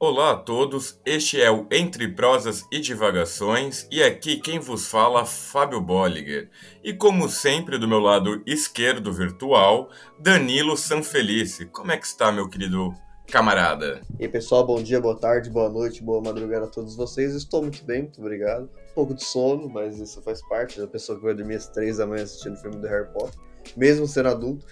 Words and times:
Olá 0.00 0.30
a 0.30 0.36
todos, 0.36 1.00
este 1.04 1.42
é 1.42 1.50
o 1.50 1.66
Entre 1.72 2.06
Prosas 2.06 2.64
e 2.70 2.78
Divagações 2.78 3.84
e 3.90 4.00
aqui 4.00 4.36
quem 4.36 4.60
vos 4.60 4.86
fala, 4.86 5.24
Fábio 5.24 5.80
Bolliger. 5.80 6.48
E 6.84 6.92
como 6.92 7.28
sempre, 7.28 7.78
do 7.78 7.88
meu 7.88 7.98
lado 7.98 8.40
esquerdo 8.46 9.12
virtual, 9.12 9.90
Danilo 10.16 10.76
Sanfelice. 10.76 11.66
Como 11.66 11.90
é 11.90 11.96
que 11.96 12.06
está, 12.06 12.30
meu 12.30 12.48
querido 12.48 12.94
camarada? 13.26 14.00
E 14.20 14.22
aí, 14.22 14.28
pessoal, 14.28 14.64
bom 14.64 14.80
dia, 14.80 15.00
boa 15.00 15.18
tarde, 15.18 15.50
boa 15.50 15.68
noite, 15.68 16.00
boa 16.00 16.22
madrugada 16.22 16.66
a 16.66 16.70
todos 16.70 16.94
vocês. 16.94 17.34
Estou 17.34 17.62
muito 17.62 17.84
bem, 17.84 18.02
muito 18.02 18.20
obrigado. 18.20 18.70
Um 18.92 18.94
pouco 18.94 19.14
de 19.14 19.24
sono, 19.24 19.68
mas 19.68 19.98
isso 19.98 20.22
faz 20.22 20.40
parte 20.48 20.78
da 20.80 20.86
pessoa 20.86 21.18
que 21.18 21.24
vai 21.24 21.34
dormir 21.34 21.56
às 21.56 21.66
três 21.66 21.96
da 21.96 22.06
manhã 22.06 22.22
assistindo 22.22 22.54
o 22.54 22.58
filme 22.58 22.76
do 22.76 22.86
Harry 22.86 23.12
Potter, 23.12 23.34
mesmo 23.76 24.06
sendo 24.06 24.28
adulto. 24.28 24.64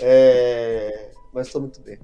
É... 0.00 1.12
Mas 1.32 1.46
estou 1.46 1.60
muito 1.60 1.80
bem. 1.82 2.00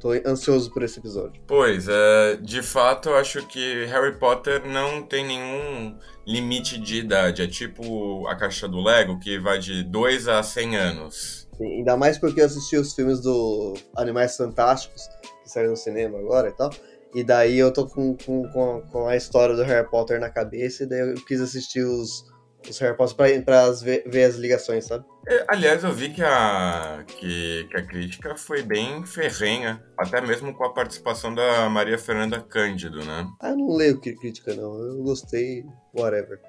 Tô 0.00 0.12
ansioso 0.26 0.72
por 0.72 0.82
esse 0.82 0.98
episódio. 0.98 1.42
Pois, 1.46 1.86
é, 1.86 2.36
de 2.36 2.62
fato, 2.62 3.10
eu 3.10 3.16
acho 3.16 3.46
que 3.46 3.84
Harry 3.84 4.16
Potter 4.18 4.66
não 4.66 5.02
tem 5.02 5.26
nenhum 5.26 5.94
limite 6.26 6.78
de 6.78 6.96
idade. 6.96 7.42
É 7.42 7.46
tipo 7.46 8.26
a 8.26 8.34
caixa 8.34 8.66
do 8.66 8.82
Lego, 8.82 9.20
que 9.20 9.38
vai 9.38 9.58
de 9.58 9.82
2 9.84 10.26
a 10.26 10.42
100 10.42 10.76
anos. 10.76 11.48
Sim, 11.56 11.78
ainda 11.78 11.96
mais 11.98 12.16
porque 12.16 12.40
eu 12.40 12.46
assisti 12.46 12.78
os 12.78 12.94
filmes 12.94 13.20
do 13.20 13.74
Animais 13.94 14.36
Fantásticos, 14.36 15.06
que 15.42 15.50
saíram 15.50 15.72
no 15.72 15.76
cinema 15.76 16.18
agora 16.18 16.48
e 16.48 16.52
tal. 16.52 16.70
E 17.14 17.22
daí 17.22 17.58
eu 17.58 17.70
tô 17.70 17.86
com, 17.86 18.16
com, 18.16 18.82
com 18.90 19.06
a 19.06 19.16
história 19.16 19.54
do 19.54 19.62
Harry 19.64 19.88
Potter 19.90 20.18
na 20.18 20.30
cabeça, 20.30 20.84
e 20.84 20.86
daí 20.86 21.00
eu 21.00 21.14
quis 21.26 21.40
assistir 21.42 21.82
os, 21.82 22.24
os 22.68 22.78
Harry 22.78 22.96
Potter 22.96 23.16
pra, 23.16 23.34
pra 23.44 23.70
ver, 23.70 24.24
as 24.24 24.36
ligações, 24.36 24.86
sabe? 24.86 25.04
É, 25.26 25.44
aliás, 25.48 25.84
eu 25.84 25.92
vi 25.92 26.10
que 26.10 26.22
a, 26.22 27.04
que, 27.06 27.66
que, 27.70 27.76
a 27.76 27.82
crítica 27.82 28.36
foi 28.36 28.62
bem 28.62 29.04
ferrenha, 29.04 29.82
até 29.96 30.20
mesmo 30.20 30.52
com 30.54 30.64
a 30.64 30.72
participação 30.72 31.34
da 31.34 31.68
Maria 31.68 31.98
Fernanda 31.98 32.40
Cândido, 32.40 33.04
né? 33.04 33.26
Ah, 33.40 33.50
eu 33.50 33.56
não 33.56 33.76
leio 33.76 34.00
crítica, 34.00 34.54
não. 34.54 34.78
Eu 34.78 35.02
gostei, 35.02 35.64
whatever. 35.94 36.40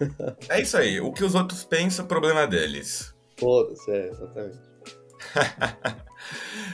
é 0.48 0.60
isso 0.60 0.76
aí. 0.76 1.00
O 1.00 1.12
que 1.12 1.24
os 1.24 1.34
outros 1.34 1.64
pensam, 1.64 2.06
problema 2.06 2.46
deles. 2.46 3.14
Foda-se, 3.38 3.90
é, 3.90 4.08
exatamente. 4.08 4.58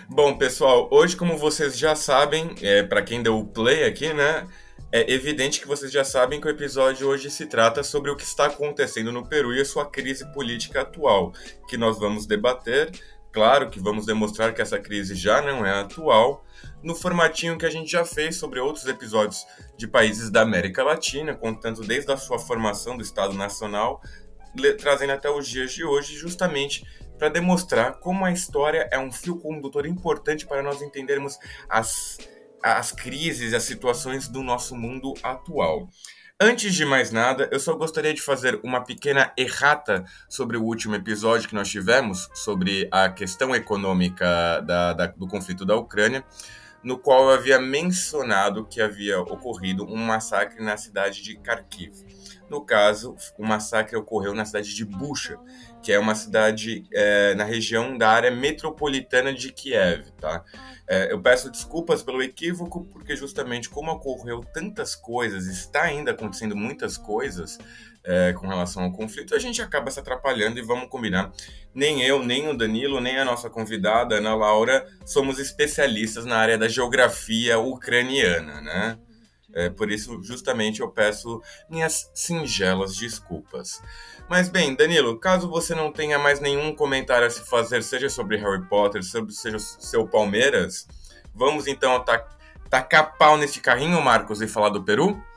Bom, 0.09 0.37
pessoal, 0.37 0.89
hoje, 0.91 1.17
como 1.17 1.37
vocês 1.37 1.77
já 1.79 1.95
sabem, 1.95 2.55
é, 2.62 2.83
para 2.83 3.03
quem 3.03 3.23
deu 3.23 3.39
o 3.39 3.47
play 3.47 3.85
aqui, 3.85 4.12
né? 4.12 4.47
É 4.95 5.11
evidente 5.11 5.59
que 5.59 5.67
vocês 5.67 5.91
já 5.91 6.05
sabem 6.05 6.39
que 6.39 6.47
o 6.47 6.51
episódio 6.51 7.09
hoje 7.09 7.31
se 7.31 7.47
trata 7.47 7.83
sobre 7.83 8.11
o 8.11 8.17
que 8.17 8.25
está 8.25 8.45
acontecendo 8.45 9.11
no 9.11 9.27
Peru 9.27 9.55
e 9.55 9.61
a 9.62 9.65
sua 9.65 9.87
crise 9.87 10.31
política 10.35 10.83
atual, 10.83 11.33
que 11.67 11.79
nós 11.79 11.98
vamos 11.98 12.27
debater. 12.27 12.91
Claro 13.33 13.70
que 13.70 13.81
vamos 13.81 14.05
demonstrar 14.05 14.53
que 14.53 14.61
essa 14.61 14.79
crise 14.79 15.15
já 15.15 15.41
não 15.41 15.65
é 15.65 15.81
atual, 15.81 16.45
no 16.83 16.95
formatinho 16.95 17.57
que 17.57 17.65
a 17.65 17.70
gente 17.70 17.91
já 17.91 18.05
fez 18.05 18.37
sobre 18.37 18.61
outros 18.61 18.87
episódios 18.87 19.47
de 19.79 19.89
países 19.89 20.29
da 20.29 20.43
América 20.43 20.85
Latina, 20.85 21.35
contando 21.35 21.81
desde 21.81 22.13
a 22.13 22.19
sua 22.19 22.39
formação 22.39 22.95
do 22.95 23.03
Estado 23.03 23.33
Nacional, 23.33 24.03
trazendo 24.79 25.15
até 25.15 25.31
os 25.31 25.48
dias 25.48 25.73
de 25.73 25.83
hoje, 25.83 26.15
justamente 26.15 26.85
para 27.17 27.31
demonstrar 27.31 27.98
como 27.98 28.27
a 28.27 28.31
história 28.31 28.87
é 28.93 28.98
um 28.98 29.11
fio 29.11 29.39
condutor 29.39 29.87
importante 29.87 30.47
para 30.47 30.63
nós 30.63 30.83
entendermos 30.83 31.39
as 31.67 32.19
as 32.63 32.93
crises 32.93 33.55
as 33.55 33.65
situações 33.65 34.29
do 34.29 34.43
nosso 34.43 34.77
mundo 34.77 35.15
atual. 35.23 35.89
Antes 36.41 36.75
de 36.75 36.85
mais 36.85 37.13
nada, 37.13 37.49
eu 37.53 37.61
só 37.61 37.75
gostaria 37.75 38.13
de 38.13 38.21
fazer 38.21 38.59
uma 38.65 38.81
pequena 38.81 39.33
errata 39.37 40.05
sobre 40.29 40.57
o 40.57 40.65
último 40.65 40.97
episódio 40.97 41.49
que 41.49 41.55
nós 41.55 41.69
tivemos, 41.69 42.29
sobre 42.35 42.89
a 42.91 43.09
questão 43.09 43.55
econômica 43.55 44.61
da, 44.63 44.93
da, 44.93 45.07
do 45.07 45.29
conflito 45.29 45.65
da 45.65 45.77
Ucrânia, 45.77 46.25
no 46.83 46.99
qual 46.99 47.27
eu 47.27 47.31
havia 47.31 47.61
mencionado 47.61 48.67
que 48.67 48.81
havia 48.81 49.20
ocorrido 49.20 49.85
um 49.85 49.97
massacre 49.97 50.61
na 50.63 50.77
cidade 50.77 51.23
de 51.23 51.36
Kharkiv. 51.36 51.92
No 52.51 52.61
caso, 52.61 53.15
o 53.39 53.47
massacre 53.47 53.97
ocorreu 53.97 54.35
na 54.35 54.45
cidade 54.45 54.75
de 54.75 54.85
Bucha, 54.85 55.39
que 55.83 55.93
é 55.93 55.98
uma 55.98 56.15
cidade 56.15 56.85
é, 56.93 57.35
na 57.35 57.45
região 57.45 57.98
da 57.98 58.09
área 58.09 58.31
metropolitana 58.31 59.33
de 59.33 59.53
Kiev, 59.53 60.11
tá? 60.20 60.45
É, 60.89 61.13
eu 61.13 61.20
peço 61.20 61.51
desculpas 61.51 62.03
pelo 62.03 62.23
equívoco, 62.23 62.85
porque 62.93 63.17
justamente 63.17 63.69
como 63.69 63.91
ocorreu 63.91 64.41
tantas 64.53 64.95
coisas, 64.95 65.47
está 65.47 65.83
ainda 65.83 66.11
acontecendo 66.11 66.57
muitas 66.57 66.97
coisas 66.97 67.59
é, 68.05 68.33
com 68.33 68.47
relação 68.47 68.83
ao 68.83 68.92
conflito, 68.92 69.35
a 69.35 69.39
gente 69.39 69.63
acaba 69.63 69.91
se 69.91 70.01
atrapalhando 70.01 70.59
e 70.59 70.63
vamos 70.63 70.89
combinar. 70.89 71.33
Nem 71.75 72.03
eu, 72.03 72.23
nem 72.23 72.48
o 72.48 72.57
Danilo, 72.57 73.01
nem 73.01 73.19
a 73.19 73.25
nossa 73.25 73.48
convidada, 73.48 74.17
Ana 74.17 74.35
Laura, 74.35 74.87
somos 75.05 75.39
especialistas 75.39 76.25
na 76.25 76.37
área 76.37 76.59
da 76.59 76.69
geografia 76.69 77.59
ucraniana, 77.59 78.61
né? 78.61 78.98
É, 79.55 79.68
por 79.68 79.90
isso, 79.90 80.23
justamente, 80.23 80.80
eu 80.80 80.90
peço 80.90 81.40
minhas 81.68 82.11
singelas 82.14 82.96
desculpas. 82.96 83.83
Mas 84.29 84.48
bem, 84.48 84.74
Danilo, 84.74 85.18
caso 85.18 85.48
você 85.48 85.74
não 85.74 85.92
tenha 85.92 86.18
mais 86.18 86.40
nenhum 86.40 86.74
comentário 86.74 87.27
a 87.27 87.30
se 87.30 87.40
fazer, 87.40 87.83
seja 87.83 88.08
sobre 88.08 88.36
Harry 88.39 88.67
Potter, 88.67 89.02
sobre 89.02 89.33
seja 89.33 89.58
seu 89.58 90.07
Palmeiras, 90.07 90.86
vamos 91.35 91.67
então 91.67 92.02
tacar 92.70 93.17
pau 93.18 93.36
neste 93.36 93.61
carrinho, 93.61 94.01
Marcos, 94.01 94.41
e 94.41 94.48
falar 94.48 94.70
do 94.70 94.83
Peru? 94.83 95.20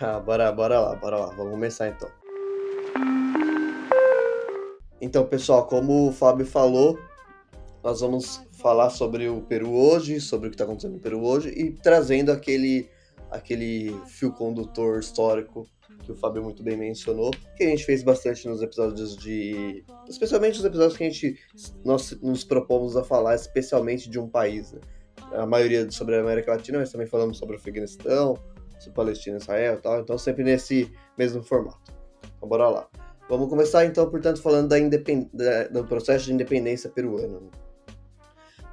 Ah, 0.00 0.18
bora, 0.18 0.50
bora 0.50 0.80
lá, 0.80 0.96
bora 0.96 1.16
lá. 1.16 1.26
Vamos 1.36 1.52
começar 1.52 1.86
então. 1.86 2.10
Então, 5.00 5.24
pessoal, 5.24 5.66
como 5.66 6.08
o 6.08 6.12
Fábio 6.12 6.44
falou, 6.44 6.98
nós 7.82 8.00
vamos 8.00 8.43
falar 8.64 8.88
sobre 8.88 9.28
o 9.28 9.42
Peru 9.42 9.74
hoje, 9.74 10.22
sobre 10.22 10.48
o 10.48 10.50
que 10.50 10.54
está 10.54 10.64
acontecendo 10.64 10.94
no 10.94 10.98
Peru 10.98 11.22
hoje 11.22 11.50
e 11.50 11.70
trazendo 11.70 12.32
aquele, 12.32 12.88
aquele 13.30 13.94
fio 14.06 14.32
condutor 14.32 15.00
histórico 15.00 15.68
que 16.02 16.10
o 16.10 16.16
Fábio 16.16 16.42
muito 16.42 16.62
bem 16.62 16.74
mencionou, 16.74 17.30
que 17.58 17.62
a 17.62 17.66
gente 17.68 17.84
fez 17.84 18.02
bastante 18.02 18.48
nos 18.48 18.62
episódios 18.62 19.18
de. 19.18 19.84
Especialmente 20.08 20.58
os 20.58 20.64
episódios 20.64 20.96
que 20.96 21.04
a 21.04 21.10
gente 21.10 21.38
nós 21.84 22.18
nos 22.22 22.42
propomos 22.42 22.96
a 22.96 23.04
falar, 23.04 23.34
especialmente 23.34 24.08
de 24.08 24.18
um 24.18 24.26
país. 24.26 24.72
Né? 24.72 24.80
A 25.32 25.44
maioria 25.44 25.90
sobre 25.90 26.16
a 26.16 26.20
América 26.20 26.52
Latina, 26.52 26.78
mas 26.78 26.90
também 26.90 27.06
falamos 27.06 27.36
sobre 27.36 27.56
o 27.56 27.58
Afeganistão, 27.58 28.38
sobre 28.78 28.96
Palestina, 28.96 29.36
Israel 29.36 29.74
e 29.74 29.82
tal. 29.82 30.00
Então, 30.00 30.16
sempre 30.16 30.42
nesse 30.42 30.90
mesmo 31.18 31.42
formato. 31.42 31.92
Então, 32.38 32.48
bora 32.48 32.70
lá. 32.70 32.88
Vamos 33.28 33.50
começar 33.50 33.84
então, 33.84 34.08
portanto, 34.10 34.40
falando 34.40 34.68
da 34.68 34.78
independ... 34.78 35.28
do 35.70 35.84
processo 35.84 36.24
de 36.24 36.32
independência 36.32 36.88
peruano. 36.88 37.50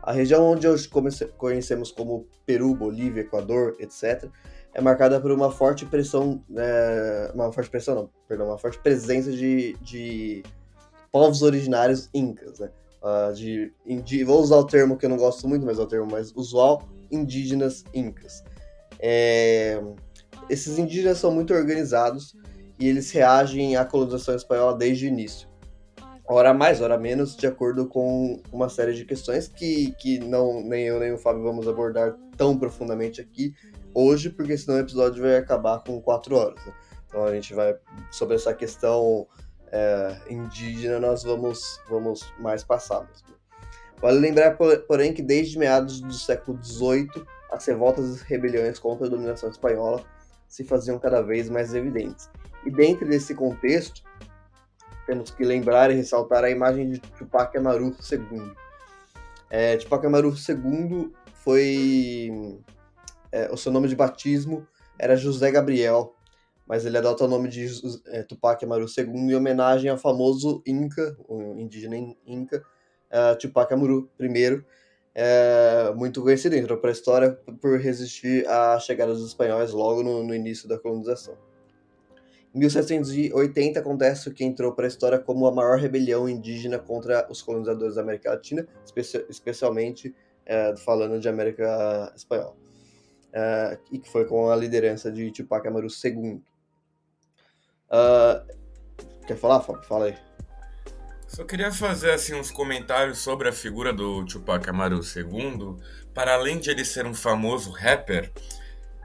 A 0.01 0.11
região 0.11 0.43
onde 0.43 0.67
hoje 0.67 0.89
conhecemos 1.37 1.91
como 1.91 2.27
Peru, 2.45 2.73
Bolívia, 2.73 3.21
Equador, 3.21 3.75
etc., 3.79 4.27
é 4.73 4.81
marcada 4.81 5.19
por 5.19 5.31
uma 5.31 5.51
forte 5.51 5.85
pressão, 5.85 6.41
é, 6.55 7.31
uma 7.35 7.51
forte 7.51 7.69
pressão 7.69 7.93
não, 7.93 8.09
perdão, 8.27 8.47
uma 8.47 8.57
forte 8.57 8.79
presença 8.79 9.31
de, 9.31 9.75
de 9.81 10.43
povos 11.11 11.41
originários 11.41 12.09
incas, 12.13 12.59
né? 12.59 12.69
Uh, 13.03 13.33
de, 13.33 13.73
de, 14.03 14.23
vou 14.23 14.39
usar 14.39 14.57
o 14.57 14.63
termo 14.63 14.95
que 14.95 15.05
eu 15.05 15.09
não 15.09 15.17
gosto 15.17 15.47
muito, 15.47 15.65
mas 15.65 15.79
é 15.79 15.81
o 15.81 15.87
termo 15.87 16.09
mais 16.09 16.31
usual, 16.35 16.87
indígenas 17.11 17.83
incas. 17.93 18.43
É, 18.99 19.81
esses 20.49 20.77
indígenas 20.77 21.17
são 21.17 21.31
muito 21.31 21.53
organizados 21.53 22.35
e 22.79 22.87
eles 22.87 23.11
reagem 23.11 23.75
à 23.75 23.83
colonização 23.83 24.35
espanhola 24.35 24.77
desde 24.77 25.05
o 25.05 25.07
início 25.07 25.50
hora 26.33 26.53
mais, 26.53 26.81
hora 26.81 26.97
menos, 26.97 27.35
de 27.35 27.45
acordo 27.45 27.87
com 27.87 28.41
uma 28.51 28.69
série 28.69 28.93
de 28.93 29.05
questões 29.05 29.47
que, 29.47 29.91
que 29.99 30.19
não 30.19 30.61
nem 30.61 30.85
eu 30.85 30.99
nem 30.99 31.11
o 31.11 31.17
Fábio 31.17 31.43
vamos 31.43 31.67
abordar 31.67 32.15
tão 32.37 32.57
profundamente 32.57 33.19
aqui 33.19 33.53
hoje, 33.93 34.29
porque 34.29 34.57
senão 34.57 34.77
o 34.77 34.81
episódio 34.81 35.21
vai 35.21 35.35
acabar 35.35 35.83
com 35.83 36.01
quatro 36.01 36.35
horas. 36.35 36.63
Né? 36.65 36.73
Então 37.07 37.25
a 37.25 37.33
gente 37.33 37.53
vai 37.53 37.75
sobre 38.09 38.35
essa 38.35 38.53
questão 38.53 39.27
é, 39.71 40.17
indígena, 40.29 40.99
nós 40.99 41.23
vamos, 41.23 41.81
vamos 41.89 42.33
mais 42.39 42.63
passar 42.63 43.01
mesmo. 43.01 43.31
Vale 44.01 44.19
lembrar, 44.19 44.57
porém, 44.87 45.13
que 45.13 45.21
desde 45.21 45.59
meados 45.59 46.01
do 46.01 46.13
século 46.13 46.57
XVIII, 46.63 47.09
as 47.51 47.65
revoltas 47.65 48.21
e 48.21 48.23
rebeliões 48.23 48.79
contra 48.79 49.05
a 49.05 49.09
dominação 49.09 49.49
espanhola 49.49 50.03
se 50.47 50.63
faziam 50.63 50.97
cada 50.97 51.21
vez 51.21 51.49
mais 51.49 51.73
evidentes. 51.75 52.29
E 52.65 52.71
dentro 52.71 53.07
desse 53.07 53.35
contexto, 53.35 54.01
temos 55.11 55.29
que 55.29 55.43
lembrar 55.43 55.91
e 55.91 55.93
ressaltar 55.93 56.41
a 56.45 56.49
imagem 56.49 56.89
de 56.89 56.99
Tupac 56.99 57.57
Amaru 57.57 57.93
II. 58.09 58.53
É, 59.49 59.75
Tupac 59.75 60.05
Amaru 60.05 60.33
II 60.33 61.11
foi. 61.33 62.57
É, 63.29 63.51
o 63.51 63.57
seu 63.57 63.73
nome 63.73 63.89
de 63.89 63.95
batismo 63.95 64.65
era 64.97 65.17
José 65.17 65.51
Gabriel, 65.51 66.15
mas 66.65 66.85
ele 66.85 66.97
adota 66.97 67.25
o 67.25 67.27
nome 67.27 67.49
de 67.49 67.67
é, 68.07 68.23
Tupac 68.23 68.63
Amaru 68.63 68.85
II 68.85 69.05
em 69.05 69.35
homenagem 69.35 69.91
ao 69.91 69.97
famoso 69.97 70.63
Inca, 70.65 71.17
o 71.27 71.59
indígena 71.59 71.97
Inca, 72.25 72.63
uh, 73.11 73.37
Tupac 73.37 73.73
Amaru 73.73 74.09
I, 74.17 74.63
é, 75.13 75.91
muito 75.93 76.21
conhecido, 76.21 76.55
entrou 76.55 76.77
para 76.77 76.89
a 76.89 76.93
história 76.93 77.37
por 77.61 77.77
resistir 77.77 78.47
à 78.47 78.79
chegada 78.79 79.13
dos 79.13 79.27
espanhóis 79.27 79.71
logo 79.71 80.03
no, 80.03 80.23
no 80.23 80.33
início 80.33 80.69
da 80.69 80.79
colonização. 80.79 81.35
Em 82.53 82.59
1780 82.59 83.79
acontece 83.79 84.27
o 84.27 84.33
que 84.33 84.43
entrou 84.43 84.73
para 84.73 84.85
a 84.85 84.87
história 84.87 85.17
como 85.17 85.47
a 85.47 85.51
maior 85.51 85.77
rebelião 85.77 86.27
indígena 86.27 86.77
contra 86.77 87.25
os 87.29 87.41
colonizadores 87.41 87.95
da 87.95 88.01
América 88.01 88.31
Latina, 88.31 88.67
especi 88.83 89.25
especialmente 89.29 90.13
é, 90.45 90.75
falando 90.75 91.19
de 91.19 91.29
América 91.29 92.11
Espanhola. 92.15 92.55
É, 93.33 93.79
e 93.89 93.99
que 93.99 94.09
foi 94.09 94.25
com 94.25 94.49
a 94.49 94.55
liderança 94.55 95.09
de 95.09 95.31
Tupac 95.31 95.65
Amaru 95.65 95.87
II. 95.87 96.41
Uh, 97.87 99.25
quer 99.25 99.37
falar, 99.37 99.61
Fábio? 99.61 99.83
Fala 99.83 100.05
aí. 100.07 100.17
Só 101.25 101.45
queria 101.45 101.71
fazer 101.71 102.11
assim 102.11 102.35
uns 102.35 102.51
comentários 102.51 103.19
sobre 103.19 103.47
a 103.47 103.53
figura 103.53 103.93
do 103.93 104.25
Tupac 104.25 104.69
Amaru 104.69 104.99
II. 104.99 105.77
Para 106.13 106.33
além 106.33 106.59
de 106.59 106.69
ele 106.69 106.83
ser 106.83 107.05
um 107.05 107.13
famoso 107.13 107.71
rapper, 107.71 108.29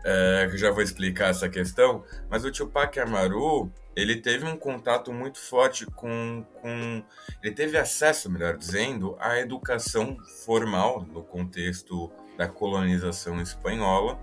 é, 0.07 0.49
já 0.55 0.71
vou 0.71 0.83
explicar 0.83 1.31
essa 1.31 1.49
questão, 1.49 2.05
mas 2.31 2.45
o 2.45 2.53
Tupac 2.53 2.99
Amaru 3.01 3.71
ele 3.97 4.17
teve 4.17 4.45
um 4.45 4.57
contato 4.57 5.13
muito 5.13 5.39
forte 5.39 5.85
com, 5.87 6.45
com 6.61 7.03
ele 7.43 7.55
teve 7.55 7.77
acesso, 7.77 8.31
melhor 8.31 8.57
dizendo, 8.57 9.17
à 9.19 9.41
educação 9.41 10.17
formal 10.45 11.03
no 11.03 11.23
contexto 11.25 12.13
da 12.37 12.47
colonização 12.47 13.41
espanhola, 13.41 14.19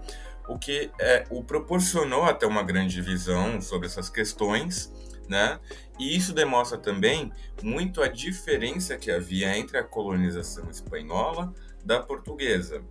o 0.47 0.57
que 0.57 0.89
é, 0.99 1.25
o 1.29 1.43
proporcionou 1.43 2.23
até 2.23 2.45
uma 2.45 2.63
grande 2.63 3.01
visão 3.01 3.59
sobre 3.59 3.87
essas 3.87 4.09
questões 4.09 4.91
né? 5.27 5.59
E 5.99 6.15
isso 6.15 6.33
demonstra 6.33 6.77
também 6.77 7.31
muito 7.61 8.01
a 8.01 8.07
diferença 8.07 8.97
que 8.97 9.11
havia 9.11 9.57
entre 9.57 9.77
a 9.77 9.83
colonização 9.83 10.69
espanhola 10.69 11.53
da 11.83 12.01
portuguesa. 12.01 12.83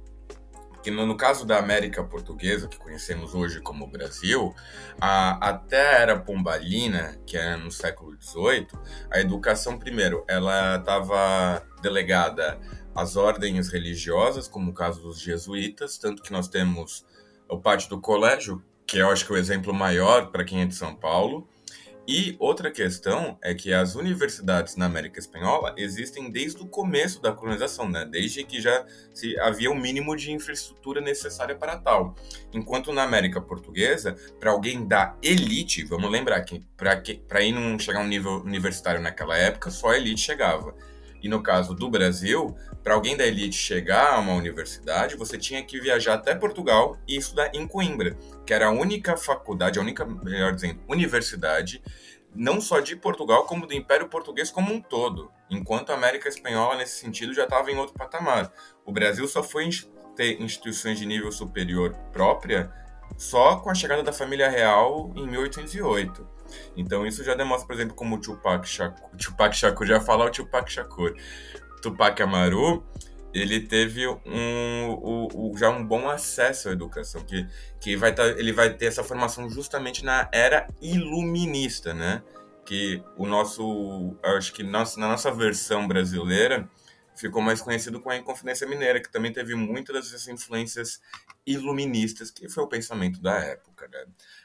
Que 0.82 0.90
no, 0.90 1.06
no 1.06 1.17
caso 1.17 1.46
da 1.46 1.58
América 1.58 2.02
Portuguesa, 2.02 2.69
que 2.69 2.76
conhecemos 2.76 3.34
hoje 3.34 3.61
como 3.61 3.87
Brasil, 3.87 4.55
a, 5.00 5.49
até 5.49 5.96
a 5.96 6.00
era 6.00 6.19
pombalina, 6.19 7.19
que 7.26 7.37
é 7.37 7.56
no 7.56 7.70
século 7.70 8.17
XVIII, 8.20 8.67
a 9.11 9.20
educação, 9.20 9.79
primeiro, 9.79 10.25
ela 10.26 10.76
estava 10.76 11.64
delegada 11.81 12.58
às 12.94 13.17
ordens 13.17 13.69
religiosas, 13.69 14.49
como 14.49 14.70
o 14.70 14.75
caso 14.75 15.00
dos 15.00 15.20
jesuítas, 15.20 15.99
tanto 15.99 16.23
que 16.23 16.32
nós 16.32 16.49
temos 16.49 17.06
o 17.49 17.58
pátio 17.58 17.88
do 17.90 18.00
colégio, 18.00 18.62
que 18.87 18.99
eu 18.99 19.08
acho 19.08 19.25
que 19.25 19.32
é 19.32 19.37
o 19.37 19.38
exemplo 19.38 19.73
maior 19.73 20.31
para 20.31 20.44
quem 20.44 20.62
é 20.62 20.67
de 20.67 20.75
São 20.75 20.94
Paulo, 20.94 21.49
e 22.06 22.34
outra 22.40 22.69
questão 22.70 23.38
é 23.40 23.54
que 23.54 23.72
as 23.72 23.94
universidades 23.94 24.75
na 24.75 24.87
América 24.87 25.20
Espanhola 25.20 25.72
existem 25.76 26.31
desde 26.31 26.60
o 26.60 26.66
começo 26.66 27.22
da 27.22 27.32
colonização, 27.32 27.88
né? 27.88 28.04
desde 28.04 28.43
que 28.43 28.60
já 28.60 28.84
se 29.14 29.38
havia 29.38 29.70
o 29.70 29.75
um 29.75 29.81
mínimo 29.81 30.16
de 30.16 30.32
infraestrutura 30.32 31.00
necessária 31.00 31.54
para 31.54 31.76
tal. 31.76 32.16
Enquanto 32.52 32.93
na 32.93 33.04
América 33.04 33.40
Portuguesa, 33.40 34.16
para 34.40 34.50
alguém 34.50 34.84
da 34.84 35.16
elite, 35.22 35.84
vamos 35.84 36.10
lembrar 36.10 36.40
que 36.43 36.64
para 36.76 37.40
ir 37.40 37.52
não 37.52 37.78
chegar 37.78 38.00
a 38.00 38.02
um 38.02 38.08
nível 38.08 38.43
universitário 38.43 39.00
naquela 39.00 39.37
época, 39.37 39.70
só 39.70 39.90
a 39.90 39.96
elite 39.96 40.22
chegava. 40.22 40.75
E 41.22 41.28
no 41.28 41.40
caso 41.40 41.72
do 41.72 41.88
Brasil, 41.88 42.56
para 42.82 42.94
alguém 42.94 43.17
da 43.17 43.26
elite 43.26 43.56
chegar 43.56 44.14
a 44.14 44.19
uma 44.19 44.34
universidade, 44.34 45.17
você 45.17 45.38
tinha 45.38 45.62
que 45.62 45.81
viajar 45.81 46.14
até 46.14 46.34
Portugal 46.34 46.99
e 47.06 47.17
estudar 47.17 47.55
em 47.55 47.67
Coimbra, 47.67 48.17
que 48.44 48.52
era 48.52 48.67
a 48.67 48.70
única 48.70 49.17
faculdade, 49.17 49.79
a 49.79 49.82
única, 49.82 50.05
melhor 50.05 50.52
dizendo, 50.52 50.81
universidade, 50.88 51.82
não 52.34 52.61
só 52.61 52.81
de 52.81 52.96
Portugal, 52.96 53.44
como 53.44 53.67
do 53.67 53.75
Império 53.75 54.08
Português 54.08 54.50
como 54.50 54.73
um 54.73 54.81
todo. 54.81 55.31
Enquanto 55.50 55.90
a 55.90 55.94
América 55.94 56.29
Espanhola, 56.29 56.76
nesse 56.76 56.99
sentido, 56.99 57.34
já 57.34 57.44
estava 57.44 57.70
em 57.70 57.76
outro 57.76 57.94
patamar. 57.94 58.50
O 58.85 58.93
Brasil 58.93 59.28
só 59.28 59.43
foi 59.43 59.69
ter 60.17 60.40
instituições 60.40 60.99
de 60.99 61.06
nível 61.06 61.31
superior 61.31 61.94
própria 62.12 62.73
só 63.17 63.56
com 63.56 63.70
a 63.70 63.75
chegada 63.75 64.02
da 64.02 64.12
família 64.12 64.49
real 64.49 65.12
em 65.14 65.26
1808. 65.26 66.26
Então 66.76 67.06
isso 67.06 67.23
já 67.23 67.35
demonstra, 67.35 67.67
por 67.67 67.75
exemplo, 67.75 67.94
como 67.94 68.17
o 68.17 68.20
Tupac 68.20 68.67
Shakur, 68.67 69.11
Tupac 69.17 69.56
Shakur 69.56 69.87
já 69.87 70.00
fala 70.00 70.26
o 70.26 70.31
Tupac 70.31 70.70
Shakur, 70.70 71.14
Tupac 71.82 72.23
Amaru, 72.23 72.82
ele 73.34 73.61
teve 73.61 74.06
um, 74.06 74.19
um, 74.26 75.29
um, 75.34 75.56
já 75.56 75.70
um 75.70 75.84
bom 75.84 76.08
acesso 76.08 76.69
à 76.69 76.73
educação, 76.73 77.23
que, 77.25 77.46
que 77.81 77.96
vai 77.96 78.14
tá, 78.14 78.26
ele 78.29 78.52
vai 78.52 78.73
ter 78.73 78.87
essa 78.87 79.02
formação 79.02 79.50
justamente 79.50 80.05
na 80.05 80.29
era 80.32 80.67
iluminista, 80.81 81.93
né? 81.93 82.23
Que 82.64 83.02
o 83.17 83.26
nosso, 83.26 84.17
acho 84.23 84.52
que 84.52 84.62
nossa, 84.62 85.00
na 85.00 85.08
nossa 85.08 85.31
versão 85.32 85.88
brasileira, 85.88 86.69
ficou 87.17 87.43
mais 87.43 87.61
conhecido 87.61 88.00
com 88.00 88.11
a 88.11 88.17
Inconfidência 88.17 88.67
Mineira, 88.67 89.00
que 89.00 89.11
também 89.11 89.32
teve 89.32 89.55
muitas 89.55 89.94
dessas 89.94 90.28
influências 90.28 91.00
iluministas, 91.46 92.31
que 92.31 92.49
foi 92.49 92.64
o 92.64 92.69
pensamento 92.69 93.20
da 93.20 93.38
época. 93.38 93.88
Né? 93.88 94.05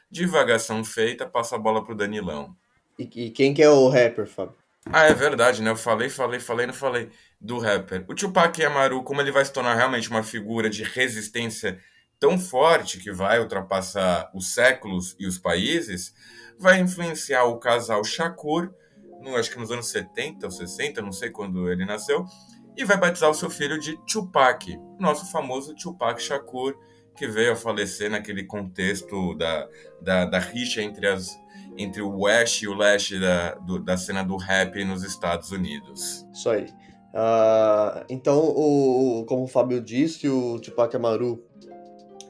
Divagação 0.09 0.83
feita, 0.83 1.27
passa 1.27 1.55
a 1.55 1.59
bola 1.59 1.83
pro 1.83 1.95
Danilão. 1.95 2.55
E, 2.97 3.03
e 3.03 3.29
quem 3.29 3.53
que 3.53 3.61
é 3.61 3.69
o 3.69 3.87
rapper, 3.87 4.25
Fábio? 4.25 4.55
Ah, 4.91 5.05
é 5.05 5.13
verdade, 5.13 5.61
né? 5.61 5.69
Eu 5.69 5.75
falei, 5.75 6.09
falei, 6.09 6.39
falei, 6.39 6.65
não 6.65 6.73
falei 6.73 7.09
do 7.39 7.59
rapper. 7.59 8.05
O 8.07 8.15
Tupac 8.15 8.63
Amaru, 8.63 9.03
como 9.03 9.21
ele 9.21 9.31
vai 9.31 9.43
se 9.43 9.51
tornar 9.51 9.75
realmente 9.75 10.09
uma 10.09 10.23
figura 10.23 10.69
de 10.69 10.83
resistência 10.83 11.79
tão 12.19 12.39
forte 12.39 12.99
que 12.99 13.11
vai 13.11 13.39
ultrapassar 13.39 14.31
os 14.33 14.53
séculos 14.53 15.15
e 15.19 15.27
os 15.27 15.37
países, 15.37 16.13
vai 16.57 16.79
influenciar 16.79 17.43
o 17.43 17.59
casal 17.59 18.03
Shakur, 18.03 18.73
no, 19.21 19.35
acho 19.35 19.51
que 19.51 19.59
nos 19.59 19.71
anos 19.71 19.89
70 19.89 20.45
ou 20.45 20.51
60, 20.51 21.01
não 21.01 21.11
sei 21.11 21.29
quando 21.29 21.69
ele 21.69 21.85
nasceu, 21.85 22.25
e 22.75 22.85
vai 22.85 22.97
batizar 22.97 23.29
o 23.29 23.35
seu 23.35 23.49
filho 23.49 23.77
de 23.79 23.97
Tupac, 24.05 24.77
nosso 24.99 25.29
famoso 25.31 25.75
Tupac 25.75 26.21
Shakur, 26.21 26.75
que 27.17 27.27
veio 27.27 27.53
a 27.53 27.55
falecer 27.55 28.09
naquele 28.09 28.43
contexto 28.43 29.35
da, 29.35 29.67
da, 30.01 30.25
da 30.25 30.39
rixa 30.39 30.81
entre, 30.81 31.07
as, 31.07 31.37
entre 31.77 32.01
o 32.01 32.21
West 32.21 32.61
e 32.61 32.67
o 32.67 32.75
Leste 32.75 33.19
da, 33.19 33.55
do, 33.55 33.79
da 33.79 33.97
cena 33.97 34.23
do 34.23 34.37
rap 34.37 34.83
nos 34.85 35.03
Estados 35.03 35.51
Unidos. 35.51 36.25
Isso 36.31 36.49
aí. 36.49 36.65
Uh, 37.13 38.05
então, 38.09 38.39
o, 38.39 39.25
como 39.27 39.43
o 39.43 39.47
Fábio 39.47 39.81
disse, 39.81 40.29
o 40.29 40.59
Tupac 40.59 40.95
Amaru 40.95 41.43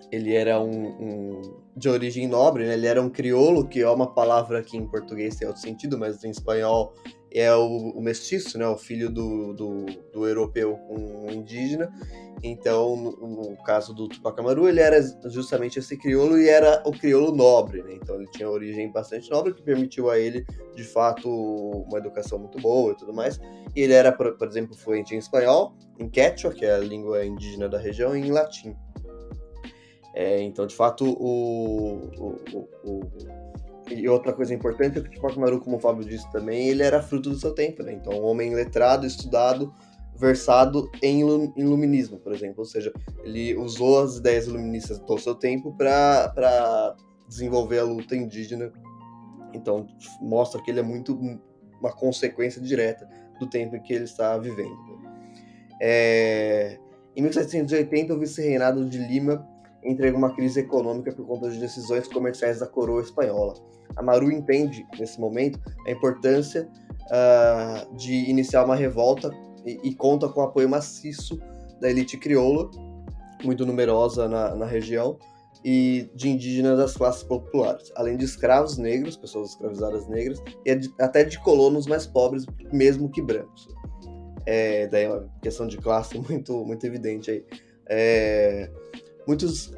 ele 0.10 0.34
era 0.34 0.60
um, 0.62 0.88
um, 0.88 1.42
de 1.76 1.90
origem 1.90 2.28
nobre, 2.28 2.66
né? 2.66 2.74
ele 2.74 2.88
era 2.88 3.02
um 3.02 3.10
crioulo, 3.10 3.68
que 3.68 3.82
é 3.82 3.90
uma 3.90 4.14
palavra 4.14 4.64
que 4.64 4.78
em 4.78 4.88
português 4.88 5.36
tem 5.36 5.48
outro 5.48 5.62
sentido, 5.62 5.98
mas 5.98 6.24
em 6.24 6.30
espanhol 6.30 6.94
é 7.32 7.54
o, 7.54 7.92
o 7.92 8.02
mestiço, 8.02 8.58
né, 8.58 8.68
o 8.68 8.78
filho 8.78 9.10
do, 9.10 9.54
do, 9.54 9.86
do 10.14 10.28
europeu 10.28 10.78
com 10.88 11.26
o 11.26 11.32
indígena. 11.32 11.92
Então, 12.44 12.96
no, 12.96 13.12
no, 13.28 13.58
caso 13.64 13.94
do 13.94 14.08
Tupac 14.08 14.40
Amaru, 14.40 14.70
ele 14.70 14.80
era 14.80 15.02
justamente 15.26 15.80
esse 15.80 15.98
crioulo 15.98 16.38
e 16.38 16.48
era 16.48 16.84
o 16.86 16.92
crioulo 16.92 17.36
nobre, 17.36 17.82
né? 17.82 17.96
Então 17.96 18.16
ele 18.16 18.28
tinha 18.28 18.48
origem 18.48 18.92
bastante 18.92 19.30
nobre, 19.32 19.54
que 19.54 19.64
permitiu 19.64 20.10
a 20.10 20.20
ele, 20.20 20.46
de 20.76 20.84
fato, 20.84 21.28
uma 21.30 21.98
educação 21.98 22.38
muito 22.38 22.60
boa 22.60 22.92
e 22.92 22.96
tudo 22.96 23.12
mais. 23.12 23.40
E 23.76 23.82
ele 23.82 23.94
era, 23.94 24.12
por, 24.12 24.38
por 24.38 24.48
exemplo, 24.48 24.76
fluente 24.76 25.16
em 25.16 25.18
espanhol, 25.18 25.74
em 25.98 26.08
quechua, 26.08 26.54
que 26.54 26.64
é 26.64 26.76
a 26.76 26.80
língua 26.80 27.26
indígena 27.26 27.68
da 27.68 27.80
região, 27.80 28.16
e 28.16 28.20
em 28.20 28.32
latim. 28.32 28.76
É, 30.14 30.42
então, 30.42 30.66
de 30.68 30.76
fato, 30.76 31.06
o, 31.06 32.10
o, 32.18 32.70
o 32.84 33.47
e 33.90 34.08
outra 34.08 34.34
coisa 34.34 34.54
importante 34.54 35.00
é 35.00 35.02
que 35.02 35.20
o 35.20 35.28
Amaru, 35.28 35.60
como 35.60 35.78
o 35.78 35.80
Fábio 35.80 36.04
disse 36.04 36.30
também, 36.32 36.68
ele 36.68 36.84
era 36.84 37.02
fruto 37.02 37.30
do 37.30 37.38
seu 37.38 37.54
tempo, 37.54 37.84
né? 37.84 37.94
Então, 37.94 38.14
um 38.14 38.26
homem 38.26 38.54
letrado, 38.54 39.06
estudado, 39.06 39.74
versado 40.16 40.90
em 41.02 41.22
iluminismo, 41.56 42.20
por 42.20 42.34
exemplo. 42.34 42.60
Ou 42.60 42.66
seja, 42.66 42.92
ele 43.24 43.56
usou 43.56 44.04
as 44.04 44.18
ideias 44.18 44.48
iluministas 44.48 45.00
do 45.00 45.18
seu 45.18 45.36
tempo 45.36 45.76
para 45.78 46.96
desenvolver 47.28 47.80
a 47.80 47.84
luta 47.84 48.16
indígena. 48.16 48.72
Então, 49.54 49.88
mostra 50.22 50.62
que 50.62 50.72
ele 50.72 50.80
é 50.80 50.84
muito 50.84 51.18
uma 51.80 51.92
consequência 51.92 52.62
direta 52.62 53.08
do 53.40 53.48
tempo 53.48 53.76
em 53.76 53.82
que 53.82 53.94
ele 53.94 54.06
está 54.06 54.38
vivendo. 54.38 54.76
É... 55.82 56.80
Em 57.16 57.22
1780, 57.22 58.14
o 58.14 58.20
vice-reinado 58.20 58.86
de 58.86 58.98
Lima 58.98 59.48
entrega 59.84 60.18
uma 60.18 60.34
crise 60.34 60.60
econômica 60.60 61.12
por 61.12 61.26
conta 61.26 61.50
de 61.50 61.60
decisões 61.60 62.08
comerciais 62.08 62.60
da 62.60 62.68
coroa 62.68 63.02
espanhola. 63.02 63.56
Amaru 63.96 64.32
entende, 64.32 64.86
nesse 65.00 65.20
momento, 65.20 65.60
a 65.86 65.92
importância 65.92 66.70
uh, 67.06 67.96
de 67.96 68.30
iniciar 68.30 68.64
uma 68.64 68.76
revolta 68.76 69.32
e, 69.66 69.80
e, 69.84 69.96
conta 69.96 70.30
com 70.30 70.42
o 70.42 70.44
apoio 70.44 70.70
maciço 70.70 71.40
da 71.80 71.90
elite 71.90 72.18
crioula, 72.18 72.70
muito 73.44 73.66
numerosa 73.66 74.28
na, 74.28 74.56
na 74.56 74.66
região, 74.66 75.18
e 75.64 76.10
de 76.16 76.30
indígenas 76.30 76.78
das 76.78 76.96
classes 76.96 77.24
populares, 77.24 77.92
além 77.96 78.16
de 78.16 78.26
escravos 78.26 78.78
negros, 78.78 79.18
pessoas 79.18 79.50
escravizadas 79.50 80.08
negras, 80.08 80.42
e 80.66 80.72
até 81.02 81.24
de 81.24 81.40
colonos 81.40 81.88
mais 81.88 82.06
pobres, 82.06 82.46
mesmo 82.72 83.10
que 83.10 83.22
brancos. 83.22 83.68
É, 84.46 84.88
daí 84.88 85.04
é 85.04 85.10
uma 85.10 85.30
questão 85.42 85.68
de 85.68 85.78
classe 85.78 86.18
muito, 86.30 86.66
muito 86.66 86.86
evidente 86.86 87.30
aí. 87.30 87.46
É, 87.90 88.70
muitos. 89.28 89.74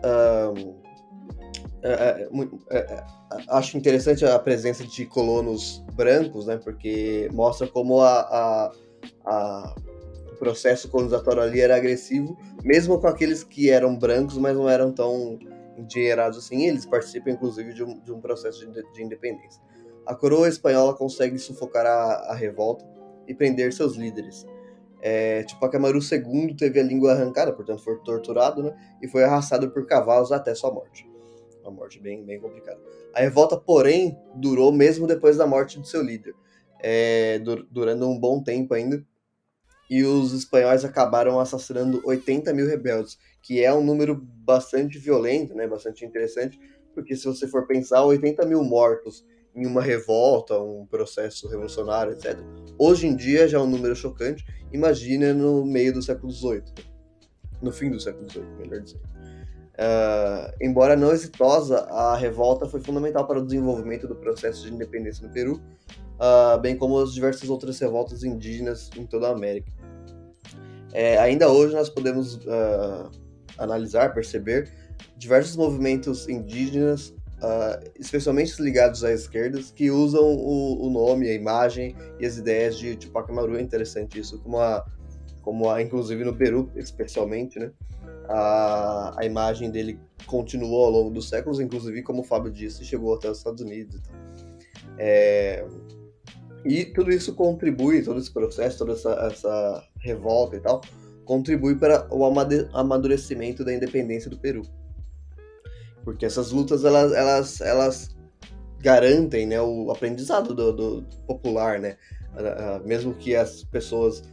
É, 1.81 2.29
é, 2.29 2.29
é, 2.71 3.18
acho 3.49 3.77
interessante 3.77 4.25
a 4.25 4.39
presença 4.39 4.83
de 4.83 5.05
colonos 5.05 5.83
brancos, 5.93 6.45
né? 6.45 6.57
Porque 6.57 7.29
mostra 7.31 7.67
como 7.67 8.01
a, 8.01 8.19
a, 8.19 8.71
a, 9.25 9.75
o 10.31 10.35
processo 10.37 10.89
colonizatório 10.89 11.41
ali 11.41 11.61
era 11.61 11.75
agressivo, 11.75 12.37
mesmo 12.63 12.99
com 12.99 13.07
aqueles 13.07 13.43
que 13.43 13.69
eram 13.69 13.97
brancos, 13.97 14.37
mas 14.37 14.55
não 14.55 14.67
eram 14.67 14.91
tão 14.91 15.37
endinheirados 15.77 16.37
assim. 16.37 16.67
Eles 16.67 16.85
participam, 16.85 17.31
inclusive, 17.31 17.73
de 17.73 17.83
um, 17.83 17.99
de 17.99 18.11
um 18.11 18.19
processo 18.19 18.59
de, 18.59 18.91
de, 18.93 19.03
independência. 19.03 19.61
A 20.05 20.15
coroa 20.15 20.49
espanhola 20.49 20.95
consegue 20.95 21.37
sufocar 21.37 21.85
a, 21.85 22.31
a 22.31 22.33
revolta 22.33 22.85
e 23.27 23.33
prender 23.33 23.71
seus 23.73 23.95
líderes. 23.95 24.45
É, 25.01 25.43
Tupac 25.43 25.75
Amaru 25.77 25.99
II 25.99 26.55
teve 26.55 26.79
a 26.79 26.83
língua 26.83 27.13
arrancada, 27.13 27.53
portanto 27.53 27.81
foi 27.83 27.97
torturado, 27.99 28.63
né? 28.63 28.75
E 29.01 29.07
foi 29.07 29.23
arrastado 29.23 29.69
por 29.71 29.85
cavalos 29.85 30.31
até 30.31 30.53
sua 30.53 30.73
morte. 30.73 31.08
Uma 31.69 31.75
morte 31.75 31.99
bem, 31.99 32.25
bem 32.25 32.39
complicada. 32.39 32.79
A 33.13 33.21
revolta, 33.21 33.55
porém, 33.55 34.17
durou 34.35 34.71
mesmo 34.71 35.05
depois 35.05 35.37
da 35.37 35.45
morte 35.45 35.79
de 35.79 35.87
seu 35.87 36.01
líder, 36.01 36.33
é, 36.81 37.39
durando 37.69 38.09
um 38.09 38.19
bom 38.19 38.41
tempo 38.41 38.73
ainda. 38.73 39.05
E 39.89 40.03
os 40.03 40.33
espanhóis 40.33 40.83
acabaram 40.83 41.39
assassinando 41.39 42.01
80 42.03 42.53
mil 42.53 42.67
rebeldes, 42.67 43.17
que 43.41 43.63
é 43.63 43.73
um 43.73 43.83
número 43.83 44.15
bastante 44.15 44.97
violento, 44.99 45.55
né? 45.55 45.67
Bastante 45.67 46.05
interessante, 46.05 46.59
porque 46.93 47.15
se 47.15 47.25
você 47.25 47.47
for 47.47 47.65
pensar, 47.67 48.03
80 48.03 48.45
mil 48.45 48.63
mortos 48.63 49.25
em 49.55 49.65
uma 49.65 49.81
revolta, 49.81 50.59
um 50.59 50.85
processo 50.85 51.47
revolucionário, 51.47 52.13
etc. 52.13 52.37
Hoje 52.77 53.07
em 53.07 53.15
dia 53.15 53.47
já 53.47 53.57
é 53.57 53.61
um 53.61 53.69
número 53.69 53.95
chocante. 53.95 54.45
Imagina 54.71 55.33
no 55.33 55.65
meio 55.65 55.93
do 55.93 56.01
século 56.01 56.31
XVIII, 56.31 56.63
no 57.61 57.71
fim 57.71 57.89
do 57.89 57.99
século 57.99 58.29
XVIII, 58.29 58.45
melhor 58.59 58.81
dizendo. 58.81 59.18
Uh, 59.79 60.51
embora 60.59 60.93
não 60.93 61.13
exitosa, 61.13 61.85
a 61.85 62.13
revolta 62.17 62.65
foi 62.65 62.81
fundamental 62.81 63.25
para 63.25 63.39
o 63.39 63.45
desenvolvimento 63.45 64.09
do 64.09 64.15
processo 64.15 64.63
de 64.63 64.73
independência 64.73 65.25
no 65.25 65.31
Peru, 65.31 65.61
uh, 66.19 66.59
bem 66.59 66.75
como 66.75 66.99
as 66.99 67.13
diversas 67.13 67.49
outras 67.49 67.79
revoltas 67.79 68.25
indígenas 68.25 68.89
em 68.97 69.05
toda 69.05 69.29
a 69.29 69.31
América. 69.31 69.71
É, 70.91 71.17
ainda 71.17 71.49
hoje 71.49 71.73
nós 71.73 71.87
podemos 71.87 72.35
uh, 72.35 73.09
analisar, 73.57 74.13
perceber 74.13 74.69
diversos 75.17 75.55
movimentos 75.55 76.27
indígenas 76.27 77.13
especialmente 77.97 78.61
ligados 78.61 79.01
às 79.01 79.21
esquerdas, 79.21 79.71
que 79.71 79.89
usam 79.89 80.21
o, 80.21 80.87
o, 80.87 80.89
nome, 80.89 81.29
a 81.29 81.33
imagem 81.33 81.95
e 82.19 82.25
as 82.25 82.37
ideias 82.37 82.77
de 82.77 82.97
Tupac 82.97 83.31
Amaru. 83.31 83.55
É 83.55 83.61
interessante 83.61 84.19
isso, 84.19 84.39
como 84.39 84.59
a, 84.59 84.85
como 85.41 85.69
a, 85.69 85.81
inclusive 85.81 86.21
no 86.25 86.35
Peru, 86.35 86.69
especialmente, 86.75 87.57
né? 87.57 87.71
A, 88.29 89.15
a 89.19 89.25
imagem 89.25 89.71
dele 89.71 89.99
continuou 90.27 90.85
ao 90.85 90.91
longo 90.91 91.09
dos 91.09 91.27
séculos, 91.27 91.59
inclusive, 91.59 92.03
como 92.03 92.21
o 92.21 92.23
Fábio 92.23 92.51
disse, 92.51 92.85
chegou 92.85 93.15
até 93.15 93.29
os 93.29 93.39
Estados 93.39 93.61
Unidos 93.61 93.95
e 93.95 94.01
tal. 94.01 94.15
É, 94.97 95.65
e 96.63 96.85
tudo 96.85 97.09
isso 97.11 97.33
contribui, 97.33 98.03
todo 98.03 98.19
esse 98.19 98.31
processo, 98.31 98.77
toda 98.77 98.93
essa, 98.93 99.11
essa 99.31 99.83
revolta 99.97 100.57
e 100.57 100.59
tal, 100.59 100.81
contribui 101.25 101.75
para 101.75 102.07
o 102.13 102.23
amadurecimento 102.73 103.63
da 103.63 103.73
independência 103.73 104.29
do 104.29 104.37
Peru. 104.37 104.63
Porque 106.03 106.25
essas 106.25 106.51
lutas, 106.51 106.83
elas, 106.83 107.13
elas, 107.13 107.61
elas 107.61 108.15
garantem 108.79 109.45
né, 109.45 109.61
o 109.61 109.91
aprendizado 109.91 110.53
do, 110.53 110.73
do 110.73 111.05
popular, 111.25 111.79
né? 111.79 111.97
Mesmo 112.85 113.13
que 113.13 113.35
as 113.35 113.63
pessoas 113.63 114.23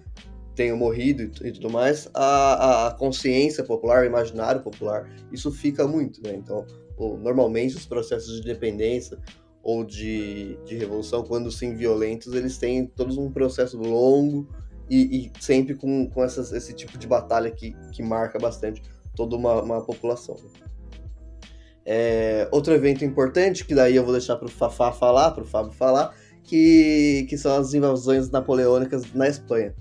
tenham 0.57 0.77
morrido 0.77 1.23
e 1.23 1.53
tudo 1.53 1.71
mais, 1.71 2.09
a, 2.15 2.89
a 2.89 2.91
consciência 2.93 3.63
popular, 3.63 4.03
o 4.03 4.07
imaginário 4.07 4.63
popular, 4.63 5.09
isso 5.31 5.53
fica 5.53 5.87
muito, 5.87 6.21
né? 6.23 6.35
Então, 6.35 6.67
normalmente 7.21 7.77
os 7.77 7.87
processos 7.87 8.41
de 8.41 8.43
dependência 8.43 9.19
ou 9.63 9.85
de, 9.85 10.59
de 10.65 10.77
revolução, 10.77 11.23
quando 11.23 11.51
sim 11.53 11.75
violentos, 11.75 12.33
eles 12.33 12.57
têm 12.57 12.87
todos 12.87 13.19
um 13.19 13.31
processo 13.31 13.77
longo 13.77 14.49
e, 14.89 15.27
e 15.27 15.33
sempre 15.41 15.75
com, 15.75 16.09
com 16.09 16.25
essas, 16.25 16.53
esse 16.53 16.73
tipo 16.73 16.97
de 16.97 17.07
batalha 17.07 17.51
que, 17.51 17.77
que 17.93 18.03
marca 18.03 18.39
bastante 18.39 18.83
toda 19.15 19.37
uma, 19.37 19.61
uma 19.63 19.83
população. 19.83 20.37
Né? 20.37 20.67
É, 21.85 22.49
outro 22.51 22.73
evento 22.73 23.05
importante, 23.05 23.65
que 23.65 23.75
daí 23.75 23.95
eu 23.95 24.05
vou 24.05 24.13
deixar 24.13 24.37
para 24.37 24.47
o 24.47 24.51
Fafá 24.51 24.91
falar, 24.91 25.33
para 25.33 25.43
o 25.43 25.47
Fábio 25.47 25.73
falar, 25.73 26.15
que, 26.43 27.27
que 27.29 27.37
são 27.37 27.57
as 27.57 27.75
invasões 27.75 28.31
napoleônicas 28.31 29.13
na 29.13 29.29
Espanha. 29.29 29.75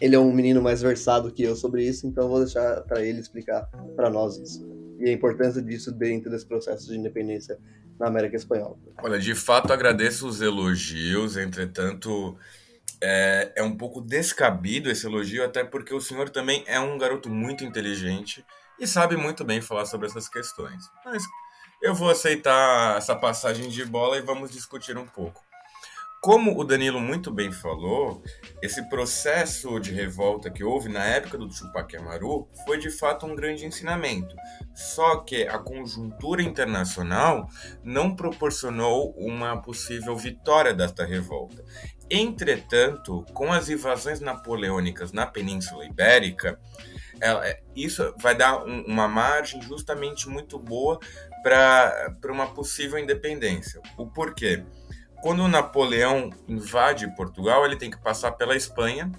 Ele 0.00 0.14
é 0.14 0.18
um 0.18 0.32
menino 0.32 0.60
mais 0.60 0.82
versado 0.82 1.30
que 1.30 1.42
eu 1.42 1.54
sobre 1.56 1.84
isso, 1.84 2.06
então 2.06 2.28
vou 2.28 2.40
deixar 2.40 2.82
para 2.82 3.02
ele 3.02 3.20
explicar 3.20 3.62
para 3.96 4.10
nós 4.10 4.36
isso. 4.36 4.66
E 4.98 5.08
a 5.08 5.12
importância 5.12 5.62
disso 5.62 5.92
dentro 5.92 6.30
desse 6.30 6.46
processo 6.46 6.88
de 6.88 6.98
independência 6.98 7.58
na 7.98 8.08
América 8.08 8.36
Espanhola. 8.36 8.76
Olha, 9.02 9.18
de 9.18 9.34
fato 9.34 9.72
agradeço 9.72 10.26
os 10.26 10.40
elogios, 10.40 11.36
entretanto, 11.36 12.36
é, 13.00 13.52
é 13.56 13.62
um 13.62 13.76
pouco 13.76 14.00
descabido 14.00 14.90
esse 14.90 15.06
elogio, 15.06 15.44
até 15.44 15.64
porque 15.64 15.94
o 15.94 16.00
senhor 16.00 16.30
também 16.30 16.64
é 16.66 16.80
um 16.80 16.98
garoto 16.98 17.28
muito 17.28 17.64
inteligente 17.64 18.44
e 18.78 18.86
sabe 18.86 19.16
muito 19.16 19.44
bem 19.44 19.60
falar 19.60 19.86
sobre 19.86 20.06
essas 20.06 20.28
questões. 20.28 20.84
Mas 21.04 21.22
eu 21.82 21.94
vou 21.94 22.10
aceitar 22.10 22.96
essa 22.96 23.14
passagem 23.14 23.68
de 23.68 23.84
bola 23.84 24.16
e 24.16 24.22
vamos 24.22 24.50
discutir 24.50 24.96
um 24.96 25.06
pouco. 25.06 25.44
Como 26.24 26.58
o 26.58 26.64
Danilo 26.64 27.02
muito 27.02 27.30
bem 27.30 27.52
falou, 27.52 28.22
esse 28.62 28.82
processo 28.88 29.78
de 29.78 29.92
revolta 29.92 30.50
que 30.50 30.64
houve 30.64 30.88
na 30.88 31.04
época 31.04 31.36
do 31.36 31.46
Tupac 31.50 31.94
Amaru 31.94 32.48
foi 32.64 32.78
de 32.78 32.88
fato 32.90 33.26
um 33.26 33.36
grande 33.36 33.66
ensinamento. 33.66 34.34
Só 34.74 35.16
que 35.16 35.46
a 35.46 35.58
conjuntura 35.58 36.42
internacional 36.42 37.46
não 37.82 38.16
proporcionou 38.16 39.10
uma 39.18 39.60
possível 39.60 40.16
vitória 40.16 40.72
desta 40.72 41.04
revolta. 41.04 41.62
Entretanto, 42.10 43.26
com 43.34 43.52
as 43.52 43.68
invasões 43.68 44.18
napoleônicas 44.18 45.12
na 45.12 45.26
Península 45.26 45.84
Ibérica, 45.84 46.58
ela, 47.20 47.46
é, 47.46 47.60
isso 47.76 48.14
vai 48.16 48.34
dar 48.34 48.64
um, 48.64 48.84
uma 48.86 49.06
margem 49.06 49.60
justamente 49.60 50.26
muito 50.26 50.58
boa 50.58 50.98
para 51.42 52.32
uma 52.32 52.46
possível 52.46 52.98
independência. 52.98 53.78
O 53.98 54.06
porquê? 54.06 54.64
Quando 55.24 55.48
Napoleão 55.48 56.28
invade 56.46 57.10
Portugal, 57.16 57.64
ele 57.64 57.76
tem 57.76 57.90
que 57.90 57.96
passar 57.96 58.32
pela 58.32 58.54
Espanha. 58.54 59.10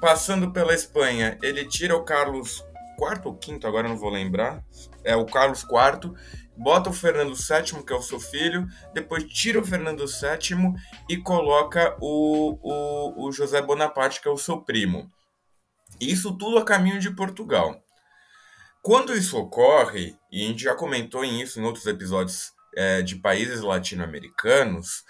Passando 0.00 0.50
pela 0.50 0.74
Espanha, 0.74 1.38
ele 1.40 1.64
tira 1.64 1.94
o 1.94 2.02
Carlos 2.02 2.64
IV 3.00 3.20
ou 3.24 3.38
V, 3.40 3.60
agora 3.64 3.88
não 3.88 3.96
vou 3.96 4.10
lembrar. 4.10 4.64
É 5.04 5.14
o 5.14 5.24
Carlos 5.24 5.62
IV, 5.62 6.12
bota 6.56 6.90
o 6.90 6.92
Fernando 6.92 7.36
VII, 7.36 7.84
que 7.84 7.92
é 7.92 7.96
o 7.96 8.02
seu 8.02 8.18
filho, 8.18 8.66
depois 8.92 9.22
tira 9.26 9.60
o 9.60 9.64
Fernando 9.64 10.04
VII 10.04 10.74
e 11.08 11.16
coloca 11.18 11.96
o, 12.00 12.58
o, 12.60 13.28
o 13.28 13.30
José 13.30 13.62
Bonaparte, 13.62 14.20
que 14.20 14.26
é 14.26 14.32
o 14.32 14.36
seu 14.36 14.60
primo. 14.60 15.08
Isso 16.00 16.36
tudo 16.36 16.58
a 16.58 16.64
caminho 16.64 16.98
de 16.98 17.14
Portugal. 17.14 17.80
Quando 18.82 19.14
isso 19.14 19.38
ocorre, 19.38 20.16
e 20.32 20.44
a 20.44 20.48
gente 20.48 20.64
já 20.64 20.74
comentou 20.74 21.24
isso 21.24 21.60
em 21.60 21.64
outros 21.64 21.86
episódios 21.86 22.52
é, 22.76 23.02
de 23.02 23.16
países 23.16 23.60
latino-americanos, 23.60 25.04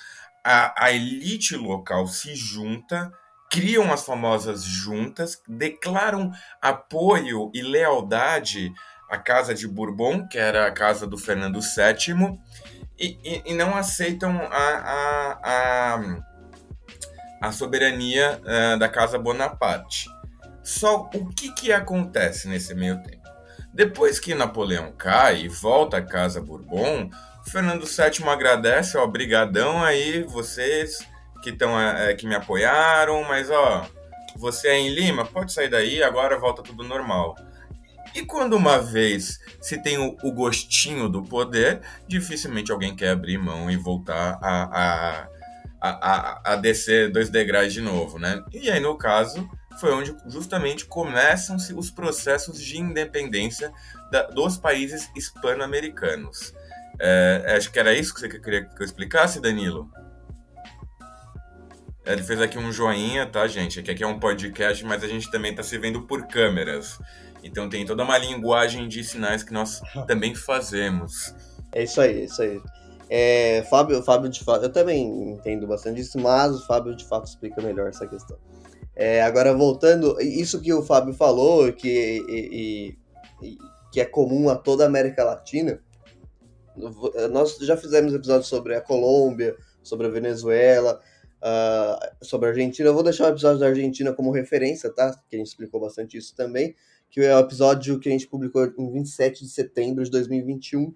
a, 0.44 0.84
a 0.84 0.92
elite 0.92 1.56
local 1.56 2.06
se 2.06 2.34
junta, 2.34 3.10
criam 3.50 3.92
as 3.92 4.04
famosas 4.04 4.62
juntas, 4.62 5.40
declaram 5.48 6.30
apoio 6.60 7.50
e 7.54 7.62
lealdade 7.62 8.72
à 9.10 9.16
Casa 9.16 9.54
de 9.54 9.66
Bourbon, 9.66 10.28
que 10.28 10.38
era 10.38 10.66
a 10.66 10.70
casa 10.70 11.06
do 11.06 11.16
Fernando 11.16 11.60
VII, 11.60 12.38
e, 12.98 13.18
e, 13.24 13.42
e 13.46 13.54
não 13.54 13.76
aceitam 13.76 14.38
a, 14.38 14.52
a, 14.52 15.38
a, 15.42 16.00
a 17.48 17.52
soberania 17.52 18.40
uh, 18.42 18.78
da 18.78 18.88
Casa 18.88 19.18
Bonaparte. 19.18 20.08
Só 20.62 21.08
o 21.14 21.28
que, 21.28 21.52
que 21.54 21.72
acontece 21.72 22.48
nesse 22.48 22.74
meio 22.74 23.02
tempo? 23.02 23.26
Depois 23.72 24.18
que 24.18 24.34
Napoleão 24.34 24.92
cai 24.92 25.42
e 25.42 25.48
volta 25.48 25.98
à 25.98 26.02
Casa 26.02 26.42
Bourbon, 26.42 27.08
Fernando 27.48 27.86
VII 27.86 28.28
agradece, 28.28 28.96
ó, 28.96 29.06
brigadão 29.06 29.82
aí, 29.82 30.22
vocês 30.22 30.98
que, 31.42 31.52
tão, 31.52 31.80
é, 31.80 32.14
que 32.14 32.26
me 32.26 32.34
apoiaram, 32.34 33.24
mas 33.24 33.50
ó, 33.50 33.86
você 34.36 34.68
é 34.68 34.78
em 34.78 34.90
Lima, 34.90 35.24
pode 35.24 35.52
sair 35.52 35.68
daí, 35.68 36.02
agora 36.02 36.38
volta 36.38 36.62
tudo 36.62 36.84
normal. 36.84 37.34
E 38.14 38.24
quando 38.24 38.54
uma 38.54 38.78
vez 38.78 39.38
se 39.60 39.82
tem 39.82 39.98
o, 39.98 40.16
o 40.22 40.32
gostinho 40.32 41.08
do 41.08 41.22
poder, 41.22 41.80
dificilmente 42.06 42.72
alguém 42.72 42.94
quer 42.94 43.10
abrir 43.10 43.38
mão 43.38 43.70
e 43.70 43.76
voltar 43.76 44.38
a, 44.42 44.62
a, 44.64 45.28
a, 45.80 45.90
a, 45.90 46.52
a 46.52 46.56
descer 46.56 47.10
dois 47.10 47.28
degraus 47.30 47.72
de 47.72 47.80
novo, 47.80 48.18
né? 48.18 48.42
E 48.52 48.70
aí, 48.70 48.80
no 48.80 48.96
caso, 48.96 49.48
foi 49.80 49.92
onde 49.92 50.16
justamente 50.26 50.84
começam-se 50.86 51.74
os 51.74 51.90
processos 51.90 52.60
de 52.60 52.78
independência 52.78 53.72
da, 54.10 54.22
dos 54.24 54.56
países 54.56 55.10
hispano-americanos. 55.14 56.52
É, 57.00 57.54
acho 57.56 57.70
que 57.70 57.78
era 57.78 57.94
isso 57.94 58.12
que 58.12 58.20
você 58.20 58.28
queria 58.28 58.64
que 58.64 58.82
eu 58.82 58.84
explicasse, 58.86 59.40
Danilo? 59.40 59.88
Ele 62.04 62.22
fez 62.22 62.40
aqui 62.40 62.58
um 62.58 62.72
joinha, 62.72 63.26
tá, 63.26 63.46
gente? 63.46 63.80
Aqui, 63.80 63.90
aqui 63.90 64.02
é 64.02 64.06
um 64.06 64.18
podcast, 64.18 64.82
mas 64.84 65.04
a 65.04 65.06
gente 65.06 65.30
também 65.30 65.50
está 65.50 65.62
se 65.62 65.76
vendo 65.78 66.06
por 66.06 66.26
câmeras. 66.26 66.98
Então 67.42 67.68
tem 67.68 67.84
toda 67.84 68.02
uma 68.02 68.16
linguagem 68.18 68.88
de 68.88 69.04
sinais 69.04 69.42
que 69.42 69.52
nós 69.52 69.80
também 70.08 70.34
fazemos. 70.34 71.34
É 71.72 71.82
isso 71.82 72.00
aí, 72.00 72.22
é 72.22 72.24
isso 72.24 72.42
aí. 72.42 72.60
É, 73.10 73.62
Fábio, 73.70 74.02
Fábio 74.02 74.28
de 74.28 74.42
fato, 74.44 74.64
eu 74.64 74.72
também 74.72 75.32
entendo 75.32 75.66
bastante 75.66 75.96
disso, 75.96 76.18
mas 76.18 76.54
o 76.54 76.66
Fábio 76.66 76.94
de 76.94 77.06
fato 77.06 77.26
explica 77.26 77.62
melhor 77.62 77.88
essa 77.88 78.06
questão. 78.06 78.36
É, 78.94 79.22
agora, 79.22 79.54
voltando, 79.54 80.20
isso 80.20 80.60
que 80.60 80.72
o 80.72 80.82
Fábio 80.82 81.14
falou, 81.14 81.72
que, 81.72 82.24
e, 82.28 82.96
e, 83.42 83.58
que 83.92 84.00
é 84.00 84.04
comum 84.04 84.50
a 84.50 84.56
toda 84.56 84.84
a 84.84 84.86
América 84.86 85.24
Latina, 85.24 85.80
nós 87.30 87.56
já 87.58 87.76
fizemos 87.76 88.14
episódios 88.14 88.48
sobre 88.48 88.74
a 88.74 88.80
Colômbia, 88.80 89.56
sobre 89.82 90.06
a 90.06 90.10
Venezuela, 90.10 91.00
uh, 91.38 92.24
sobre 92.24 92.48
a 92.48 92.50
Argentina. 92.50 92.88
Eu 92.88 92.94
vou 92.94 93.02
deixar 93.02 93.24
o 93.24 93.28
episódio 93.28 93.58
da 93.58 93.66
Argentina 93.66 94.12
como 94.12 94.30
referência, 94.30 94.92
tá? 94.92 95.12
Que 95.28 95.36
a 95.36 95.38
gente 95.38 95.48
explicou 95.48 95.80
bastante 95.80 96.16
isso 96.16 96.34
também. 96.34 96.74
Que 97.10 97.20
é 97.20 97.34
o 97.34 97.40
episódio 97.40 97.98
que 97.98 98.08
a 98.08 98.12
gente 98.12 98.26
publicou 98.26 98.66
em 98.78 98.92
27 98.92 99.44
de 99.44 99.50
setembro 99.50 100.04
de 100.04 100.10
2021. 100.10 100.94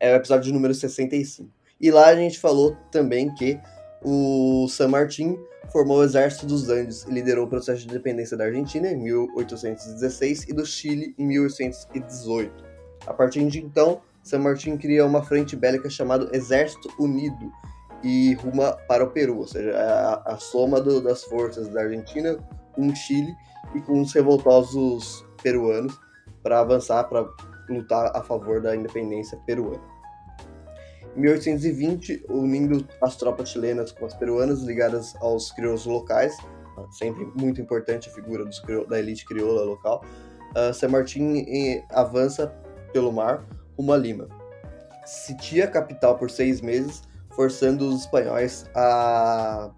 É 0.00 0.12
o 0.12 0.16
episódio 0.16 0.52
número 0.52 0.74
65. 0.74 1.50
E 1.80 1.90
lá 1.90 2.06
a 2.06 2.16
gente 2.16 2.38
falou 2.38 2.76
também 2.90 3.32
que 3.34 3.60
o 4.02 4.66
San 4.68 4.88
Martín 4.88 5.38
formou 5.70 5.98
o 5.98 6.04
Exército 6.04 6.46
dos 6.46 6.68
Andes 6.68 7.04
e 7.04 7.10
liderou 7.10 7.46
o 7.46 7.48
processo 7.48 7.82
de 7.82 7.88
independência 7.88 8.36
da 8.36 8.44
Argentina 8.44 8.88
em 8.88 8.96
1816 8.96 10.48
e 10.48 10.52
do 10.52 10.64
Chile 10.64 11.14
em 11.18 11.26
1818. 11.26 12.64
A 13.06 13.14
partir 13.14 13.46
de 13.46 13.58
então, 13.58 14.00
San 14.22 14.40
Martín 14.40 14.76
cria 14.76 15.06
uma 15.06 15.22
frente 15.22 15.56
bélica 15.56 15.88
chamada 15.88 16.28
Exército 16.36 16.88
Unido 16.98 17.52
e 18.02 18.34
ruma 18.34 18.72
para 18.86 19.04
o 19.04 19.10
Peru, 19.10 19.38
ou 19.38 19.46
seja, 19.46 19.70
é 19.70 19.82
a, 19.82 20.22
a 20.26 20.36
soma 20.38 20.80
do, 20.80 21.00
das 21.00 21.24
forças 21.24 21.68
da 21.68 21.82
Argentina 21.82 22.36
com 22.72 22.88
o 22.88 22.94
Chile 22.94 23.34
e 23.74 23.80
com 23.80 24.00
os 24.00 24.12
revoltosos 24.12 25.26
peruanos 25.42 25.98
para 26.42 26.60
avançar, 26.60 27.04
para 27.04 27.28
lutar 27.68 28.16
a 28.16 28.22
favor 28.22 28.60
da 28.60 28.74
independência 28.74 29.38
peruana. 29.46 29.82
Em 31.16 31.20
1820, 31.20 32.26
unindo 32.28 32.86
as 33.02 33.16
tropas 33.16 33.50
chilenas 33.50 33.90
com 33.92 34.06
as 34.06 34.14
peruanas 34.14 34.62
ligadas 34.62 35.16
aos 35.16 35.50
crioulos 35.50 35.84
locais, 35.84 36.36
sempre 36.92 37.26
muito 37.34 37.60
importante 37.60 38.08
a 38.08 38.12
figura 38.12 38.44
dos, 38.44 38.62
da 38.88 38.98
elite 38.98 39.24
crioula 39.26 39.64
local, 39.64 40.04
uh, 40.56 40.72
San 40.72 40.88
Martín 40.88 41.44
eh, 41.48 41.84
avança 41.90 42.46
pelo 42.92 43.12
mar 43.12 43.44
rumo 43.78 43.92
a 43.92 43.96
Lima. 43.96 44.28
Sitia 45.06 45.64
a 45.64 45.68
capital 45.68 46.16
por 46.16 46.30
seis 46.30 46.60
meses, 46.60 47.02
forçando 47.30 47.88
os 47.88 48.00
espanhóis 48.00 48.68
a, 48.74 49.70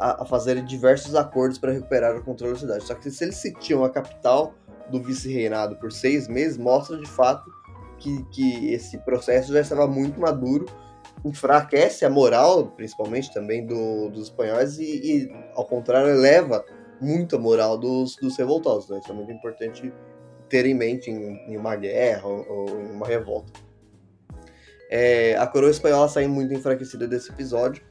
a, 0.00 0.22
a 0.22 0.24
fazerem 0.24 0.64
diversos 0.64 1.14
acordos 1.14 1.58
para 1.58 1.72
recuperar 1.72 2.16
o 2.16 2.24
controle 2.24 2.54
da 2.54 2.58
cidade. 2.58 2.84
Só 2.84 2.94
que 2.94 3.10
se 3.10 3.24
eles 3.24 3.36
sitiam 3.36 3.84
a 3.84 3.90
capital 3.90 4.54
do 4.90 5.02
vice-reinado 5.02 5.76
por 5.76 5.92
seis 5.92 6.26
meses, 6.26 6.58
mostra 6.58 6.98
de 6.98 7.06
fato 7.08 7.44
que, 7.98 8.24
que 8.30 8.72
esse 8.72 8.98
processo 8.98 9.52
já 9.52 9.60
estava 9.60 9.86
muito 9.86 10.20
maduro, 10.20 10.66
enfraquece 11.24 12.04
a 12.04 12.10
moral, 12.10 12.66
principalmente 12.68 13.32
também 13.32 13.64
do, 13.64 14.10
dos 14.10 14.24
espanhóis, 14.24 14.78
e, 14.78 14.84
e, 14.84 15.32
ao 15.54 15.64
contrário, 15.64 16.10
eleva 16.10 16.64
muito 17.00 17.36
a 17.36 17.38
moral 17.38 17.78
dos, 17.78 18.16
dos 18.16 18.36
revoltosos. 18.36 18.90
Né? 18.90 18.98
Isso 18.98 19.10
é 19.10 19.14
muito 19.14 19.32
importante 19.32 19.92
ter 20.54 20.66
em 20.66 20.74
mente 20.74 21.10
em, 21.10 21.36
em 21.48 21.56
uma 21.56 21.74
guerra 21.74 22.28
ou, 22.28 22.46
ou, 22.48 22.80
em 22.80 22.92
uma 22.92 23.08
revolta. 23.08 23.52
É, 24.88 25.36
a 25.36 25.48
coroa 25.48 25.72
espanhola 25.72 26.08
sai 26.08 26.28
muito 26.28 26.54
enfraquecida 26.54 27.08
desse 27.08 27.32
episódio, 27.32 27.82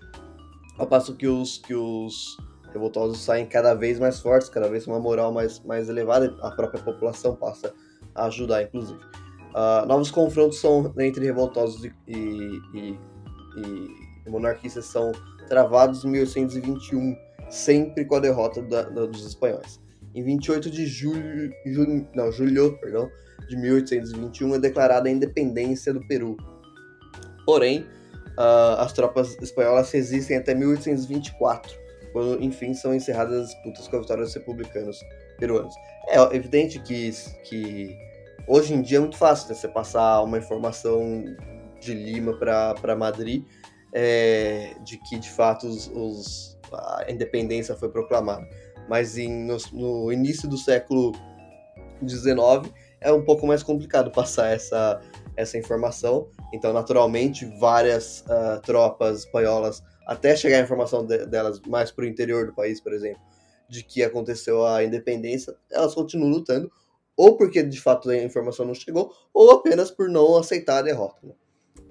ao 0.77 0.87
passo 0.87 1.13
que 1.13 1.27
os, 1.27 1.57
que 1.57 1.75
os 1.75 2.37
revoltosos 2.71 3.19
saem 3.19 3.45
cada 3.45 3.73
vez 3.73 3.99
mais 3.99 4.21
fortes, 4.21 4.47
cada 4.47 4.69
vez 4.69 4.85
com 4.85 4.91
uma 4.91 4.99
moral 5.01 5.33
mais, 5.33 5.59
mais 5.65 5.89
elevada, 5.89 6.33
a 6.41 6.51
própria 6.51 6.81
população 6.81 7.35
passa 7.35 7.73
a 8.15 8.27
ajudar, 8.27 8.63
inclusive. 8.63 9.01
Uh, 9.49 9.85
novos 9.85 10.09
confrontos 10.09 10.57
são 10.61 10.93
entre 10.99 11.25
revoltosos 11.25 11.83
e, 11.83 11.91
e, 12.07 12.61
e, 12.73 12.97
e, 14.25 14.29
monarquistas 14.29 14.85
são 14.85 15.11
travados 15.49 16.05
em 16.05 16.11
1821, 16.11 17.13
sempre 17.49 18.05
com 18.05 18.15
a 18.15 18.19
derrota 18.21 18.61
da, 18.61 18.83
da, 18.83 19.05
dos 19.05 19.25
espanhóis. 19.25 19.82
Em 20.15 20.23
28 20.23 20.69
de 20.69 20.85
julho, 20.85 21.51
julho, 21.65 22.07
não, 22.15 22.31
julho 22.31 22.77
perdão, 22.79 23.09
de 23.47 23.55
1821 23.55 24.55
é 24.55 24.59
declarada 24.59 25.09
a 25.09 25.11
independência 25.11 25.93
do 25.93 26.05
Peru. 26.07 26.37
Porém, 27.45 27.81
uh, 28.37 28.79
as 28.79 28.93
tropas 28.93 29.37
espanholas 29.41 29.91
resistem 29.91 30.37
até 30.37 30.53
1824, 30.53 31.75
quando 32.11 32.43
enfim 32.43 32.73
são 32.73 32.93
encerradas 32.93 33.41
as 33.41 33.49
disputas 33.49 33.87
com 33.87 33.97
a 33.97 33.99
vitória 34.01 34.23
dos 34.23 34.33
republicanos 34.33 34.97
peruanos. 35.39 35.73
É 36.07 36.35
evidente 36.35 36.79
que, 36.79 37.11
que 37.43 37.97
Hoje 38.45 38.73
em 38.73 38.81
dia 38.81 38.97
é 38.97 38.99
muito 38.99 39.17
fácil 39.17 39.47
né, 39.47 39.55
você 39.55 39.69
passar 39.69 40.21
uma 40.21 40.37
informação 40.37 41.23
de 41.79 41.93
Lima 41.93 42.33
para 42.33 42.95
Madrid 42.95 43.45
é, 43.93 44.75
de 44.83 44.97
que 44.97 45.17
de 45.17 45.29
fato 45.29 45.65
os, 45.65 45.87
os, 45.87 46.59
a 46.71 47.05
independência 47.09 47.73
foi 47.75 47.89
proclamada. 47.89 48.45
Mas 48.89 49.17
em, 49.17 49.45
no, 49.45 49.57
no, 49.71 50.11
início 50.11 50.47
do 50.47 50.57
século 50.57 51.11
XIX 52.07 52.71
é 52.99 53.11
um 53.11 53.23
pouco 53.23 53.47
mais 53.47 53.63
complicado 53.63 54.11
passar 54.11 54.47
essa, 54.47 55.01
essa 55.35 55.57
informação. 55.57 56.27
Então, 56.53 56.73
naturalmente, 56.73 57.45
várias 57.59 58.21
uh, 58.21 58.61
tropas 58.61 59.19
espanholas, 59.19 59.83
até 60.05 60.35
chegar 60.35 60.57
a 60.57 60.61
informação 60.61 61.05
de, 61.05 61.25
delas 61.25 61.61
mais 61.67 61.91
para 61.91 62.03
o 62.03 62.07
interior 62.07 62.45
do 62.45 62.53
país, 62.53 62.81
por 62.81 62.93
exemplo, 62.93 63.21
de 63.69 63.83
que 63.83 64.03
aconteceu 64.03 64.65
a 64.65 64.83
independência, 64.83 65.55
elas 65.71 65.95
continuam 65.95 66.29
lutando 66.29 66.71
ou 67.15 67.37
porque 67.37 67.63
de 67.63 67.79
fato 67.79 68.09
a 68.09 68.17
informação 68.17 68.65
não 68.65 68.73
chegou, 68.73 69.13
ou 69.33 69.51
apenas 69.51 69.91
por 69.91 70.09
não 70.09 70.35
aceitar 70.37 70.79
a 70.79 70.81
derrota. 70.81 71.19
Né? 71.23 71.33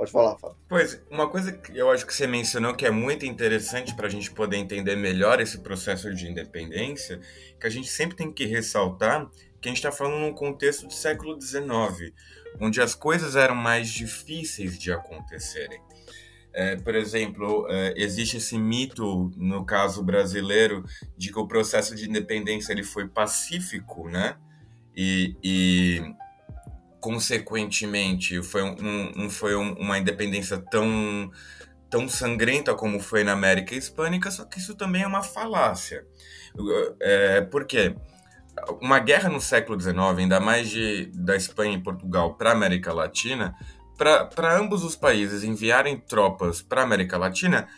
Pode 0.03 0.11
falar, 0.11 0.37
Fábio. 0.37 0.57
Pois, 0.69 1.01
uma 1.09 1.29
coisa 1.29 1.53
que 1.53 1.79
eu 1.79 1.89
acho 1.89 2.05
que 2.05 2.13
você 2.13 2.27
mencionou 2.27 2.75
que 2.75 2.85
é 2.85 2.91
muito 2.91 3.25
interessante 3.25 3.95
para 3.95 4.09
a 4.09 4.11
gente 4.11 4.33
poder 4.33 4.57
entender 4.57 4.97
melhor 4.97 5.41
esse 5.41 5.59
processo 5.59 6.13
de 6.13 6.29
independência, 6.29 7.21
que 7.61 7.69
a 7.69 7.71
gente 7.71 7.89
sempre 7.89 8.17
tem 8.17 8.33
que 8.33 8.45
ressaltar 8.45 9.31
que 9.61 9.69
a 9.69 9.71
gente 9.71 9.77
está 9.77 9.93
falando 9.93 10.19
num 10.19 10.33
contexto 10.33 10.89
do 10.89 10.93
século 10.93 11.41
XIX, 11.41 12.13
onde 12.61 12.81
as 12.81 12.97
coisas 12.97 13.37
eram 13.37 13.55
mais 13.55 13.91
difíceis 13.91 14.77
de 14.77 14.91
acontecerem. 14.91 15.81
É, 16.53 16.75
por 16.75 16.97
exemplo, 16.97 17.69
é, 17.71 17.95
existe 17.97 18.39
esse 18.39 18.59
mito 18.59 19.31
no 19.37 19.65
caso 19.65 20.03
brasileiro 20.03 20.85
de 21.17 21.31
que 21.31 21.39
o 21.39 21.47
processo 21.47 21.95
de 21.95 22.09
independência 22.09 22.73
ele 22.73 22.83
foi 22.83 23.07
pacífico, 23.07 24.09
né? 24.09 24.37
e, 24.97 25.37
e 25.43 26.15
consequentemente 27.03 28.41
foi 28.43 28.63
um, 28.63 29.13
um 29.17 29.29
foi 29.29 29.57
um, 29.57 29.73
uma 29.73 29.99
independência 29.99 30.57
tão 30.57 31.31
tão 31.91 32.09
sangrenta 32.09 32.75
como 32.75 33.01
foi 33.01 33.23
na 33.23 33.33
América 33.33 33.75
Hispânica, 33.75 34.31
só 34.31 34.47
que 34.47 34.59
isso 34.59 34.75
também 34.75 35.03
é 35.03 35.07
uma 35.07 35.23
falácia. 35.23 36.07
É, 36.99 37.43
por 37.43 37.67
quê? 37.67 37.95
Uma 38.81 38.99
guerra 38.99 39.29
no 39.29 39.43
século 39.43 39.79
XIX, 39.79 39.99
ainda 40.17 40.41
mais 40.41 40.71
de, 40.71 41.11
da 41.13 41.37
Espanha 41.37 41.77
e 41.77 41.83
Portugal 41.83 42.35
para 42.35 42.49
a 42.49 42.53
América 42.55 42.95
Latina, 42.95 43.55
para 43.99 44.57
ambos 44.57 44.83
os 44.85 44.97
países 44.97 45.45
enviarem 45.45 45.99
tropas 45.99 46.63
para 46.63 46.81
a 46.81 46.85
América 46.85 47.19
Latina, 47.19 47.69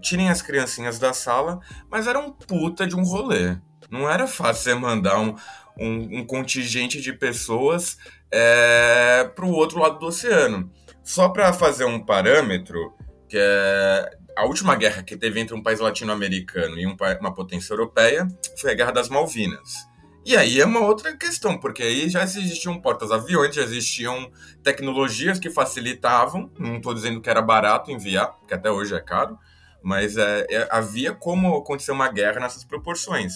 tirem 0.00 0.30
as 0.30 0.40
criancinhas 0.40 0.98
da 0.98 1.12
sala, 1.12 1.60
mas 1.90 2.06
era 2.06 2.18
um 2.18 2.30
puta 2.30 2.86
de 2.86 2.96
um 2.96 3.02
rolê. 3.02 3.58
Não 3.90 4.08
era 4.08 4.26
fácil 4.26 4.62
você 4.62 4.74
mandar 4.74 5.18
um, 5.20 5.34
um, 5.78 6.20
um 6.20 6.26
contingente 6.26 7.00
de 7.00 7.12
pessoas 7.12 7.96
é, 8.30 9.30
para 9.34 9.44
o 9.44 9.52
outro 9.52 9.78
lado 9.80 9.98
do 9.98 10.06
oceano. 10.06 10.70
Só 11.02 11.28
para 11.28 11.52
fazer 11.52 11.84
um 11.84 12.04
parâmetro, 12.04 12.92
que 13.28 13.36
é 13.38 14.10
a 14.36 14.44
última 14.44 14.76
guerra 14.76 15.02
que 15.02 15.16
teve 15.16 15.40
entre 15.40 15.54
um 15.54 15.62
país 15.62 15.80
latino-americano 15.80 16.78
e 16.78 16.86
um, 16.86 16.96
uma 17.20 17.32
potência 17.32 17.72
europeia 17.72 18.28
foi 18.60 18.72
a 18.72 18.74
Guerra 18.74 18.92
das 18.92 19.08
Malvinas. 19.08 19.86
E 20.26 20.36
aí 20.36 20.60
é 20.60 20.66
uma 20.66 20.80
outra 20.80 21.16
questão, 21.16 21.56
porque 21.56 21.84
aí 21.84 22.08
já 22.08 22.24
existiam 22.24 22.80
portas-aviões, 22.80 23.54
já 23.54 23.62
existiam 23.62 24.28
tecnologias 24.62 25.38
que 25.38 25.48
facilitavam, 25.48 26.50
não 26.58 26.78
estou 26.78 26.92
dizendo 26.92 27.20
que 27.20 27.30
era 27.30 27.40
barato 27.40 27.92
enviar, 27.92 28.36
que 28.46 28.52
até 28.52 28.68
hoje 28.68 28.92
é 28.92 29.00
caro, 29.00 29.38
mas 29.80 30.16
é, 30.16 30.44
é, 30.50 30.68
havia 30.68 31.14
como 31.14 31.56
acontecer 31.56 31.92
uma 31.92 32.08
guerra 32.10 32.40
nessas 32.40 32.64
proporções. 32.64 33.34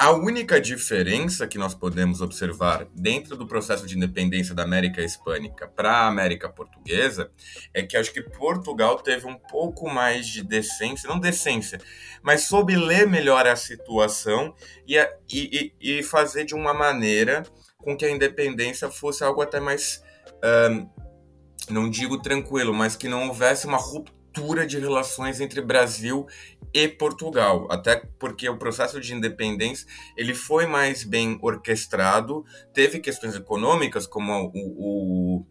A 0.00 0.12
única 0.12 0.60
diferença 0.60 1.44
que 1.48 1.58
nós 1.58 1.74
podemos 1.74 2.20
observar 2.20 2.86
dentro 2.94 3.36
do 3.36 3.48
processo 3.48 3.84
de 3.84 3.96
independência 3.96 4.54
da 4.54 4.62
América 4.62 5.02
Hispânica 5.02 5.66
para 5.66 5.90
a 5.90 6.06
América 6.06 6.48
Portuguesa 6.48 7.32
é 7.74 7.82
que 7.82 7.96
acho 7.96 8.12
que 8.12 8.22
Portugal 8.22 9.00
teve 9.00 9.26
um 9.26 9.34
pouco 9.34 9.90
mais 9.90 10.28
de 10.28 10.44
decência, 10.44 11.08
não 11.08 11.18
decência, 11.18 11.80
mas 12.22 12.42
soube 12.42 12.76
ler 12.76 13.08
melhor 13.08 13.44
a 13.44 13.56
situação 13.56 14.54
e, 14.86 14.96
e, 15.28 15.72
e 15.80 16.02
fazer 16.04 16.44
de 16.44 16.54
uma 16.54 16.72
maneira 16.72 17.42
com 17.78 17.96
que 17.96 18.04
a 18.04 18.10
independência 18.10 18.88
fosse 18.88 19.24
algo 19.24 19.42
até 19.42 19.58
mais. 19.58 20.00
Não 21.68 21.90
digo 21.90 22.22
tranquilo, 22.22 22.72
mas 22.72 22.94
que 22.94 23.08
não 23.08 23.26
houvesse 23.26 23.66
uma 23.66 23.78
ruptura 23.78 24.64
de 24.64 24.78
relações 24.78 25.40
entre 25.40 25.60
Brasil 25.60 26.24
e 26.72 26.88
Portugal, 26.88 27.66
até 27.70 27.96
porque 28.18 28.48
o 28.48 28.58
processo 28.58 29.00
de 29.00 29.14
independência 29.14 29.86
ele 30.16 30.34
foi 30.34 30.66
mais 30.66 31.04
bem 31.04 31.38
orquestrado, 31.42 32.44
teve 32.72 33.00
questões 33.00 33.34
econômicas 33.34 34.06
como 34.06 34.50
o, 34.54 35.44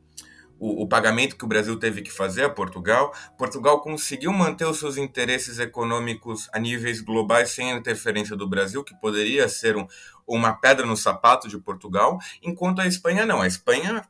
o, 0.59 0.83
o, 0.83 0.87
pagamento 0.87 1.35
que 1.35 1.45
o 1.45 1.47
Brasil 1.47 1.77
teve 1.77 2.01
que 2.01 2.11
fazer 2.11 2.45
a 2.45 2.49
Portugal. 2.49 3.13
Portugal 3.37 3.81
conseguiu 3.81 4.31
manter 4.33 4.65
os 4.65 4.79
seus 4.79 4.97
interesses 4.97 5.59
econômicos 5.59 6.49
a 6.53 6.59
níveis 6.59 7.01
globais 7.01 7.51
sem 7.51 7.71
a 7.71 7.77
interferência 7.77 8.35
do 8.35 8.47
Brasil, 8.47 8.83
que 8.83 8.95
poderia 8.99 9.47
ser 9.47 9.75
um, 9.75 9.87
uma 10.25 10.53
pedra 10.53 10.85
no 10.85 10.97
sapato 10.97 11.47
de 11.47 11.57
Portugal, 11.57 12.17
enquanto 12.41 12.81
a 12.81 12.87
Espanha 12.87 13.25
não. 13.25 13.41
A 13.41 13.47
Espanha 13.47 14.07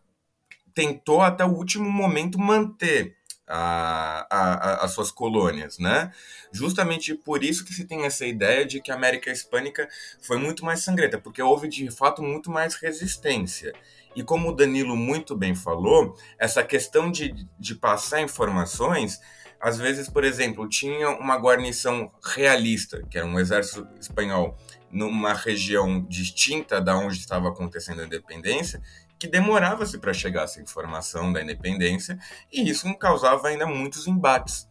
tentou 0.73 1.21
até 1.21 1.43
o 1.43 1.53
último 1.53 1.89
momento 1.89 2.39
manter 2.39 3.16
a, 3.47 4.27
a, 4.29 4.85
as 4.85 4.91
suas 4.91 5.09
colônias, 5.09 5.79
né? 5.79 6.11
Justamente 6.51 7.15
por 7.15 7.43
isso 7.43 7.63
que 7.63 7.73
se 7.73 7.85
tem 7.85 8.05
essa 8.05 8.25
ideia 8.25 8.65
de 8.65 8.81
que 8.81 8.91
a 8.91 8.95
América 8.95 9.31
Hispânica 9.31 9.87
foi 10.21 10.37
muito 10.37 10.65
mais 10.65 10.81
sangrenta, 10.81 11.17
porque 11.17 11.41
houve 11.41 11.67
de 11.67 11.89
fato 11.89 12.21
muito 12.21 12.51
mais 12.51 12.75
resistência. 12.75 13.73
E 14.15 14.23
como 14.23 14.49
o 14.49 14.55
Danilo 14.55 14.95
muito 14.95 15.35
bem 15.35 15.55
falou, 15.55 16.17
essa 16.37 16.63
questão 16.63 17.11
de, 17.11 17.47
de 17.59 17.75
passar 17.75 18.21
informações, 18.21 19.19
às 19.59 19.77
vezes, 19.77 20.09
por 20.09 20.23
exemplo, 20.23 20.67
tinha 20.67 21.09
uma 21.11 21.37
guarnição 21.37 22.11
realista, 22.23 23.03
que 23.09 23.17
era 23.17 23.27
um 23.27 23.39
exército 23.39 23.87
espanhol, 23.99 24.57
numa 24.91 25.33
região 25.33 26.05
distinta 26.07 26.79
da 26.79 26.97
onde 26.97 27.17
estava 27.17 27.49
acontecendo 27.49 28.01
a 28.01 28.05
independência, 28.05 28.81
que 29.19 29.27
demorava-se 29.27 29.97
para 29.97 30.13
chegar 30.13 30.43
essa 30.43 30.61
informação 30.61 31.31
da 31.31 31.41
independência, 31.41 32.17
e 32.51 32.69
isso 32.69 32.93
causava 32.95 33.47
ainda 33.47 33.65
muitos 33.65 34.07
embates. 34.07 34.67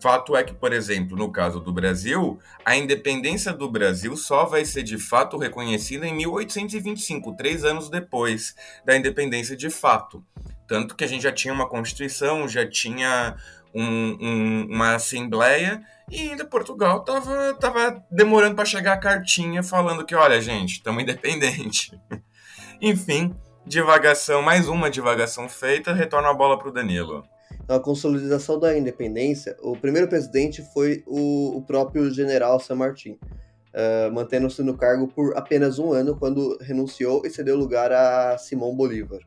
Fato 0.00 0.36
é 0.36 0.44
que, 0.44 0.52
por 0.52 0.72
exemplo, 0.72 1.16
no 1.16 1.32
caso 1.32 1.60
do 1.60 1.72
Brasil, 1.72 2.38
a 2.62 2.76
independência 2.76 3.54
do 3.54 3.70
Brasil 3.70 4.14
só 4.18 4.44
vai 4.44 4.64
ser 4.64 4.82
de 4.82 4.98
fato 4.98 5.38
reconhecida 5.38 6.06
em 6.06 6.14
1825, 6.14 7.34
três 7.34 7.64
anos 7.64 7.88
depois 7.88 8.54
da 8.84 8.94
independência 8.94 9.56
de 9.56 9.70
fato. 9.70 10.22
Tanto 10.66 10.94
que 10.94 11.04
a 11.04 11.06
gente 11.06 11.22
já 11.22 11.32
tinha 11.32 11.54
uma 11.54 11.66
Constituição, 11.66 12.46
já 12.46 12.68
tinha 12.68 13.36
um, 13.74 13.82
um, 14.20 14.66
uma 14.70 14.94
Assembleia, 14.94 15.82
e 16.10 16.28
ainda 16.28 16.44
Portugal 16.44 17.00
estava 17.00 17.54
tava 17.54 18.04
demorando 18.10 18.54
para 18.54 18.66
chegar 18.66 18.92
a 18.92 18.98
cartinha 18.98 19.62
falando 19.62 20.04
que, 20.04 20.14
olha, 20.14 20.40
gente, 20.40 20.74
estamos 20.74 21.02
independente. 21.02 21.98
Enfim, 22.80 23.34
divagação, 23.66 24.42
mais 24.42 24.68
uma 24.68 24.90
divagação 24.90 25.48
feita, 25.48 25.92
retorna 25.92 26.30
a 26.30 26.34
bola 26.34 26.58
para 26.58 26.68
o 26.68 26.72
Danilo. 26.72 27.24
Na 27.66 27.80
consolidação 27.80 28.58
da 28.58 28.76
independência, 28.76 29.56
o 29.62 29.76
primeiro 29.76 30.06
presidente 30.06 30.62
foi 30.74 31.02
o, 31.06 31.56
o 31.56 31.62
próprio 31.62 32.10
general 32.10 32.60
San 32.60 32.74
Martín, 32.74 33.12
uh, 33.12 34.12
mantendo-se 34.12 34.62
no 34.62 34.76
cargo 34.76 35.08
por 35.08 35.36
apenas 35.36 35.78
um 35.78 35.92
ano, 35.92 36.16
quando 36.16 36.58
renunciou 36.60 37.22
e 37.24 37.30
cedeu 37.30 37.56
lugar 37.56 37.90
a 37.90 38.36
Simão 38.36 38.74
Bolívar. 38.74 39.20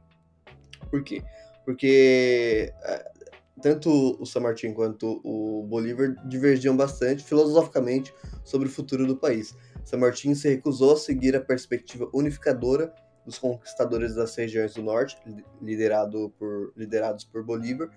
Por 0.92 1.04
quê? 1.04 1.24
Porque 1.66 2.72
uh, 2.84 3.62
tanto 3.62 4.22
o 4.22 4.26
San 4.26 4.42
Martín 4.42 4.72
quanto 4.72 5.20
o 5.24 5.66
Bolívar 5.68 6.16
divergiam 6.26 6.78
bastante 6.78 7.24
filosoficamente 7.24 8.14
sobre 8.44 8.68
o 8.68 8.72
futuro 8.72 9.08
do 9.08 9.18
país. 9.18 9.56
San 9.84 9.98
Martín 9.98 10.36
se 10.36 10.48
recusou 10.48 10.94
a 10.94 10.98
seguir 10.98 11.36
a 11.36 11.42
perspectiva 11.42 12.08
unificadora 12.14 12.94
dos 13.28 13.38
conquistadores 13.38 14.16
das 14.16 14.34
regiões 14.34 14.74
do 14.74 14.82
norte, 14.82 15.18
liderado 15.62 16.34
por, 16.40 16.72
liderados 16.78 17.26
por 17.26 17.44
Bolívar. 17.44 17.90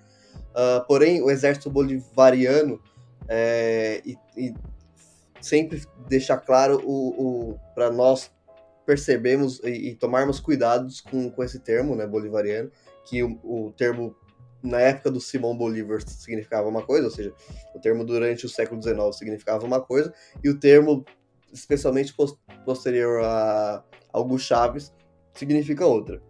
Uh, 0.50 0.84
porém, 0.88 1.22
o 1.22 1.30
exército 1.30 1.70
bolivariano 1.70 2.82
é, 3.28 4.02
e, 4.04 4.18
e 4.36 4.54
sempre 5.40 5.80
deixar 6.08 6.38
claro 6.38 6.82
o, 6.84 7.52
o 7.52 7.60
para 7.76 7.90
nós 7.92 8.28
percebemos 8.84 9.60
e, 9.62 9.90
e, 9.90 9.94
tomarmos 9.94 10.40
cuidados 10.40 11.00
com, 11.00 11.30
com 11.30 11.44
esse 11.44 11.60
termo, 11.60 11.94
né, 11.94 12.08
bolivariano, 12.08 12.72
que 13.04 13.22
o, 13.22 13.38
o 13.44 13.72
termo 13.76 14.16
na 14.60 14.80
época 14.80 15.12
do 15.12 15.20
Simão 15.20 15.56
Bolívar 15.56 16.00
significava 16.04 16.68
uma 16.68 16.82
coisa, 16.82 17.04
ou 17.04 17.10
seja, 17.10 17.32
o 17.72 17.78
termo 17.78 18.04
durante 18.04 18.46
o 18.46 18.48
século 18.48 18.82
XIX 18.82 19.16
significava 19.16 19.64
uma 19.64 19.80
coisa, 19.80 20.12
e 20.42 20.50
o 20.50 20.58
termo, 20.58 21.04
especialmente 21.52 22.12
posterior 22.64 23.22
a 23.24 23.84
Hugo 24.12 24.38
Chaves, 24.38 24.92
significa 25.40 25.86
outra. 25.86 26.22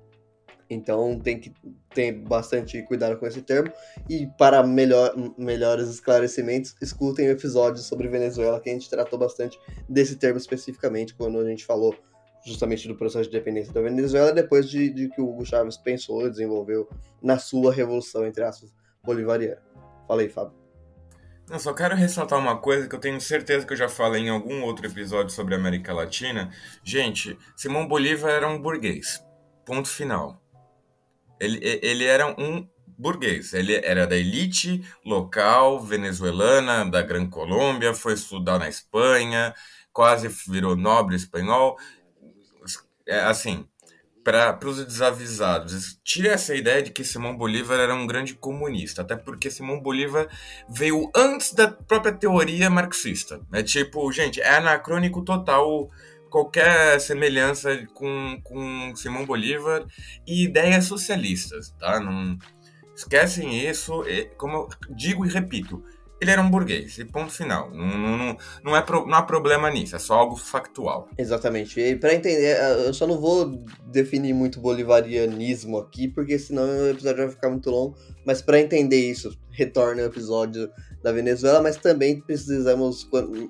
Então 0.68 1.18
tem 1.18 1.38
que 1.38 1.52
ter 1.92 2.12
bastante 2.12 2.80
cuidado 2.84 3.18
com 3.18 3.26
esse 3.26 3.42
termo. 3.42 3.72
E 4.08 4.28
para 4.38 4.62
melhor, 4.62 5.12
melhores 5.36 5.88
esclarecimentos, 5.88 6.74
escutem 6.80 7.28
o 7.28 7.32
episódio 7.32 7.82
sobre 7.82 8.08
Venezuela, 8.08 8.60
que 8.60 8.70
a 8.70 8.72
gente 8.72 8.88
tratou 8.88 9.18
bastante 9.18 9.58
desse 9.88 10.16
termo 10.16 10.38
especificamente, 10.38 11.14
quando 11.14 11.38
a 11.40 11.44
gente 11.44 11.66
falou 11.66 11.94
justamente 12.46 12.88
do 12.88 12.96
processo 12.96 13.28
de 13.28 13.36
independência 13.36 13.72
da 13.72 13.82
Venezuela, 13.82 14.32
depois 14.32 14.70
de, 14.70 14.88
de 14.90 15.08
que 15.10 15.20
o 15.20 15.28
Hugo 15.28 15.44
Chávez 15.44 15.76
pensou 15.76 16.26
e 16.26 16.30
desenvolveu 16.30 16.88
na 17.20 17.38
sua 17.38 17.72
revolução, 17.72 18.24
entre 18.24 18.44
aspas, 18.44 18.72
bolivariana. 19.04 19.60
Fala 20.06 20.22
aí, 20.22 20.28
Fábio. 20.28 20.59
Eu 21.50 21.58
só 21.58 21.74
quero 21.74 21.96
ressaltar 21.96 22.38
uma 22.38 22.56
coisa 22.56 22.88
que 22.88 22.94
eu 22.94 23.00
tenho 23.00 23.20
certeza 23.20 23.66
que 23.66 23.72
eu 23.72 23.76
já 23.76 23.88
falei 23.88 24.22
em 24.22 24.28
algum 24.28 24.62
outro 24.62 24.86
episódio 24.86 25.30
sobre 25.30 25.52
a 25.52 25.58
América 25.58 25.92
Latina. 25.92 26.48
Gente, 26.84 27.36
Simão 27.56 27.88
Bolívar 27.88 28.30
era 28.30 28.48
um 28.48 28.56
burguês. 28.56 29.20
Ponto 29.66 29.88
final. 29.88 30.40
Ele, 31.40 31.58
ele 31.60 32.04
era 32.04 32.28
um 32.40 32.68
burguês. 32.96 33.52
Ele 33.52 33.74
era 33.84 34.06
da 34.06 34.16
elite 34.16 34.80
local 35.04 35.80
venezuelana, 35.80 36.88
da 36.88 37.02
Gran 37.02 37.28
Colômbia, 37.28 37.94
foi 37.94 38.12
estudar 38.12 38.60
na 38.60 38.68
Espanha, 38.68 39.52
quase 39.92 40.28
virou 40.46 40.76
nobre 40.76 41.16
espanhol. 41.16 41.76
É, 43.04 43.22
assim, 43.22 43.66
para 44.22 44.58
os 44.64 44.84
desavisados, 44.84 45.98
tire 46.04 46.28
essa 46.28 46.54
ideia 46.54 46.82
de 46.82 46.90
que 46.90 47.02
Simão 47.02 47.36
Bolívar 47.36 47.78
era 47.78 47.94
um 47.94 48.06
grande 48.06 48.34
comunista, 48.34 49.02
até 49.02 49.16
porque 49.16 49.50
Simão 49.50 49.80
Bolívar 49.80 50.28
veio 50.68 51.10
antes 51.16 51.54
da 51.54 51.68
própria 51.68 52.12
teoria 52.12 52.68
marxista. 52.68 53.40
É 53.52 53.62
tipo, 53.62 54.10
gente, 54.12 54.40
é 54.40 54.56
anacrônico 54.56 55.24
total 55.24 55.90
qualquer 56.28 57.00
semelhança 57.00 57.86
com, 57.94 58.40
com 58.44 58.94
Simão 58.94 59.26
Bolívar 59.26 59.84
e 60.26 60.44
ideias 60.44 60.84
socialistas, 60.84 61.70
tá? 61.78 61.98
Não 61.98 62.38
esquecem 62.94 63.68
isso, 63.68 64.04
como 64.36 64.56
eu 64.56 64.68
digo 64.94 65.24
e 65.24 65.28
repito, 65.28 65.82
ele 66.20 66.30
era 66.30 66.42
um 66.42 66.50
burguês, 66.50 66.98
e 66.98 67.04
ponto 67.04 67.32
final. 67.32 67.70
Não, 67.70 67.86
não, 67.86 68.36
não, 68.62 68.76
é 68.76 68.82
pro, 68.82 69.06
não 69.06 69.14
há 69.14 69.22
problema 69.22 69.70
nisso, 69.70 69.96
é 69.96 69.98
só 69.98 70.14
algo 70.14 70.36
factual. 70.36 71.08
Exatamente. 71.16 71.80
E 71.80 71.96
para 71.96 72.14
entender, 72.14 72.56
eh, 72.58 72.86
eu 72.86 72.92
só 72.92 73.06
não 73.06 73.18
vou 73.18 73.46
definir 73.86 74.34
muito 74.34 74.60
bolivarianismo 74.60 75.78
aqui, 75.78 76.08
porque 76.08 76.38
senão 76.38 76.64
o 76.64 76.88
episódio 76.90 77.24
vai 77.24 77.30
ficar 77.30 77.48
muito 77.48 77.70
longo. 77.70 77.96
Mas 78.26 78.42
para 78.42 78.60
entender 78.60 79.10
isso, 79.10 79.34
retorna 79.50 80.02
o 80.02 80.06
episódio 80.06 80.70
da 81.02 81.10
Venezuela, 81.10 81.62
mas 81.62 81.78
também 81.78 82.20
precisamos, 82.20 83.08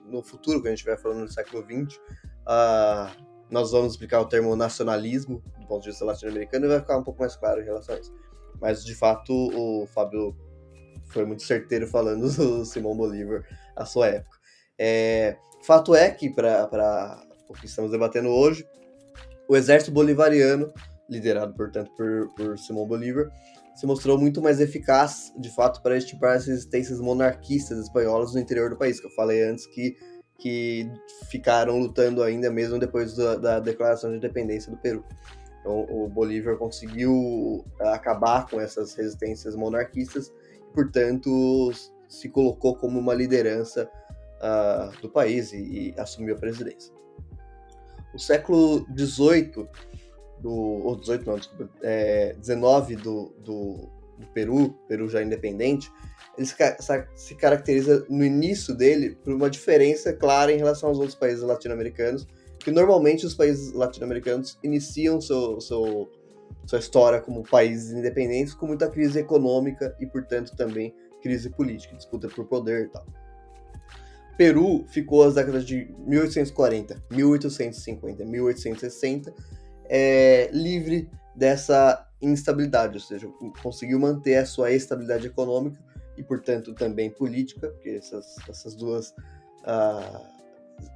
no 0.08 0.22
futuro, 0.22 0.62
que 0.62 0.68
a 0.68 0.70
gente 0.70 0.84
vai 0.84 0.96
falando 0.96 1.22
no 1.22 1.28
século 1.28 1.64
XX, 1.64 1.96
uh, 1.96 3.10
nós 3.50 3.72
vamos 3.72 3.94
explicar 3.94 4.20
o 4.20 4.26
termo 4.26 4.54
nacionalismo, 4.54 5.42
do 5.58 5.66
ponto 5.66 5.82
de 5.82 5.90
vista 5.90 6.04
latino-americano, 6.04 6.66
e 6.66 6.68
vai 6.68 6.78
ficar 6.78 6.98
um 6.98 7.02
pouco 7.02 7.18
mais 7.18 7.34
claro 7.34 7.60
em 7.60 7.64
relação 7.64 7.96
a 7.96 7.98
isso. 7.98 8.14
Mas, 8.60 8.84
de 8.84 8.94
fato, 8.94 9.32
o 9.32 9.86
Fábio 9.88 10.36
foi 11.12 11.24
muito 11.24 11.42
certeiro 11.42 11.86
falando 11.86 12.30
do 12.30 12.64
Simão 12.64 12.96
Bolívar 12.96 13.44
à 13.76 13.84
sua 13.84 14.08
época. 14.08 14.38
É, 14.78 15.36
fato 15.62 15.94
é 15.94 16.10
que, 16.10 16.30
para 16.30 17.22
o 17.48 17.52
que 17.54 17.66
estamos 17.66 17.90
debatendo 17.90 18.28
hoje, 18.28 18.66
o 19.48 19.56
exército 19.56 19.90
bolivariano, 19.90 20.72
liderado, 21.08 21.54
portanto, 21.54 21.90
por, 21.96 22.28
por 22.34 22.58
Simão 22.58 22.86
Bolívar, 22.86 23.28
se 23.74 23.86
mostrou 23.86 24.18
muito 24.18 24.42
mais 24.42 24.60
eficaz, 24.60 25.32
de 25.38 25.48
fato, 25.54 25.82
para 25.82 25.96
extirpar 25.96 26.36
as 26.36 26.46
resistências 26.46 27.00
monarquistas 27.00 27.78
espanholas 27.78 28.34
no 28.34 28.40
interior 28.40 28.70
do 28.70 28.76
país, 28.76 29.00
que 29.00 29.06
eu 29.06 29.10
falei 29.10 29.42
antes 29.42 29.66
que, 29.66 29.96
que 30.38 30.90
ficaram 31.30 31.78
lutando 31.78 32.22
ainda 32.22 32.50
mesmo 32.50 32.78
depois 32.78 33.16
da, 33.16 33.36
da 33.36 33.60
declaração 33.60 34.10
de 34.10 34.16
independência 34.16 34.70
do 34.70 34.76
Peru. 34.76 35.04
Então, 35.60 35.86
o 35.90 36.08
Bolívar 36.08 36.56
conseguiu 36.56 37.64
acabar 37.80 38.46
com 38.48 38.60
essas 38.60 38.94
resistências 38.94 39.54
monarquistas 39.54 40.32
portanto, 40.74 41.72
se 42.08 42.28
colocou 42.28 42.74
como 42.76 42.98
uma 42.98 43.14
liderança 43.14 43.90
uh, 44.40 45.00
do 45.00 45.08
país 45.08 45.52
e, 45.52 45.58
e, 45.58 45.94
assumiu 45.96 46.34
a 46.34 46.38
presidência. 46.38 46.92
O 48.12 48.18
século 48.18 48.86
XVIII, 48.96 49.68
do, 50.40 50.52
ou 50.52 50.96
18 50.96 51.26
não, 51.26 51.36
desculpa, 51.36 51.70
é, 51.82 52.34
19 52.34 52.96
do, 52.96 53.32
do, 53.44 53.88
do, 54.18 54.26
Peru, 54.34 54.70
Peru 54.88 55.08
já 55.08 55.22
independente, 55.22 55.90
ele 56.36 56.46
se, 56.46 56.56
se 57.14 57.34
caracteriza 57.34 58.04
no 58.08 58.24
início 58.24 58.74
dele 58.74 59.16
por 59.22 59.32
uma 59.32 59.48
diferença 59.48 60.12
clara 60.12 60.52
em 60.52 60.56
relação 60.56 60.88
aos 60.88 60.98
outros 60.98 61.14
países 61.14 61.42
latino-americanos, 61.42 62.26
que 62.58 62.70
normalmente 62.70 63.24
os 63.24 63.34
países 63.34 63.72
latino-americanos 63.72 64.58
iniciam 64.62 65.20
seu, 65.20 65.60
seu 65.60 66.10
sua 66.66 66.78
história 66.78 67.20
como 67.20 67.42
países 67.42 67.92
independentes 67.92 68.54
com 68.54 68.66
muita 68.66 68.88
crise 68.88 69.18
econômica 69.18 69.96
e, 70.00 70.06
portanto, 70.06 70.54
também 70.56 70.94
crise 71.22 71.50
política, 71.50 71.96
disputa 71.96 72.28
por 72.28 72.46
poder 72.46 72.86
e 72.86 72.88
tal. 72.88 73.06
Peru 74.36 74.84
ficou 74.88 75.24
as 75.24 75.34
décadas 75.34 75.66
de 75.66 75.92
1840, 76.06 77.02
1850, 77.10 78.24
1860 78.24 79.34
é, 79.86 80.48
livre 80.52 81.10
dessa 81.34 82.08
instabilidade, 82.22 82.94
ou 82.94 83.00
seja, 83.00 83.28
conseguiu 83.62 83.98
manter 83.98 84.36
a 84.36 84.46
sua 84.46 84.70
estabilidade 84.70 85.26
econômica 85.26 85.78
e, 86.16 86.22
portanto, 86.22 86.74
também 86.74 87.10
política, 87.10 87.68
porque 87.68 87.90
essas, 87.90 88.36
essas 88.48 88.74
duas 88.74 89.10
uh, 89.62 90.40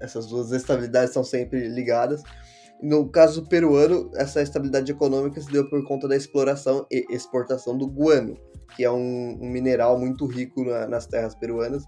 essas 0.01 0.27
duas 0.27 0.51
estabilidades 0.53 1.11
estão 1.11 1.25
sempre 1.25 1.69
ligadas 1.69 2.23
no 2.83 3.09
caso 3.09 3.47
peruano, 3.49 4.11
essa 4.15 4.43
estabilidade 4.43 4.93
econômica 4.93 5.41
se 5.41 5.51
deu 5.51 5.69
por 5.69 5.83
conta 5.85 6.07
da 6.07 6.17
exploração 6.17 6.87
e 6.91 7.07
exportação 7.11 7.77
do 7.77 7.87
guano, 7.87 8.37
que 8.77 8.85
é 8.85 8.91
um, 8.91 9.39
um 9.41 9.49
mineral 9.49 9.99
muito 9.99 10.27
rico 10.27 10.65
na, 10.65 10.87
nas 10.87 11.07
terras 11.07 11.35
peruanas 11.35 11.85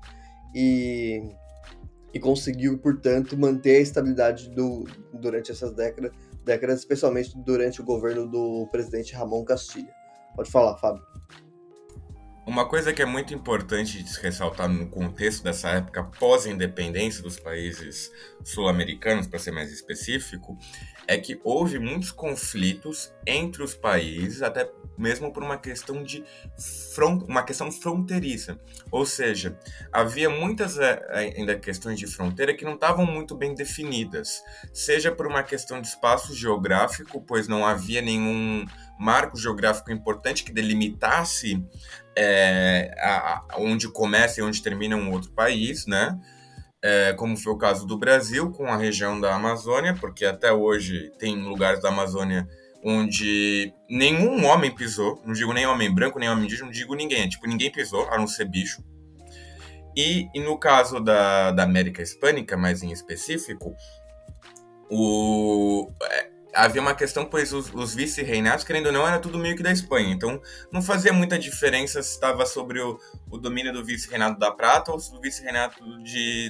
e, 0.54 1.22
e 2.14 2.18
conseguiu, 2.18 2.78
portanto, 2.78 3.36
manter 3.36 3.76
a 3.76 3.80
estabilidade 3.80 4.50
do, 4.50 4.84
durante 5.12 5.50
essas 5.52 5.72
décadas, 5.72 6.12
décadas, 6.44 6.78
especialmente 6.78 7.36
durante 7.44 7.80
o 7.80 7.84
governo 7.84 8.26
do 8.26 8.66
presidente 8.70 9.14
Ramon 9.14 9.44
Castilha. 9.44 9.92
Pode 10.34 10.50
falar, 10.50 10.76
Fábio. 10.78 11.02
Uma 12.46 12.64
coisa 12.64 12.92
que 12.92 13.02
é 13.02 13.04
muito 13.04 13.34
importante 13.34 14.00
de 14.00 14.08
se 14.08 14.22
ressaltar 14.22 14.68
no 14.68 14.86
contexto 14.86 15.42
dessa 15.42 15.68
época 15.70 16.04
pós-independência 16.04 17.20
dos 17.20 17.40
países 17.40 18.12
sul-americanos, 18.44 19.26
para 19.26 19.40
ser 19.40 19.50
mais 19.50 19.72
específico, 19.72 20.56
é 21.08 21.18
que 21.18 21.40
houve 21.42 21.80
muitos 21.80 22.12
conflitos 22.12 23.12
entre 23.26 23.64
os 23.64 23.74
países, 23.74 24.42
até 24.42 24.70
mesmo 24.96 25.32
por 25.32 25.42
uma 25.42 25.58
questão 25.58 26.04
de 26.04 26.24
front, 26.94 27.24
uma 27.28 27.42
questão 27.42 27.70
fronteiriça. 27.72 28.58
Ou 28.92 29.04
seja, 29.04 29.58
havia 29.92 30.30
muitas 30.30 30.78
eh, 30.78 31.34
ainda 31.36 31.58
questões 31.58 31.98
de 31.98 32.06
fronteira 32.06 32.54
que 32.54 32.64
não 32.64 32.74
estavam 32.74 33.04
muito 33.04 33.36
bem 33.36 33.56
definidas, 33.56 34.40
seja 34.72 35.10
por 35.10 35.26
uma 35.26 35.42
questão 35.42 35.80
de 35.80 35.88
espaço 35.88 36.32
geográfico, 36.32 37.20
pois 37.20 37.48
não 37.48 37.66
havia 37.66 38.00
nenhum 38.00 38.64
marco 38.98 39.38
geográfico 39.38 39.90
importante 39.90 40.44
que 40.44 40.52
delimitasse 40.52 41.62
é, 42.16 42.94
a, 42.98 43.42
a, 43.48 43.58
onde 43.58 43.88
começa 43.88 44.40
e 44.40 44.42
onde 44.42 44.62
termina 44.62 44.96
um 44.96 45.12
outro 45.12 45.30
país, 45.30 45.86
né? 45.86 46.18
É, 46.82 47.12
como 47.14 47.36
foi 47.36 47.52
o 47.52 47.58
caso 47.58 47.86
do 47.86 47.98
Brasil 47.98 48.50
com 48.52 48.66
a 48.66 48.76
região 48.76 49.20
da 49.20 49.34
Amazônia, 49.34 49.94
porque 49.94 50.24
até 50.24 50.52
hoje 50.52 51.10
tem 51.18 51.36
lugares 51.36 51.82
da 51.82 51.88
Amazônia 51.88 52.48
onde 52.84 53.72
nenhum 53.90 54.44
homem 54.44 54.70
pisou, 54.70 55.20
não 55.24 55.32
digo 55.32 55.52
nem 55.52 55.66
homem 55.66 55.92
branco, 55.92 56.18
nem 56.20 56.28
homem 56.28 56.44
indígena, 56.44 56.66
não 56.66 56.72
digo 56.72 56.94
ninguém, 56.94 57.22
é, 57.22 57.28
tipo, 57.28 57.46
ninguém 57.46 57.72
pisou, 57.72 58.08
a 58.10 58.16
não 58.16 58.28
ser 58.28 58.44
bicho. 58.44 58.84
E, 59.96 60.28
e 60.34 60.40
no 60.40 60.56
caso 60.58 61.00
da, 61.00 61.50
da 61.50 61.62
América 61.64 62.02
Hispânica, 62.02 62.56
mais 62.56 62.82
em 62.82 62.92
específico, 62.92 63.74
o, 64.90 65.90
é, 66.02 66.28
havia 66.56 66.80
uma 66.80 66.94
questão, 66.94 67.26
pois 67.26 67.52
os, 67.52 67.72
os 67.72 67.94
vice-reinados, 67.94 68.64
querendo 68.64 68.86
ou 68.86 68.92
não, 68.92 69.06
era 69.06 69.18
tudo 69.18 69.38
meio 69.38 69.54
que 69.54 69.62
da 69.62 69.70
Espanha. 69.70 70.12
Então, 70.12 70.40
não 70.72 70.80
fazia 70.80 71.12
muita 71.12 71.38
diferença 71.38 72.02
se 72.02 72.12
estava 72.12 72.46
sobre 72.46 72.80
o, 72.80 72.98
o 73.30 73.36
domínio 73.36 73.72
do 73.72 73.84
vice-reinado 73.84 74.38
da 74.38 74.50
Prata 74.50 74.90
ou 74.90 74.98
do 74.98 75.20
vice-reinado 75.20 75.76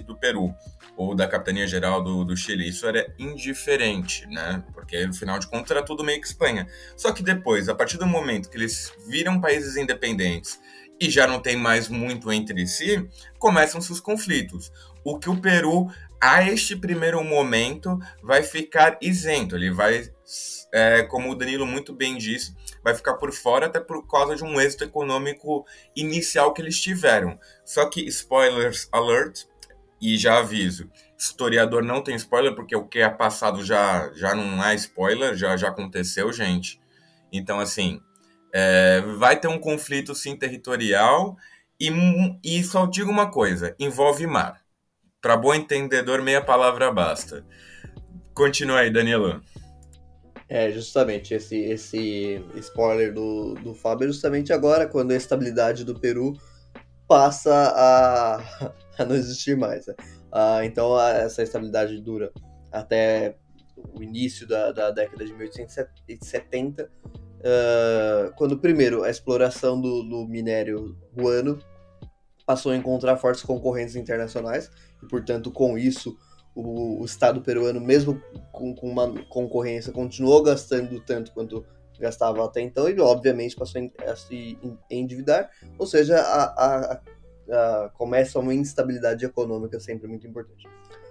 do 0.07 0.16
Peru, 0.16 0.55
ou 0.97 1.14
da 1.14 1.27
capitania 1.27 1.66
geral 1.66 2.03
do, 2.03 2.25
do 2.25 2.37
Chile. 2.37 2.69
Isso 2.69 2.87
era 2.87 3.12
indiferente, 3.19 4.27
né? 4.29 4.62
Porque, 4.73 5.05
no 5.07 5.12
final 5.12 5.38
de 5.38 5.49
contas, 5.49 5.73
era 5.73 5.85
tudo 5.85 6.05
meio 6.05 6.21
que 6.21 6.27
Espanha. 6.27 6.66
Só 6.97 7.12
que 7.12 7.23
depois, 7.23 7.69
a 7.69 7.75
partir 7.75 7.99
do 7.99 8.07
momento 8.07 8.49
que 8.49 8.57
eles 8.57 8.92
viram 9.09 9.40
países 9.40 9.77
independentes 9.77 10.61
e 11.01 11.11
já 11.11 11.27
não 11.27 11.40
tem 11.40 11.57
mais 11.57 11.88
muito 11.88 12.33
entre 12.33 12.66
si, 12.66 13.07
começam-se 13.38 13.92
os 13.92 14.01
conflitos. 14.01 14.73
O 15.05 15.19
que 15.19 15.29
o 15.29 15.40
Peru 15.40 15.88
a 16.20 16.42
este 16.42 16.76
primeiro 16.76 17.22
momento 17.22 17.98
vai 18.22 18.42
ficar 18.42 18.98
isento. 19.00 19.57
Ele 19.57 19.70
vai, 19.70 20.11
é, 20.72 21.02
como 21.02 21.31
o 21.31 21.35
Danilo 21.35 21.66
muito 21.66 21.92
bem 21.92 22.16
disse, 22.16 22.55
vai 22.83 22.94
ficar 22.94 23.14
por 23.14 23.33
fora 23.33 23.66
até 23.66 23.81
por 23.81 24.07
causa 24.07 24.37
de 24.37 24.44
um 24.44 24.61
êxito 24.61 24.85
econômico 24.85 25.64
inicial 25.94 26.52
que 26.52 26.62
eles 26.62 26.81
tiveram. 26.81 27.38
Só 27.64 27.88
que, 27.88 28.00
spoilers 28.07 28.88
alert, 28.92 29.44
e 30.00 30.16
já 30.18 30.38
aviso, 30.38 30.90
historiador 31.18 31.83
não 31.83 32.02
tem 32.02 32.14
spoiler, 32.16 32.55
porque 32.55 32.76
o 32.76 32.87
que 32.87 32.98
é 32.98 33.09
passado 33.09 33.64
já, 33.64 34.12
já 34.14 34.35
não 34.35 34.62
é 34.62 34.74
spoiler, 34.74 35.35
já, 35.35 35.57
já 35.57 35.68
aconteceu, 35.68 36.31
gente. 36.33 36.79
Então, 37.33 37.59
assim, 37.59 38.00
é, 38.52 39.00
vai 39.18 39.40
ter 39.40 39.48
um 39.48 39.59
conflito 39.59 40.14
sim 40.14 40.37
territorial, 40.37 41.37
e, 41.81 41.90
e 42.42 42.62
só 42.62 42.87
digo 42.87 43.11
uma 43.11 43.31
coisa: 43.31 43.74
envolve 43.79 44.26
mar. 44.26 44.65
Para 45.27 45.37
bom 45.37 45.53
entendedor, 45.53 46.23
meia 46.23 46.41
palavra 46.41 46.93
basta. 46.93 47.45
Continua 48.33 48.79
aí, 48.79 48.93
Danilo. 48.93 49.43
É, 50.49 50.71
justamente, 50.71 51.35
esse, 51.35 51.57
esse 51.57 52.41
spoiler 52.55 53.12
do, 53.12 53.55
do 53.55 53.75
Fábio 53.75 54.05
é 54.05 54.12
justamente 54.12 54.53
agora, 54.53 54.87
quando 54.87 55.11
a 55.11 55.17
estabilidade 55.17 55.85
do 55.85 55.99
Peru 55.99 56.35
passa 57.09 57.53
a, 57.75 58.37
a 59.03 59.05
não 59.05 59.17
existir 59.17 59.57
mais. 59.57 59.89
Né? 59.89 59.95
Ah, 60.31 60.65
então, 60.65 60.95
a, 60.95 61.09
essa 61.09 61.43
estabilidade 61.43 62.01
dura 62.01 62.31
até 62.71 63.35
o 63.99 64.05
início 64.05 64.47
da, 64.47 64.71
da 64.71 64.93
década 64.93 65.25
de 65.25 65.33
1870, 65.33 66.85
uh, 66.85 66.89
ah, 67.45 68.33
quando, 68.37 68.57
primeiro, 68.61 69.03
a 69.03 69.11
exploração 69.11 69.81
do, 69.81 70.05
do 70.05 70.25
minério 70.25 70.97
guano 71.12 71.59
passou 72.47 72.71
a 72.71 72.77
encontrar 72.77 73.17
fortes 73.17 73.43
concorrentes 73.43 73.97
internacionais, 73.97 74.71
e, 75.03 75.07
portanto, 75.07 75.51
com 75.51 75.77
isso, 75.77 76.17
o, 76.55 77.03
o 77.03 77.05
Estado 77.05 77.43
peruano, 77.43 77.81
mesmo 77.81 78.23
com, 78.53 78.75
com, 78.75 78.89
uma 78.89 79.13
concorrência, 79.25 79.93
continuou 79.93 80.43
gastando 80.43 80.99
tanto 81.01 81.33
quanto 81.33 81.67
gastava 81.99 82.45
até 82.45 82.61
então, 82.61 82.89
e, 82.89 82.99
obviamente, 83.01 83.57
passou 83.57 83.83
a 84.07 84.15
se 84.15 84.57
endividar, 84.89 85.51
ou 85.77 85.87
seja, 85.87 86.21
a, 86.21 86.45
a, 86.45 87.01
a, 87.51 87.89
começa 87.95 88.39
uma 88.39 88.55
instabilidade 88.55 89.25
econômica 89.25 89.81
sempre 89.81 90.07
muito 90.07 90.27
importante. 90.27 90.69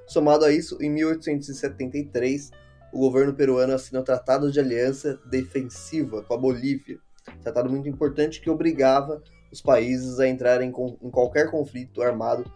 Somado 0.08 0.45
a 0.45 0.52
isso, 0.52 0.82
em 0.82 0.89
1873, 0.89 2.52
o 2.93 3.00
governo 3.00 3.34
peruano 3.34 3.74
assina 3.74 4.00
o 4.00 4.04
Tratado 4.04 4.50
de 4.50 4.60
Aliança 4.60 5.19
Defensiva 5.26 6.24
com 6.24 6.34
a 6.34 6.38
Bolívia, 6.38 6.98
tratado 7.41 7.69
muito 7.69 7.89
importante 7.89 8.39
que 8.39 8.50
obrigava 8.50 9.21
os 9.51 9.62
países 9.62 10.19
a 10.19 10.27
entrarem 10.27 10.69
em 10.69 11.12
qualquer 11.12 11.49
conflito 11.49 12.01
armado 12.01 12.49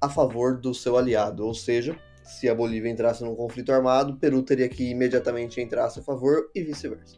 a 0.00 0.08
favor 0.08 0.58
do 0.58 0.74
seu 0.74 0.96
aliado. 0.96 1.46
Ou 1.46 1.54
seja, 1.54 1.96
se 2.24 2.48
a 2.48 2.54
Bolívia 2.54 2.90
entrasse 2.90 3.24
num 3.24 3.34
conflito 3.34 3.72
armado, 3.72 4.16
Peru 4.16 4.42
teria 4.42 4.68
que 4.68 4.90
imediatamente 4.90 5.60
entrar 5.60 5.86
a 5.86 5.90
seu 5.90 6.02
favor 6.02 6.50
e 6.54 6.62
vice-versa. 6.62 7.16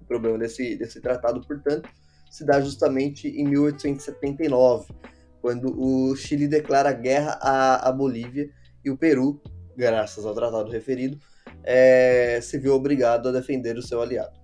O 0.00 0.04
problema 0.06 0.38
desse, 0.38 0.76
desse 0.76 1.00
tratado, 1.00 1.40
portanto, 1.46 1.88
se 2.30 2.44
dá 2.44 2.60
justamente 2.60 3.28
em 3.28 3.44
1879, 3.44 4.92
quando 5.40 5.78
o 5.78 6.16
Chile 6.16 6.48
declara 6.48 6.92
guerra 6.92 7.38
à, 7.40 7.88
à 7.88 7.92
Bolívia 7.92 8.50
e 8.84 8.90
o 8.90 8.96
Peru, 8.96 9.40
graças 9.76 10.24
ao 10.24 10.34
tratado 10.34 10.70
referido, 10.70 11.18
é, 11.62 12.40
se 12.42 12.58
viu 12.58 12.74
obrigado 12.74 13.28
a 13.28 13.32
defender 13.32 13.76
o 13.76 13.82
seu 13.82 14.00
aliado. 14.00 14.38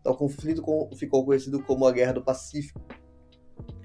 Então, 0.00 0.12
o 0.12 0.16
conflito 0.16 0.62
ficou 0.96 1.24
conhecido 1.24 1.62
como 1.62 1.86
a 1.86 1.92
Guerra 1.92 2.14
do 2.14 2.24
Pacífico, 2.24 2.80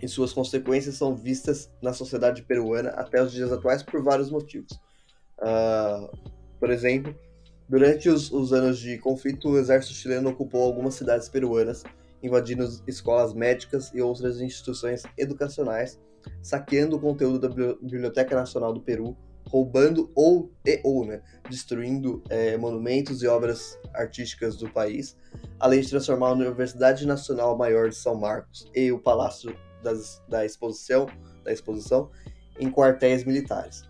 e 0.01 0.07
suas 0.07 0.33
consequências 0.33 0.95
são 0.95 1.15
vistas 1.15 1.71
na 1.81 1.93
sociedade 1.93 2.43
peruana 2.43 2.89
até 2.89 3.21
os 3.21 3.31
dias 3.31 3.51
atuais 3.51 3.83
por 3.83 4.03
vários 4.03 4.29
motivos. 4.29 4.71
Uh, 5.39 6.09
por 6.59 6.69
exemplo, 6.69 7.15
durante 7.67 8.09
os, 8.09 8.31
os, 8.31 8.53
anos 8.53 8.79
de 8.79 8.97
conflito, 8.97 9.49
o 9.49 9.57
exército 9.57 9.93
chileno 9.93 10.29
ocupou 10.29 10.63
algumas 10.63 10.95
cidades 10.95 11.29
peruanas, 11.29 11.83
invadindo 12.21 12.67
escolas 12.87 13.33
médicas 13.33 13.91
e 13.93 14.01
outras 14.01 14.39
instituições 14.39 15.03
educacionais, 15.17 15.99
saqueando 16.41 16.95
o 16.95 16.99
conteúdo 16.99 17.39
da 17.39 17.49
Biblioteca 17.49 18.35
Nacional 18.35 18.73
do 18.73 18.81
Peru, 18.81 19.15
roubando 19.55 20.11
ou, 20.13 20.51
e, 20.65 20.81
ou 20.83 21.05
né, 21.05 21.21
destruindo 21.49 22.21
é, 22.29 22.57
monumentos 22.57 23.23
e 23.23 23.27
obras 23.27 23.79
artísticas 23.93 24.57
do 24.57 24.69
país, 24.69 25.15
além 25.57 25.79
de 25.79 25.89
transformar 25.89 26.27
a 26.27 26.33
Universidade 26.33 27.07
Nacional 27.07 27.57
Maior 27.57 27.87
de 27.87 27.95
São 27.95 28.15
Marcos 28.15 28.69
e 28.75 28.91
o 28.91 28.99
Palácio 28.99 29.55
das, 29.81 30.21
da, 30.27 30.45
exposição, 30.45 31.07
da 31.41 31.53
exposição 31.53 32.11
em 32.59 32.69
quartéis 32.69 33.23
militares. 33.23 33.83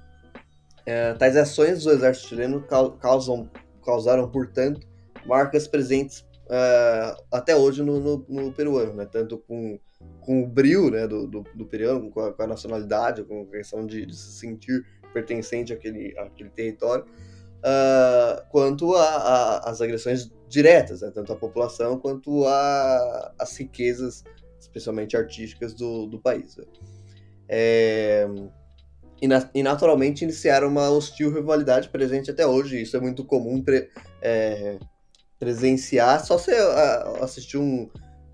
É, 0.85 1.15
tais 1.15 1.35
ações 1.35 1.83
do 1.83 1.89
exército 1.89 2.27
chileno 2.27 2.63
causam, 2.99 3.49
causaram, 3.83 4.29
portanto, 4.29 4.87
marcas 5.25 5.67
presentes 5.67 6.23
uh, 6.45 7.23
até 7.31 7.55
hoje 7.55 7.81
no, 7.81 7.99
no, 7.99 8.25
no, 8.29 8.53
peruano, 8.53 8.93
né? 8.93 9.07
tanto 9.11 9.39
com, 9.39 9.79
com 10.21 10.43
o 10.43 10.47
brilho 10.47 10.91
né, 10.91 11.07
do, 11.07 11.27
do, 11.27 11.43
do 11.55 11.65
peruano, 11.65 12.11
com 12.11 12.19
a, 12.19 12.33
com 12.33 12.43
a, 12.43 12.47
nacionalidade, 12.47 13.23
com 13.23 13.41
a 13.41 13.45
questão 13.45 13.85
de, 13.85 14.05
de 14.05 14.15
se 14.15 14.39
sentir 14.39 14.85
pertencente 15.15 15.71
àquele, 15.71 16.13
àquele 16.19 16.49
território, 16.49 17.05
uh, 17.05 18.45
quanto 18.51 18.93
às 18.93 19.79
agressões 19.79 20.29
diretas, 20.49 21.01
né, 21.01 21.11
tanto 21.13 21.31
à 21.31 21.35
população 21.37 21.97
quanto 21.97 22.45
às 23.39 23.57
riquezas, 23.57 24.23
especialmente 24.59 25.15
artísticas, 25.15 25.73
do, 25.73 26.05
do 26.05 26.19
país. 26.19 26.57
Né. 26.57 26.65
É, 27.47 28.27
e, 29.21 29.27
na, 29.27 29.49
e, 29.53 29.63
naturalmente 29.63 30.23
iniciaram 30.23 30.67
uma 30.67 30.89
hostil 30.89 31.33
rivalidade 31.33 31.89
presente 31.89 32.29
até 32.29 32.45
hoje. 32.45 32.81
Isso 32.81 32.97
é 32.97 32.99
muito 32.99 33.23
comum 33.23 33.61
pre, 33.61 33.89
é, 34.21 34.77
presenciar. 35.39 36.25
Só 36.25 36.37
você 36.37 36.53
assistir 37.21 37.57
um, 37.57 37.89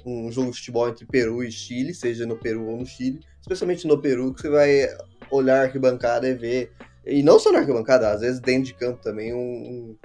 um 0.05 0.31
jogo 0.31 0.51
de 0.51 0.57
futebol 0.57 0.89
entre 0.89 1.05
Peru 1.05 1.43
e 1.43 1.51
Chile, 1.51 1.93
seja 1.93 2.25
no 2.25 2.37
Peru 2.37 2.65
ou 2.67 2.77
no 2.77 2.85
Chile, 2.85 3.19
especialmente 3.39 3.85
no 3.85 4.01
Peru, 4.01 4.33
que 4.33 4.41
você 4.41 4.49
vai 4.49 4.87
olhar 5.31 5.61
a 5.61 5.63
arquibancada 5.63 6.27
e 6.27 6.33
ver. 6.33 6.71
E 7.05 7.23
não 7.23 7.39
só 7.39 7.51
na 7.51 7.59
arquibancada, 7.59 8.11
às 8.11 8.21
vezes 8.21 8.39
dentro 8.39 8.65
de 8.65 8.73
campo 8.75 9.01
também, 9.01 9.33
um, 9.33 9.97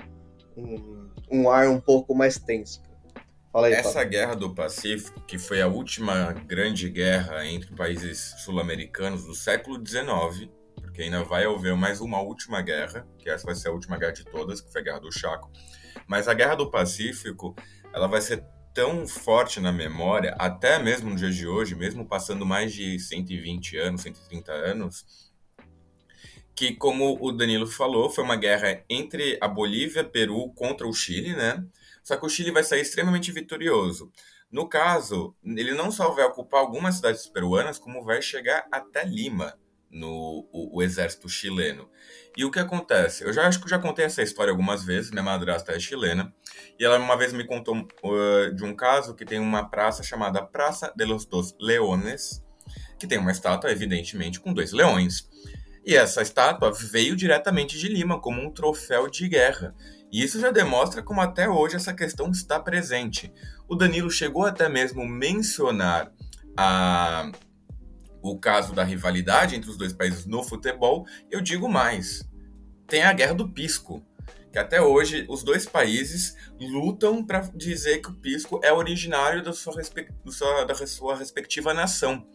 um, 0.57 1.11
um 1.31 1.51
ar 1.51 1.69
um 1.69 1.81
pouco 1.81 2.15
mais 2.15 2.39
tenso. 2.39 2.81
Fala 3.53 3.69
aí, 3.69 3.73
Essa 3.73 4.05
guerra 4.05 4.35
do 4.35 4.55
Pacífico, 4.55 5.21
que 5.23 5.39
foi 5.39 5.63
a 5.63 5.67
última 5.67 6.33
grande 6.47 6.89
guerra 6.91 7.47
entre 7.47 7.75
países 7.75 8.35
sul-americanos 8.45 9.25
do 9.25 9.35
século 9.35 9.83
XIX, 9.85 10.51
porque 10.75 11.03
ainda 11.03 11.25
vai 11.25 11.47
haver 11.47 11.75
mais 11.75 12.01
uma 12.01 12.21
última 12.21 12.61
guerra, 12.61 13.07
que 13.19 13.31
essa 13.31 13.47
vai 13.47 13.55
ser 13.55 13.69
a 13.69 13.73
última 13.73 13.97
guerra 13.99 14.13
de 14.13 14.25
todas, 14.25 14.61
que 14.61 14.71
foi 14.71 14.83
a 14.83 14.85
Guerra 14.85 15.01
do 15.01 15.11
Chaco. 15.11 15.51
Mas 16.07 16.29
a 16.29 16.35
Guerra 16.35 16.55
do 16.55 16.71
Pacífico, 16.71 17.55
ela 17.93 18.07
vai 18.07 18.21
ser 18.21 18.45
tão 18.77 19.09
forte 19.09 19.59
na 19.59 19.73
memória, 19.73 20.37
até 20.39 20.79
mesmo 20.79 21.09
no 21.09 21.17
dia 21.17 21.31
de 21.31 21.49
hoje, 21.49 21.75
mesmo 21.75 22.05
passando 22.05 22.45
mais 22.45 22.75
de 22.75 22.99
120 23.01 23.79
anos, 23.79 24.03
130 24.03 24.53
anos, 24.53 25.33
que, 26.55 26.75
como 26.75 27.17
o 27.19 27.33
Danilo 27.33 27.67
falou, 27.67 28.11
foi 28.11 28.23
uma 28.23 28.37
guerra 28.37 28.85
entre 28.91 29.39
a 29.41 29.49
Bolívia, 29.49 30.05
Peru 30.05 30.53
contra 30.53 30.87
o 30.87 30.93
Chile, 30.93 31.35
né? 31.35 31.65
Só 32.05 32.19
que 32.19 32.27
o 32.27 32.29
Chile 32.29 32.51
vai 32.51 32.63
sair 32.63 32.83
extremamente 32.83 33.33
vitorioso. 33.33 34.13
No 34.53 34.69
caso, 34.69 35.35
ele 35.43 35.73
não 35.73 35.91
só 35.91 36.11
vai 36.11 36.27
ocupar 36.27 36.61
algumas 36.61 36.97
cidades 36.97 37.27
peruanas, 37.27 37.79
como 37.79 38.05
vai 38.05 38.21
chegar 38.21 38.67
até 38.71 39.07
Lima, 39.07 39.59
no 39.91 40.49
o, 40.53 40.79
o 40.79 40.83
exército 40.83 41.29
chileno. 41.29 41.89
E 42.37 42.45
o 42.45 42.51
que 42.51 42.59
acontece? 42.59 43.25
Eu 43.25 43.33
já 43.33 43.47
acho 43.47 43.63
que 43.63 43.69
já 43.69 43.79
contei 43.79 44.05
essa 44.05 44.23
história 44.23 44.51
algumas 44.51 44.85
vezes, 44.85 45.11
minha 45.11 45.23
madrasta 45.23 45.73
é 45.73 45.81
chilena, 45.81 46.35
e 46.79 46.85
ela 46.85 46.99
uma 46.99 47.17
vez 47.17 47.33
me 47.33 47.47
contou 47.47 47.77
uh, 47.77 48.55
de 48.55 48.65
um 48.65 48.75
caso 48.75 49.15
que 49.15 49.25
tem 49.25 49.39
uma 49.39 49.69
praça 49.69 50.03
chamada 50.03 50.43
Praça 50.43 50.93
de 50.95 51.05
los 51.05 51.25
Dos 51.25 51.55
Leones, 51.61 52.45
que 52.99 53.07
tem 53.07 53.19
uma 53.19 53.31
estátua, 53.31 53.71
evidentemente, 53.71 54.41
com 54.41 54.53
dois 54.53 54.73
leões. 54.73 55.29
E 55.85 55.95
essa 55.95 56.21
estátua 56.21 56.73
veio 56.73 57.15
diretamente 57.15 57.79
de 57.79 57.89
Lima 57.89 58.21
como 58.21 58.43
um 58.43 58.51
troféu 58.51 59.09
de 59.09 59.29
guerra. 59.29 59.75
E 60.11 60.23
isso 60.23 60.41
já 60.41 60.51
demonstra 60.51 61.03
como 61.03 61.21
até 61.21 61.49
hoje 61.49 61.77
essa 61.77 61.95
questão 61.95 62.31
está 62.31 62.59
presente. 62.59 63.33
O 63.69 63.77
Danilo 63.77 64.11
chegou 64.11 64.45
até 64.45 64.69
mesmo 64.69 65.07
mencionar 65.07 66.13
a, 66.57 67.31
o 68.31 68.39
caso 68.39 68.73
da 68.73 68.85
rivalidade 68.85 69.55
entre 69.55 69.71
os 69.71 69.77
dois 69.77 69.93
países 69.93 70.27
no 70.27 70.43
futebol. 70.43 71.07
Eu 71.31 71.41
digo 71.41 71.69
mais: 71.69 72.29
tem 72.87 73.03
a 73.03 73.13
guerra 73.13 73.35
do 73.35 73.49
Pisco, 73.49 74.05
que 74.53 74.59
até 74.59 74.81
hoje 74.81 75.27
os 75.29 75.43
dois 75.43 75.67
países 75.67 76.37
lutam 76.59 77.25
para 77.25 77.41
dizer 77.55 77.99
que 78.01 78.11
o 78.11 78.15
Pisco 78.15 78.61
é 78.63 78.73
originário 78.73 79.43
da 79.43 79.53
sua, 79.53 79.75
da 80.67 80.87
sua 80.87 81.17
respectiva 81.17 81.75
nação. 81.75 82.27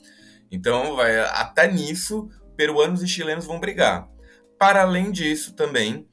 Então, 0.52 0.96
vai, 0.96 1.20
até 1.20 1.72
nisso, 1.72 2.30
peruanos 2.58 3.02
e 3.02 3.08
chilenos 3.08 3.46
vão 3.46 3.60
brigar. 3.60 4.08
Para 4.60 4.84
além 4.84 5.12
disso, 5.12 5.56
também 5.56 6.08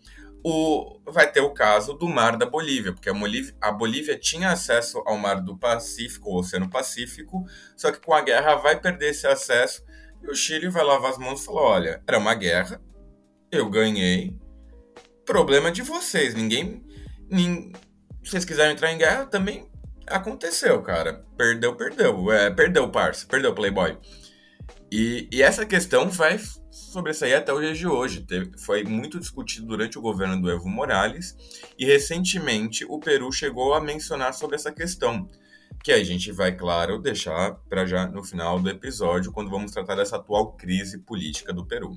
o, 0.45 1.01
vai 1.07 1.31
ter 1.31 1.41
o 1.41 1.51
caso 1.51 1.95
do 1.95 2.09
Mar 2.09 2.37
da 2.37 2.47
Bolívia, 2.47 2.93
porque 2.93 3.11
a 3.11 3.15
Bolívia, 3.15 3.55
a 3.61 3.73
Bolívia 3.73 4.19
tinha 4.19 4.51
acesso 4.51 5.03
ao 5.07 5.17
Mar 5.19 5.41
do 5.41 5.57
Pacífico, 5.57 6.31
o 6.31 6.39
Oceano 6.39 6.71
Pacífico, 6.71 7.45
só 7.77 7.91
que 7.91 8.01
com 8.01 8.15
a 8.15 8.21
guerra 8.21 8.55
vai 8.57 8.81
perder 8.81 9.11
esse 9.11 9.27
acesso 9.27 9.83
e 10.23 10.31
o 10.31 10.35
Chile 10.35 10.69
vai 10.69 10.85
lavar 10.85 11.11
as 11.11 11.19
mãos 11.19 11.43
e 11.43 11.45
falar: 11.45 11.63
olha, 11.63 12.03
era 12.07 12.19
uma 12.19 12.35
guerra, 12.35 12.81
eu 13.51 13.69
ganhei, 13.69 14.37
problema 15.25 15.71
de 15.71 15.83
vocês, 15.83 16.35
ninguém. 16.35 16.85
ninguém 17.31 17.73
se 18.23 18.33
vocês 18.33 18.45
quiserem 18.45 18.73
entrar 18.73 18.93
em 18.93 18.99
guerra, 18.99 19.27
também 19.27 19.71
aconteceu, 20.07 20.83
cara. 20.83 21.25
Perdeu, 21.37 21.75
perdeu. 21.75 22.31
É, 22.31 22.51
perdeu, 22.51 22.91
parça, 22.91 23.27
perdeu, 23.27 23.55
Playboy. 23.55 23.97
E, 24.91 25.29
e, 25.33 25.43
essa 25.43 25.65
questão 25.65 26.11
vai 26.11 26.39
sobressair 26.79 27.37
até 27.37 27.53
o 27.53 27.61
dia 27.61 27.75
de 27.75 27.87
hoje. 27.87 28.25
Foi 28.59 28.85
muito 28.85 29.19
discutido 29.19 29.67
durante 29.67 29.99
o 29.99 30.03
governo 30.03 30.41
do 30.41 30.51
Evo 30.51 30.69
Morales 30.69 31.37
e 31.79 31.85
recentemente 31.85 32.85
o 32.89 32.99
Peru 32.99 33.31
chegou 33.33 33.75
a 33.75 33.81
mencionar 33.81 34.33
sobre 34.33 34.57
essa 34.57 34.73
questão, 34.73 35.29
que 35.83 35.93
a 35.93 36.03
gente 36.03 36.33
vai, 36.33 36.57
claro, 36.57 36.99
deixar 36.99 37.55
para 37.69 37.87
já 37.87 38.07
no 38.07 38.25
final 38.25 38.59
do 38.59 38.71
episódio, 38.71 39.33
quando 39.33 39.51
vamos 39.51 39.73
tratar 39.73 39.97
dessa 39.97 40.17
atual 40.17 40.53
crise 40.53 40.99
política 40.99 41.53
do 41.53 41.67
Peru. 41.67 41.93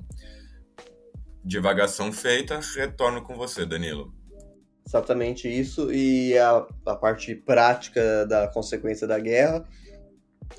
Divagação 1.44 2.12
feita, 2.12 2.60
retorno 2.74 3.22
com 3.22 3.34
você, 3.34 3.64
Danilo. 3.66 4.14
Exatamente 4.86 5.48
isso, 5.48 5.92
e 5.92 6.36
a, 6.36 6.66
a 6.86 6.94
parte 6.94 7.34
prática 7.34 8.26
da 8.26 8.48
consequência 8.48 9.06
da 9.06 9.18
guerra 9.18 9.64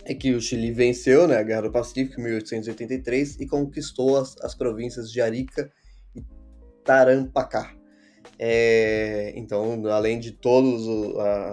é 0.05 0.13
que 0.13 0.33
o 0.33 0.41
Chile 0.41 0.71
venceu 0.71 1.27
né, 1.27 1.37
a 1.37 1.43
Guerra 1.43 1.63
do 1.63 1.71
Pacífico 1.71 2.19
em 2.19 2.23
1883 2.23 3.39
e 3.39 3.47
conquistou 3.47 4.17
as, 4.17 4.35
as 4.41 4.55
províncias 4.55 5.11
de 5.11 5.21
Arica 5.21 5.71
e 6.15 6.23
Tarampacá. 6.83 7.75
É, 8.37 9.31
então, 9.35 9.85
além 9.87 10.19
de 10.19 10.31
todas 10.31 10.81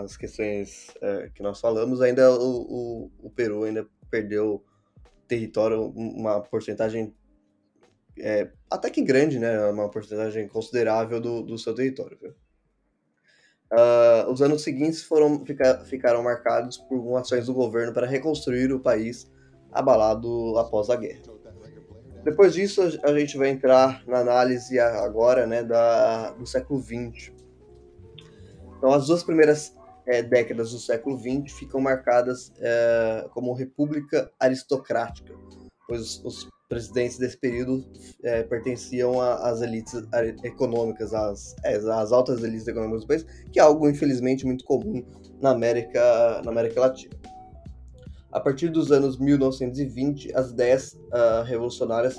as 0.05 0.16
questões 0.16 0.88
é, 1.00 1.31
que 1.35 1.42
nós 1.42 1.61
falamos, 1.61 2.00
ainda 2.00 2.33
o, 2.33 2.62
o, 2.62 3.11
o, 3.26 3.31
Peru 3.31 3.64
ainda 3.64 3.87
perdeu 4.11 4.64
território, 5.29 5.87
uma 5.94 6.40
porcentagem 6.40 7.14
é, 8.18 8.50
até 8.70 8.90
que 8.90 9.03
grande, 9.03 9.38
né, 9.38 9.66
uma 9.66 9.88
porcentagem 9.90 10.48
considerável 10.48 11.20
do, 11.20 11.42
do 11.42 11.59
seu 11.59 11.74
território. 11.74 12.18
Viu? 12.20 12.35
Uh, 13.72 14.30
os 14.30 14.42
anos 14.42 14.62
seguintes 14.62 15.02
foram, 15.02 15.44
fica, 15.44 15.85
ficaram 15.85 16.22
marcados 16.22 16.76
por 16.76 17.16
ações 17.16 17.46
do 17.46 17.54
governo 17.54 17.92
para 17.92 18.06
reconstruir 18.06 18.72
o 18.72 18.80
país 18.80 19.30
abalado 19.70 20.59
após 20.59 20.90
a 20.90 20.96
guerra. 20.96 21.22
Depois 22.24 22.52
disso, 22.52 22.83
a 23.02 23.18
gente 23.18 23.38
vai 23.38 23.48
entrar 23.48 24.02
na 24.06 24.18
análise 24.18 24.78
agora 24.78 25.46
né, 25.46 25.62
da, 25.62 26.33
do 26.33 26.46
século 26.46 26.83
XX. 26.83 27.33
Então, 28.76 28.92
as 28.92 29.06
duas 29.06 29.22
primeiras 29.22 29.74
é, 30.06 30.22
décadas 30.22 30.72
do 30.72 30.78
século 30.78 31.18
XX 31.18 31.52
ficam 31.56 31.80
marcadas 31.80 32.52
é, 32.59 33.28
como 33.33 33.54
república 33.54 34.30
aristocrática, 34.38 35.33
pois 35.87 36.22
os 36.24 36.48
presidentes 36.70 37.18
desse 37.18 37.37
período 37.37 37.85
é, 38.22 38.44
pertenciam 38.44 39.20
às 39.20 39.61
elites 39.61 39.92
econômicas, 40.44 41.12
às, 41.12 41.56
é, 41.64 41.74
às 41.74 42.12
altas 42.12 42.44
elites 42.44 42.66
econômicas 42.68 43.02
do 43.02 43.09
país, 43.09 43.26
que 43.52 43.59
é 43.59 43.62
algo 43.62 43.90
infelizmente 43.90 44.46
muito 44.46 44.64
comum 44.64 45.04
na 45.42 45.50
América, 45.50 46.40
na 46.44 46.52
América 46.52 46.80
Latina. 46.80 47.12
A 48.30 48.38
partir 48.38 48.68
dos 48.68 48.92
anos 48.92 49.18
1920, 49.18 50.33
as 50.37 50.50
ideias 50.50 50.92
uh, 50.92 51.42
revolucionárias 51.44 52.16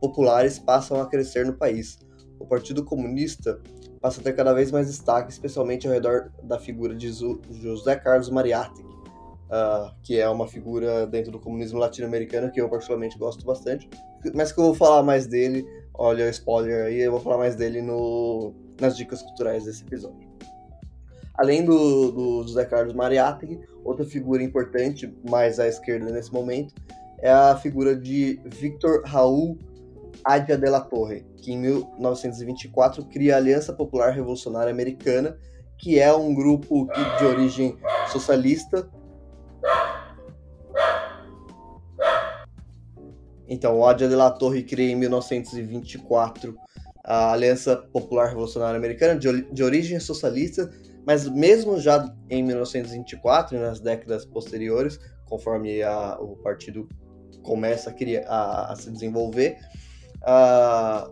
populares 0.00 0.58
passam 0.58 0.98
a 0.98 1.06
crescer 1.06 1.44
no 1.44 1.52
país. 1.52 1.98
O 2.40 2.46
Partido 2.46 2.82
Comunista 2.82 3.60
passa 4.00 4.22
a 4.22 4.24
ter 4.24 4.34
cada 4.34 4.54
vez 4.54 4.72
mais 4.72 4.86
destaque, 4.86 5.30
especialmente 5.30 5.86
ao 5.86 5.92
redor 5.92 6.32
da 6.42 6.58
figura 6.58 6.94
de 6.94 7.12
José 7.50 7.94
Carlos 7.96 8.30
Mariátegui, 8.30 8.91
uh, 9.52 9.94
que 10.02 10.18
é 10.18 10.28
uma 10.28 10.48
figura 10.48 11.06
dentro 11.06 11.30
do 11.30 11.38
comunismo 11.38 11.78
latino-americano 11.78 12.50
que 12.50 12.60
eu 12.60 12.68
particularmente 12.68 13.18
gosto 13.18 13.44
bastante, 13.44 13.88
mas 14.34 14.50
que 14.50 14.58
eu 14.58 14.64
vou 14.64 14.74
falar 14.74 15.02
mais 15.02 15.26
dele, 15.26 15.64
olha 15.92 16.26
o 16.26 16.30
spoiler 16.30 16.86
aí, 16.86 17.00
eu 17.00 17.12
vou 17.12 17.20
falar 17.20 17.38
mais 17.38 17.54
dele 17.54 17.82
no, 17.82 18.54
nas 18.80 18.96
dicas 18.96 19.20
culturais 19.20 19.64
desse 19.64 19.82
episódio. 19.82 20.32
Além 21.34 21.64
do, 21.64 22.10
do 22.12 22.42
José 22.42 22.64
Carlos 22.64 22.94
Mariátegui, 22.94 23.60
outra 23.84 24.04
figura 24.04 24.42
importante, 24.42 25.12
mais 25.28 25.58
à 25.58 25.66
esquerda 25.66 26.10
nesse 26.10 26.32
momento, 26.32 26.74
é 27.20 27.30
a 27.30 27.56
figura 27.56 27.94
de 27.94 28.40
Victor 28.44 29.02
Raul 29.04 29.58
Adia 30.24 30.58
de 30.58 30.68
la 30.68 30.80
Torre, 30.80 31.24
que 31.36 31.52
em 31.52 31.58
1924 31.58 33.04
cria 33.06 33.34
a 33.34 33.38
Aliança 33.38 33.72
Popular 33.72 34.12
Revolucionária 34.12 34.70
Americana, 34.70 35.38
que 35.78 35.98
é 35.98 36.12
um 36.14 36.34
grupo 36.34 36.86
de 37.18 37.24
origem 37.24 37.76
socialista 38.12 38.88
Então, 43.52 43.78
o 43.78 43.86
Adia 43.86 44.08
de 44.08 44.14
la 44.14 44.30
Torre 44.30 44.62
cria 44.62 44.90
em 44.90 44.96
1924 44.96 46.56
a 47.04 47.32
Aliança 47.32 47.76
Popular 47.76 48.28
Revolucionária 48.28 48.78
Americana, 48.78 49.14
de, 49.14 49.42
de 49.42 49.62
origem 49.62 50.00
socialista, 50.00 50.70
mas 51.06 51.28
mesmo 51.28 51.78
já 51.78 52.10
em 52.30 52.42
1924 52.42 53.54
e 53.54 53.60
nas 53.60 53.78
décadas 53.78 54.24
posteriores, 54.24 54.98
conforme 55.26 55.82
a, 55.82 56.18
o 56.18 56.34
partido 56.36 56.88
começa 57.42 57.90
a, 57.90 57.92
criar, 57.92 58.24
a, 58.26 58.72
a 58.72 58.76
se 58.76 58.90
desenvolver, 58.90 59.58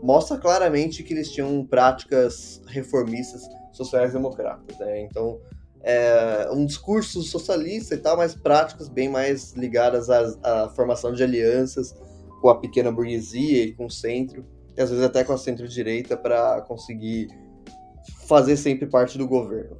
mostra 0.02 0.38
claramente 0.38 1.02
que 1.02 1.12
eles 1.12 1.30
tinham 1.30 1.62
práticas 1.66 2.62
reformistas 2.68 3.42
sociais-democratas. 3.70 4.78
Né? 4.78 5.02
Então, 5.02 5.38
é 5.82 6.48
um 6.50 6.64
discurso 6.64 7.22
socialista 7.22 7.94
e 7.94 7.98
tal, 7.98 8.16
mas 8.16 8.34
práticas 8.34 8.88
bem 8.88 9.10
mais 9.10 9.52
ligadas 9.52 10.08
à, 10.08 10.22
à 10.42 10.68
formação 10.70 11.12
de 11.12 11.22
alianças 11.22 11.94
com 12.40 12.48
a 12.48 12.58
pequena 12.58 12.90
burguesia 12.90 13.64
e 13.64 13.72
com 13.72 13.86
o 13.86 13.90
centro, 13.90 14.44
e 14.76 14.80
às 14.80 14.90
vezes 14.90 15.04
até 15.04 15.22
com 15.24 15.32
a 15.32 15.38
centro-direita, 15.38 16.16
para 16.16 16.62
conseguir 16.62 17.28
fazer 18.26 18.56
sempre 18.56 18.86
parte 18.86 19.18
do 19.18 19.26
governo. 19.26 19.76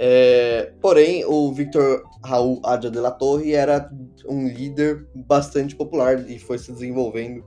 É, 0.00 0.72
porém, 0.80 1.24
o 1.24 1.52
Victor 1.52 2.04
Raul 2.24 2.60
Adja 2.64 2.88
de 2.88 3.00
la 3.00 3.10
Torre 3.10 3.52
era 3.52 3.90
um 4.28 4.46
líder 4.46 5.08
bastante 5.14 5.74
popular 5.74 6.28
e 6.30 6.38
foi 6.38 6.56
se 6.56 6.70
desenvolvendo 6.70 7.44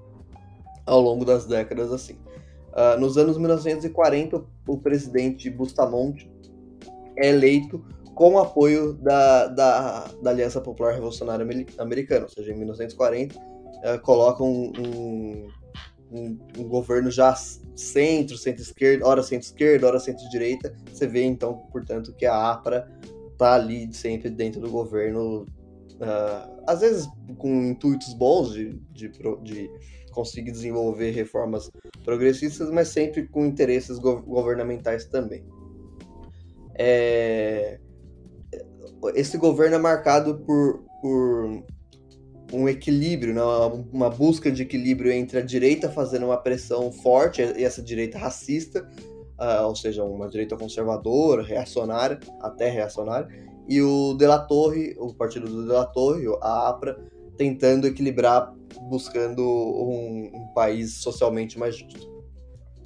ao 0.86 1.00
longo 1.00 1.24
das 1.24 1.46
décadas 1.46 1.94
assim. 1.94 2.18
Uh, 2.72 3.00
nos 3.00 3.18
anos 3.18 3.38
1940, 3.38 4.44
o 4.68 4.78
presidente 4.78 5.50
Bustamante 5.50 6.30
é 7.18 7.30
eleito 7.30 7.84
com 8.16 8.38
apoio 8.38 8.94
da, 8.94 9.48
da, 9.48 10.08
da 10.22 10.30
Aliança 10.30 10.60
Popular 10.60 10.94
Revolucionária 10.94 11.46
Americana, 11.78 12.24
ou 12.24 12.30
seja, 12.30 12.52
em 12.52 12.58
1940, 12.58 13.40
uh, 13.78 14.00
colocam 14.02 14.48
um, 14.48 15.48
um, 16.12 16.40
um, 16.58 16.64
governo 16.68 17.10
já 17.10 17.36
centro, 17.76 18.38
centro-esquerda, 18.38 19.06
hora 19.06 19.24
centro-esquerda, 19.24 19.88
hora 19.88 20.00
centro-direita. 20.00 20.76
Você 20.92 21.08
vê, 21.08 21.24
então, 21.24 21.58
portanto, 21.72 22.14
que 22.14 22.26
a 22.26 22.52
APRA 22.52 22.88
está 23.32 23.54
ali 23.54 23.94
sempre 23.94 24.30
dentro 24.30 24.62
do 24.62 24.70
governo, 24.70 25.46
uh, 25.96 26.64
às 26.68 26.82
vezes 26.82 27.08
com 27.38 27.64
intuitos 27.64 28.14
bons 28.14 28.54
de, 28.54 28.74
de, 28.92 29.10
de 29.44 29.70
conseguir 30.12 30.52
desenvolver 30.52 31.12
reformas 31.12 31.72
progressistas, 32.04 32.70
mas 32.70 32.90
sempre 32.90 33.28
com 33.28 33.46
interesses 33.46 33.98
governamentais 33.98 35.06
também. 35.06 35.44
É... 36.76 37.80
Esse 39.16 39.38
governo 39.38 39.76
é 39.76 39.80
marcado 39.80 40.40
por, 40.40 40.84
por 41.02 41.64
um 42.52 42.68
equilíbrio, 42.68 43.34
né? 43.34 43.42
uma 43.92 44.10
busca 44.10 44.52
de 44.52 44.64
equilíbrio 44.64 45.12
entre 45.12 45.40
a 45.40 45.42
direita 45.42 45.90
fazendo 45.90 46.26
uma 46.26 46.38
pressão 46.38 46.92
forte, 46.92 47.42
e 47.42 47.64
essa 47.64 47.82
direita 47.82 48.18
racista, 48.18 48.88
uh, 49.40 49.66
ou 49.66 49.76
seja, 49.76 50.04
uma 50.04 50.28
direita 50.28 50.58
conservadora, 50.58 51.44
reacionária, 51.44 52.20
até 52.42 52.70
reacionária, 52.70 53.28
e 53.68 53.82
o 53.82 54.14
De 54.16 54.28
La 54.28 54.40
Torre, 54.40 54.96
o 55.00 55.14
partido 55.14 55.48
do 55.48 55.64
De 55.64 55.72
La 55.72 55.86
Torre, 55.86 56.26
a 56.42 56.70
APRA, 56.70 56.98
tentando 57.38 57.88
equilibrar, 57.88 58.54
buscando 58.90 59.42
um, 59.44 60.30
um 60.34 60.54
país 60.54 60.96
socialmente 60.96 61.58
mais 61.58 61.78
justo. 61.78 62.12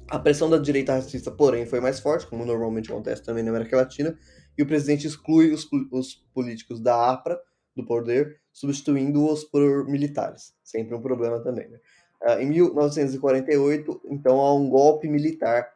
A 0.08 0.18
pressão 0.18 0.48
da 0.48 0.58
direita 0.58 0.94
racista, 0.94 1.32
porém, 1.32 1.66
foi 1.66 1.80
mais 1.80 1.98
forte, 1.98 2.26
como 2.26 2.44
normalmente 2.44 2.92
acontece 2.92 3.22
também 3.22 3.42
na 3.42 3.50
América 3.50 3.76
Latina, 3.76 4.16
e 4.56 4.62
o 4.62 4.66
presidente 4.66 5.06
exclui 5.06 5.52
os, 5.52 5.66
os 5.90 6.14
políticos 6.32 6.80
da 6.80 7.10
APRA 7.10 7.38
do 7.76 7.84
poder, 7.84 8.40
substituindo-os 8.52 9.44
por 9.44 9.86
militares. 9.86 10.54
Sempre 10.64 10.94
um 10.94 11.02
problema 11.02 11.40
também. 11.40 11.68
Né? 11.68 11.78
Uh, 12.22 12.40
em 12.40 12.46
1948, 12.46 14.00
então, 14.06 14.40
há 14.40 14.54
um 14.54 14.68
golpe 14.68 15.08
militar, 15.08 15.68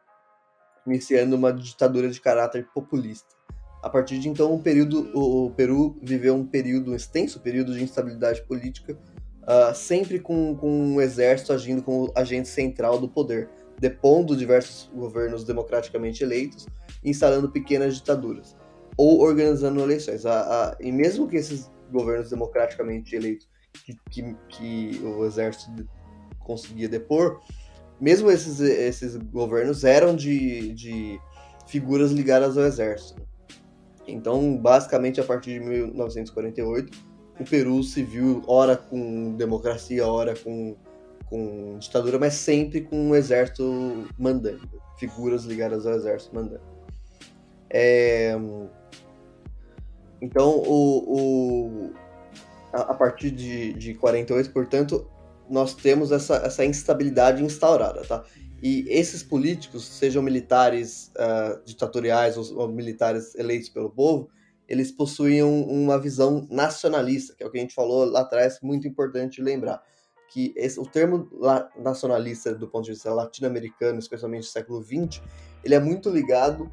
iniciando 0.85 1.35
uma 1.35 1.53
ditadura 1.53 2.09
de 2.09 2.19
caráter 2.19 2.67
populista. 2.73 3.35
A 3.83 3.89
partir 3.89 4.19
de 4.19 4.29
então, 4.29 4.53
um 4.53 4.61
período, 4.61 5.09
o 5.13 5.51
Peru 5.51 5.97
viveu 6.01 6.35
um 6.35 6.45
período, 6.45 6.91
um 6.91 6.95
extenso 6.95 7.39
período 7.39 7.73
de 7.73 7.83
instabilidade 7.83 8.41
política, 8.43 8.97
uh, 9.43 9.73
sempre 9.75 10.19
com, 10.19 10.55
com 10.55 10.69
um 10.69 11.01
exército 11.01 11.53
agindo 11.53 11.81
como 11.81 12.11
agente 12.15 12.47
central 12.47 12.99
do 12.99 13.07
poder, 13.07 13.49
depondo 13.79 14.35
diversos 14.35 14.89
governos 14.93 15.43
democraticamente 15.43 16.23
eleitos, 16.23 16.67
instalando 17.03 17.49
pequenas 17.49 17.95
ditaduras 17.95 18.55
ou 18.97 19.21
organizando 19.21 19.81
eleições. 19.81 20.25
A, 20.25 20.41
a, 20.41 20.77
e 20.79 20.91
mesmo 20.91 21.27
que 21.27 21.37
esses 21.37 21.71
governos 21.91 22.29
democraticamente 22.29 23.15
eleitos 23.15 23.47
que, 23.85 23.97
que, 24.09 24.35
que 24.49 25.01
o 25.03 25.25
exército 25.25 25.87
conseguia 26.39 26.89
depor, 26.89 27.41
mesmo 27.99 28.31
esses, 28.31 28.59
esses 28.59 29.15
governos 29.15 29.83
eram 29.83 30.15
de, 30.15 30.73
de 30.73 31.19
figuras 31.67 32.11
ligadas 32.11 32.57
ao 32.57 32.63
exército. 32.65 33.21
Então, 34.07 34.57
basicamente, 34.57 35.21
a 35.21 35.23
partir 35.23 35.59
de 35.59 35.65
1948, 35.65 36.97
o 37.39 37.43
Peru 37.43 37.83
se 37.83 38.03
viu, 38.03 38.41
ora 38.47 38.75
com 38.75 39.35
democracia, 39.35 40.05
ora 40.05 40.35
com, 40.35 40.75
com 41.25 41.77
ditadura, 41.79 42.19
mas 42.19 42.33
sempre 42.33 42.81
com 42.81 42.97
um 42.97 43.15
exército 43.15 44.07
mandando, 44.17 44.67
figuras 44.97 45.43
ligadas 45.43 45.85
ao 45.85 45.93
exército 45.93 46.35
mandando. 46.35 46.61
É... 47.69 48.35
Então, 50.21 50.49
o, 50.59 51.17
o, 51.17 51.93
a, 52.71 52.81
a 52.81 52.93
partir 52.93 53.31
de, 53.31 53.73
de 53.73 53.93
48, 53.95 54.51
portanto, 54.51 55.09
nós 55.49 55.73
temos 55.73 56.11
essa, 56.11 56.35
essa 56.37 56.63
instabilidade 56.63 57.43
instaurada, 57.43 58.03
tá? 58.03 58.23
E 58.61 58.85
esses 58.87 59.23
políticos, 59.23 59.83
sejam 59.83 60.21
militares 60.21 61.11
uh, 61.17 61.59
ditatoriais 61.65 62.37
ou, 62.37 62.59
ou, 62.59 62.67
militares 62.67 63.33
eleitos 63.33 63.69
pelo 63.69 63.89
povo, 63.89 64.29
eles 64.67 64.91
possuíam 64.91 65.63
uma 65.63 65.99
visão 65.99 66.47
nacionalista, 66.49 67.33
que 67.35 67.43
é 67.43 67.47
o 67.47 67.51
que 67.51 67.57
a 67.57 67.61
gente 67.61 67.73
falou 67.73 68.05
lá 68.05 68.21
atrás, 68.21 68.59
muito 68.61 68.87
importante 68.87 69.41
lembrar. 69.41 69.81
Que 70.29 70.53
esse, 70.55 70.79
o 70.79 70.85
termo 70.85 71.27
nacionalista, 71.75 72.53
do 72.53 72.67
ponto 72.67 72.85
de 72.85 72.91
vista 72.91 73.11
latino-americano, 73.11 73.99
especialmente 73.99 74.43
do 74.43 74.51
século 74.51 74.81
XX, 74.81 75.21
ele 75.63 75.73
é 75.73 75.79
muito 75.79 76.09
ligado 76.09 76.71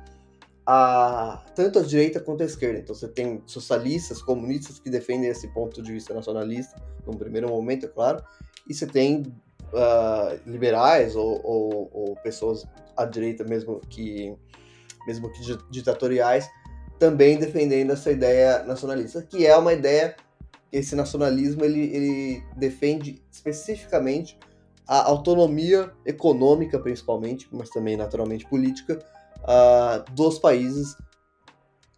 a 0.71 1.43
tanto 1.55 1.79
a 1.79 1.83
direita 1.83 2.21
quanto 2.21 2.43
a 2.43 2.47
esquerda. 2.47 2.79
Então 2.79 2.95
você 2.95 3.09
tem 3.09 3.43
socialistas, 3.47 4.21
comunistas 4.21 4.79
que 4.79 4.91
defendem 4.91 5.31
esse 5.31 5.49
ponto 5.49 5.83
de 5.83 5.91
vista 5.91 6.13
nacionalista, 6.13 6.77
no 7.07 7.17
primeiro 7.17 7.49
momento, 7.49 7.87
é 7.87 7.89
claro, 7.89 8.23
e 8.69 8.75
você 8.75 8.87
tem 8.87 9.23
uh, 9.73 10.39
liberais 10.45 11.17
ou, 11.17 11.41
ou, 11.43 11.91
ou, 11.91 12.17
pessoas 12.17 12.67
à 12.95 13.07
direita 13.07 13.45
mesmo 13.45 13.81
que 13.89 14.37
mesmo 15.07 15.33
que 15.33 15.41
ditatoriais 15.71 16.47
também 16.99 17.39
defendendo 17.39 17.93
essa 17.93 18.11
ideia 18.11 18.63
nacionalista, 18.65 19.23
que 19.23 19.47
é 19.47 19.57
uma 19.57 19.73
ideia 19.73 20.15
esse 20.71 20.95
nacionalismo 20.95 21.65
ele, 21.65 21.81
ele 21.97 22.43
defende 22.55 23.23
especificamente 23.33 24.39
a 24.87 25.07
autonomia 25.07 25.91
econômica 26.05 26.79
principalmente, 26.79 27.49
mas 27.51 27.71
também 27.71 27.97
naturalmente 27.97 28.47
política 28.47 28.99
uh, 29.43 30.11
dos 30.13 30.39
países 30.39 30.97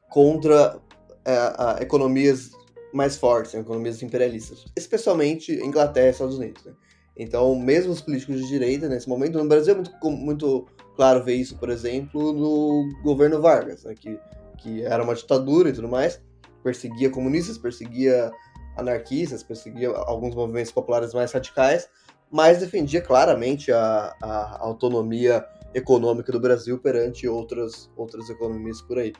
contra 0.09 0.76
uh, 0.76 1.82
economias 1.82 2.51
mais 2.93 3.16
fortes, 3.16 3.55
né, 3.55 3.61
economias 3.61 4.03
imperialistas, 4.03 4.64
especialmente 4.76 5.53
Inglaterra 5.53 6.09
e 6.09 6.11
Estados 6.11 6.38
Unidos. 6.38 6.64
Né? 6.64 6.72
Então, 7.16 7.55
mesmo 7.55 7.93
os 7.93 8.01
políticos 8.01 8.41
de 8.41 8.49
direita, 8.49 8.88
nesse 8.88 9.09
momento, 9.09 9.38
no 9.38 9.49
Brasil 9.49 9.74
é 9.74 9.76
muito, 9.76 10.11
muito 10.11 10.66
claro 10.97 11.22
ver 11.22 11.34
isso, 11.34 11.57
por 11.57 11.70
exemplo, 11.70 12.32
no 12.32 12.88
governo 13.03 13.41
Vargas, 13.41 13.84
né, 13.84 13.95
que, 13.95 14.18
que 14.59 14.82
era 14.82 15.03
uma 15.03 15.14
ditadura 15.14 15.68
e 15.68 15.72
tudo 15.72 15.88
mais, 15.88 16.20
perseguia 16.62 17.11
comunistas, 17.11 17.57
perseguia 17.57 18.32
anarquistas, 18.76 19.43
perseguia 19.43 19.91
alguns 19.91 20.34
movimentos 20.34 20.72
populares 20.72 21.14
mais 21.14 21.32
radicais, 21.32 21.88
mas 22.30 22.59
defendia 22.59 23.01
claramente 23.01 23.72
a, 23.72 24.14
a 24.22 24.59
autonomia 24.61 25.45
econômica 25.74 26.32
do 26.32 26.40
Brasil 26.40 26.78
perante 26.78 27.28
outras, 27.28 27.90
outras 27.96 28.28
economias 28.28 28.80
por 28.80 28.98
aí. 28.98 29.12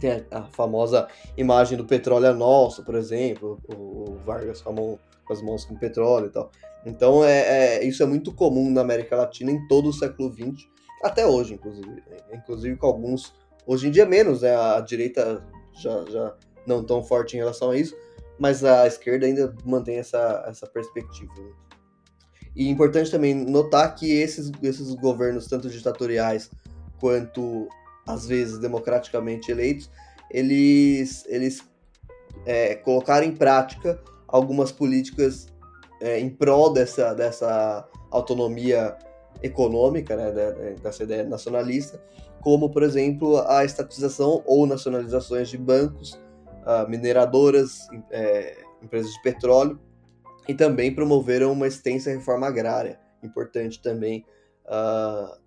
Tem 0.00 0.24
a, 0.30 0.44
famosa 0.44 1.08
imagem 1.36 1.76
do 1.76 1.84
petróleo 1.84 2.26
é 2.26 2.32
nosso, 2.32 2.84
por 2.84 2.94
exemplo, 2.94 3.58
o, 3.68 4.10
o 4.10 4.18
Vargas 4.24 4.60
com, 4.60 4.72
mão, 4.72 4.98
com, 5.24 5.32
as 5.32 5.42
mãos 5.42 5.64
com 5.64 5.74
petróleo 5.76 6.26
e 6.26 6.30
tal. 6.30 6.50
Então, 6.86 7.24
é, 7.24 7.40
é, 7.78 7.84
isso 7.84 8.02
é 8.02 8.06
muito 8.06 8.32
comum 8.32 8.70
na 8.70 8.80
América 8.80 9.16
Latina 9.16 9.50
em 9.50 9.66
todo 9.66 9.88
o 9.88 9.92
século 9.92 10.32
XX, 10.32 10.68
até 11.02 11.26
hoje, 11.26 11.54
inclusive. 11.54 12.02
Inclusive 12.32 12.76
com 12.76 12.86
alguns. 12.86 13.34
Hoje 13.66 13.88
em 13.88 13.90
dia, 13.90 14.06
menos, 14.06 14.42
né? 14.42 14.54
A 14.54 14.80
direita 14.80 15.44
já, 15.72 16.04
já 16.06 16.34
não 16.66 16.84
tão 16.84 17.02
forte 17.02 17.34
em 17.34 17.40
relação 17.40 17.70
a 17.70 17.76
isso, 17.76 17.96
mas 18.38 18.64
a 18.64 18.86
esquerda 18.86 19.26
ainda 19.26 19.54
mantém 19.64 19.96
essa, 19.96 20.44
essa 20.46 20.66
perspectiva. 20.66 21.32
Né? 21.36 21.67
E 22.54 22.68
é 22.68 22.70
importante 22.70 23.10
também 23.10 23.34
notar 23.34 23.94
que 23.94 24.10
esses, 24.12 24.50
esses 24.62 24.94
governos, 24.94 25.46
tanto 25.46 25.68
ditatoriais 25.68 26.50
quanto 27.00 27.68
às 28.06 28.26
vezes 28.26 28.58
democraticamente 28.58 29.50
eleitos, 29.50 29.90
eles, 30.30 31.24
eles 31.28 31.62
é, 32.44 32.74
colocaram 32.74 33.26
em 33.26 33.34
prática 33.34 34.00
algumas 34.26 34.72
políticas 34.72 35.46
é, 36.00 36.18
em 36.18 36.30
prol 36.30 36.72
dessa, 36.72 37.14
dessa 37.14 37.86
autonomia 38.10 38.96
econômica, 39.42 40.16
né, 40.16 40.32
dessa 40.82 41.04
ideia 41.04 41.24
nacionalista, 41.24 42.02
como, 42.40 42.70
por 42.70 42.82
exemplo, 42.82 43.38
a 43.46 43.64
estatização 43.64 44.42
ou 44.46 44.66
nacionalizações 44.66 45.48
de 45.48 45.58
bancos, 45.58 46.18
uh, 46.64 46.88
mineradoras, 46.88 47.88
é, 48.10 48.56
empresas 48.82 49.12
de 49.12 49.22
petróleo, 49.22 49.78
e 50.48 50.54
também 50.54 50.94
promoveram 50.94 51.52
uma 51.52 51.68
extensa 51.68 52.10
reforma 52.10 52.46
agrária. 52.46 52.98
Importante 53.22 53.82
também 53.82 54.24
uh, 54.64 55.38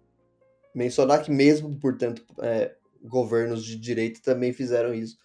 mencionar 0.76 1.24
que 1.24 1.32
mesmo, 1.32 1.76
portanto, 1.80 2.24
é, 2.39 2.76
governos 3.04 3.66
de 3.66 3.76
direita 3.78 4.22
também 4.24 4.54
fizeram 4.54 4.93
isso, 4.93 5.18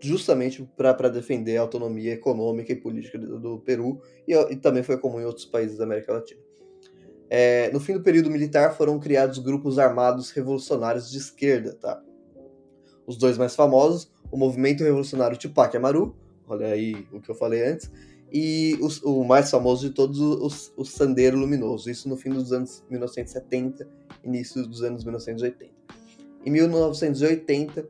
justamente 0.00 0.68
para 0.76 1.08
defender 1.08 1.56
a 1.56 1.62
autonomia 1.62 2.12
econômica 2.12 2.72
e 2.72 2.76
política 2.76 3.18
do, 3.18 3.38
do 3.38 3.58
Peru, 3.60 4.02
e, 4.26 4.34
e, 4.34 4.56
também 4.56 4.82
foi 4.82 4.98
comum 4.98 5.20
em 5.20 5.24
outros 5.24 5.46
países 5.46 5.78
da 5.78 5.84
América 5.84 6.12
Latina. 6.12 6.40
É, 7.30 7.70
no 7.72 7.80
fim 7.80 7.94
do 7.94 8.02
período 8.02 8.30
militar 8.30 8.76
foram 8.76 8.98
criados 8.98 9.38
grupos 9.38 9.78
armados 9.78 10.30
revolucionários 10.30 11.10
de 11.10 11.18
esquerda, 11.18 11.74
tá? 11.74 12.02
Os 13.06 13.16
dois 13.16 13.38
mais 13.38 13.54
famosos, 13.54 14.10
o 14.30 14.36
Movimento 14.36 14.82
Revolucionário 14.82 15.38
Tupac 15.38 15.74
Amaru, 15.76 16.16
olha 16.46 16.66
aí 16.66 17.06
o 17.12 17.20
que 17.20 17.30
eu 17.30 17.34
falei 17.34 17.66
antes, 17.66 17.90
e 18.36 18.76
os, 18.80 19.00
o 19.04 19.22
mais 19.22 19.48
famoso 19.48 19.88
de 19.88 19.94
todos, 19.94 20.18
o, 20.20 20.72
o 20.76 20.84
Sandeiro 20.84 21.38
Luminoso, 21.38 21.88
isso 21.88 22.08
no 22.08 22.16
fim 22.16 22.30
dos 22.30 22.52
anos 22.52 22.82
1970, 22.90 23.88
início 24.24 24.66
dos 24.66 24.82
anos 24.82 25.04
1980. 25.04 25.72
Em 26.44 26.50
1980, 26.50 27.88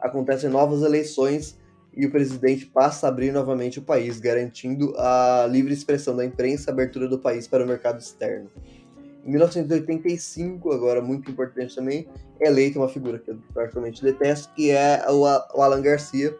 acontecem 0.00 0.50
novas 0.50 0.82
eleições 0.82 1.56
e 1.96 2.04
o 2.04 2.10
presidente 2.10 2.66
passa 2.66 3.06
a 3.06 3.10
abrir 3.10 3.30
novamente 3.30 3.78
o 3.78 3.82
país, 3.82 4.18
garantindo 4.18 4.92
a 4.98 5.46
livre 5.48 5.72
expressão 5.72 6.16
da 6.16 6.24
imprensa 6.24 6.68
e 6.68 6.70
a 6.70 6.74
abertura 6.74 7.06
do 7.06 7.20
país 7.20 7.46
para 7.46 7.62
o 7.62 7.66
mercado 7.66 8.00
externo. 8.00 8.50
Em 9.24 9.30
1985, 9.30 10.72
agora 10.72 11.00
muito 11.00 11.30
importante 11.30 11.76
também, 11.76 12.08
é 12.40 12.48
eleita 12.48 12.80
uma 12.80 12.88
figura 12.88 13.20
que 13.20 13.30
eu 13.30 13.38
particularmente 13.54 14.02
detesto, 14.02 14.52
que 14.54 14.72
é 14.72 15.04
o 15.08 15.62
Alan 15.62 15.80
Garcia, 15.80 16.36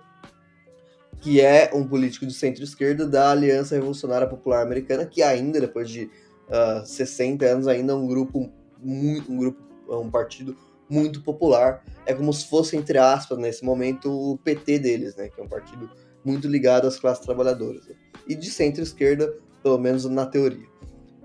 que 1.21 1.41
é 1.41 1.71
um 1.75 1.87
político 1.87 2.27
de 2.27 2.33
centro-esquerda 2.33 3.07
da 3.07 3.31
Aliança 3.31 3.75
Revolucionária 3.75 4.27
Popular 4.27 4.63
Americana, 4.63 5.05
que 5.05 5.23
ainda, 5.23 5.61
depois 5.61 5.91
de 5.91 6.05
uh, 6.05 6.81
ah, 6.81 6.83
60 6.85 7.45
anos, 7.45 7.67
ainda 7.67 7.93
é 7.93 7.97
um 7.97 8.07
grupo 8.07 8.51
muito, 8.81 9.33
um 9.33 9.37
grupo, 9.37 9.63
um 9.89 10.11
partido 10.11 10.57
muito 10.89 11.23
popular. 11.23 11.85
É 12.07 12.15
como 12.15 12.33
se 12.33 12.47
fosse, 12.47 12.77
entre 12.77 12.99
aspas, 12.99 13.39
nesse 13.39 13.65
momento, 13.65 14.11
o 14.11 14.39
PT 14.39 14.79
deles, 14.79 15.17
né? 15.17 15.29
Que 15.29 15.41
é 15.41 15.45
um 15.45 15.49
partido 15.49 15.91
muito 16.25 16.49
ligado 16.49 16.87
às 16.87 16.99
classes 16.99 17.25
trabalhadoras. 17.25 17.87
Né? 17.87 17.95
E 18.27 18.35
de 18.35 18.51
centro-esquerda, 18.51 19.35
pelo 19.63 19.79
menos 19.79 20.05
na 20.05 20.27
teoria. 20.27 20.67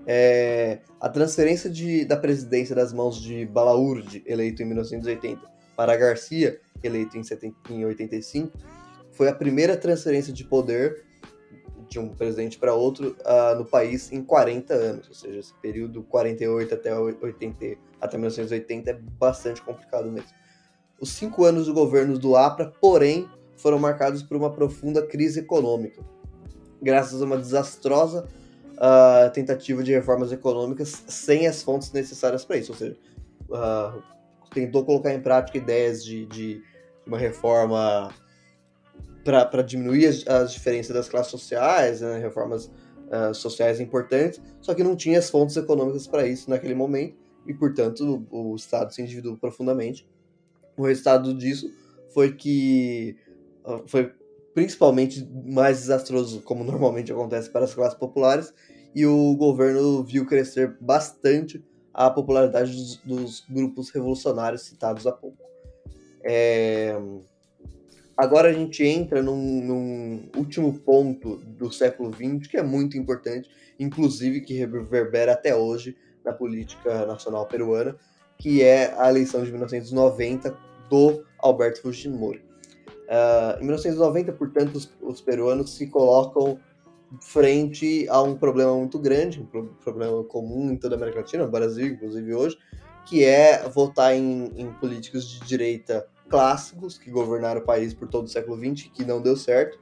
É, 0.06 0.80
a 1.00 1.08
transferência 1.08 1.70
de, 1.70 2.04
da 2.04 2.16
presidência 2.16 2.74
das 2.74 2.92
mãos 2.92 3.20
de 3.20 3.46
Balaúrdi, 3.46 4.22
eleito 4.26 4.62
em 4.62 4.66
1980, 4.66 5.40
para 5.76 5.96
Garcia, 5.96 6.60
eleito 6.82 7.16
em, 7.16 7.22
70, 7.22 7.56
em 7.70 7.84
85, 7.84 8.52
foi 9.14 9.28
a 9.28 9.34
primeira 9.34 9.76
transferência 9.76 10.32
de 10.32 10.44
poder 10.44 11.04
de 11.88 11.98
um 11.98 12.08
presidente 12.08 12.58
para 12.58 12.74
outro 12.74 13.16
uh, 13.20 13.56
no 13.56 13.64
país 13.64 14.10
em 14.12 14.22
40 14.22 14.74
anos, 14.74 15.08
ou 15.08 15.14
seja, 15.14 15.38
esse 15.38 15.54
período 15.54 16.02
48 16.02 16.74
até 16.74 16.98
80, 16.98 17.78
até 18.00 18.16
1980 18.16 18.90
é 18.90 18.94
bastante 18.94 19.62
complicado 19.62 20.10
mesmo. 20.10 20.30
Os 21.00 21.10
cinco 21.10 21.44
anos 21.44 21.66
do 21.66 21.74
governo 21.74 22.18
do 22.18 22.36
APRA, 22.36 22.72
porém, 22.80 23.28
foram 23.56 23.78
marcados 23.78 24.22
por 24.22 24.36
uma 24.36 24.50
profunda 24.50 25.06
crise 25.06 25.40
econômica, 25.40 26.02
graças 26.82 27.22
a 27.22 27.24
uma 27.24 27.36
desastrosa 27.36 28.26
uh, 28.72 29.30
tentativa 29.32 29.82
de 29.82 29.92
reformas 29.92 30.32
econômicas 30.32 31.04
sem 31.06 31.46
as 31.46 31.62
fontes 31.62 31.92
necessárias 31.92 32.44
para 32.44 32.56
isso, 32.56 32.72
ou 32.72 32.78
seja, 32.78 32.96
uh, 33.50 34.02
tentou 34.52 34.84
colocar 34.84 35.12
em 35.14 35.20
prática 35.20 35.58
ideias 35.58 36.04
de, 36.04 36.26
de 36.26 36.62
uma 37.06 37.18
reforma 37.18 38.12
para 39.24 39.62
diminuir 39.62 40.06
as, 40.06 40.26
as, 40.26 40.52
diferenças 40.52 40.94
das 40.94 41.08
classes 41.08 41.30
sociais, 41.30 42.00
né, 42.02 42.18
reformas 42.18 42.66
uh, 42.66 43.34
sociais 43.34 43.80
importantes, 43.80 44.40
só 44.60 44.74
que 44.74 44.84
não 44.84 44.94
tinha 44.94 45.18
as 45.18 45.30
fontes 45.30 45.56
econômicas 45.56 46.06
para 46.06 46.26
isso 46.26 46.50
naquele 46.50 46.74
momento 46.74 47.16
e, 47.46 47.54
portanto, 47.54 48.26
o, 48.30 48.52
o, 48.52 48.56
Estado 48.56 48.92
se 48.92 49.00
endividou 49.02 49.36
profundamente. 49.36 50.06
O 50.76 50.84
resultado 50.84 51.32
disso 51.34 51.72
foi 52.12 52.34
que 52.34 53.16
uh, 53.64 53.82
foi 53.86 54.12
principalmente 54.54 55.28
mais 55.46 55.80
desastroso, 55.80 56.42
como 56.42 56.62
normalmente 56.64 57.10
acontece 57.10 57.50
para 57.50 57.64
as 57.64 57.74
classes 57.74 57.98
populares, 57.98 58.52
e 58.94 59.06
o 59.06 59.34
governo 59.36 60.04
viu 60.04 60.24
crescer 60.26 60.76
bastante 60.80 61.64
a 61.92 62.10
popularidade 62.10 62.72
dos, 62.72 62.96
dos 62.98 63.40
grupos 63.48 63.90
revolucionários 63.90 64.62
citados 64.62 65.06
há 65.06 65.12
pouco. 65.12 65.42
É... 66.22 66.94
Agora 68.16 68.48
a 68.48 68.52
gente 68.52 68.84
entra 68.84 69.20
num, 69.20 69.60
num, 69.60 70.30
último 70.36 70.72
ponto 70.78 71.36
do 71.36 71.72
século 71.72 72.12
XX 72.12 72.46
que 72.48 72.56
é 72.56 72.62
muito 72.62 72.96
importante, 72.96 73.50
inclusive 73.78 74.40
que 74.40 74.54
reverbera 74.54 75.32
até 75.32 75.54
hoje 75.54 75.96
na 76.24 76.32
política 76.32 77.04
nacional 77.06 77.46
peruana, 77.46 77.96
que 78.38 78.62
é 78.62 78.94
a 78.98 79.10
eleição 79.10 79.42
de 79.44 79.50
1990 79.50 80.56
do 80.88 81.24
Alberto 81.38 81.82
Fujimori. 81.82 82.42
Uh, 83.04 83.60
em 83.60 83.64
1990, 83.64 84.32
portanto, 84.32 84.76
os, 84.76 84.90
os, 85.02 85.20
peruanos 85.20 85.74
se 85.74 85.88
colocam 85.88 86.58
frente 87.20 88.06
a 88.08 88.22
um 88.22 88.36
problema 88.36 88.74
muito 88.74 88.98
grande, 88.98 89.40
um 89.40 89.66
problema 89.82 90.24
comum 90.24 90.70
em 90.70 90.76
toda 90.76 90.94
a 90.94 90.98
América 90.98 91.20
Latina, 91.20 91.44
no 91.44 91.50
Brasil, 91.50 91.86
inclusive 91.88 92.32
hoje, 92.32 92.56
que 93.04 93.22
é 93.22 93.68
votar 93.68 94.14
em, 94.14 94.52
em 94.56 94.72
políticos 94.74 95.28
de 95.28 95.40
direita 95.46 96.06
clássicos 96.28 96.98
que 96.98 97.10
governaram 97.10 97.60
o 97.60 97.64
país 97.64 97.94
por 97.94 98.08
todo 98.08 98.24
o 98.24 98.28
século 98.28 98.56
XX, 98.56 98.90
que 98.92 99.04
não 99.04 99.20
deu 99.20 99.36
certo, 99.36 99.78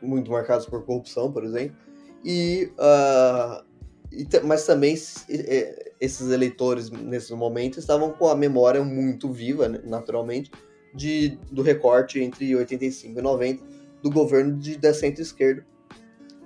muito 0.00 0.30
marcados 0.30 0.66
por 0.66 0.84
corrupção, 0.84 1.32
por 1.32 1.44
exemplo, 1.44 1.76
e, 2.24 2.70
uh, 2.78 3.64
e 4.12 4.26
mas 4.44 4.64
também 4.64 4.94
esses 4.94 6.30
eleitores 6.30 6.90
nesse 6.90 7.32
momento 7.34 7.78
estavam 7.78 8.12
com 8.12 8.28
a 8.28 8.34
memória 8.34 8.82
muito 8.82 9.32
viva, 9.32 9.68
né, 9.68 9.80
naturalmente, 9.84 10.50
de, 10.94 11.38
do 11.50 11.62
recorte 11.62 12.20
entre 12.20 12.54
85 12.54 13.18
e 13.18 13.22
90 13.22 13.64
do 14.02 14.10
governo 14.10 14.58
de, 14.58 14.76
da 14.76 14.94
centro-esquerda, 14.94 15.66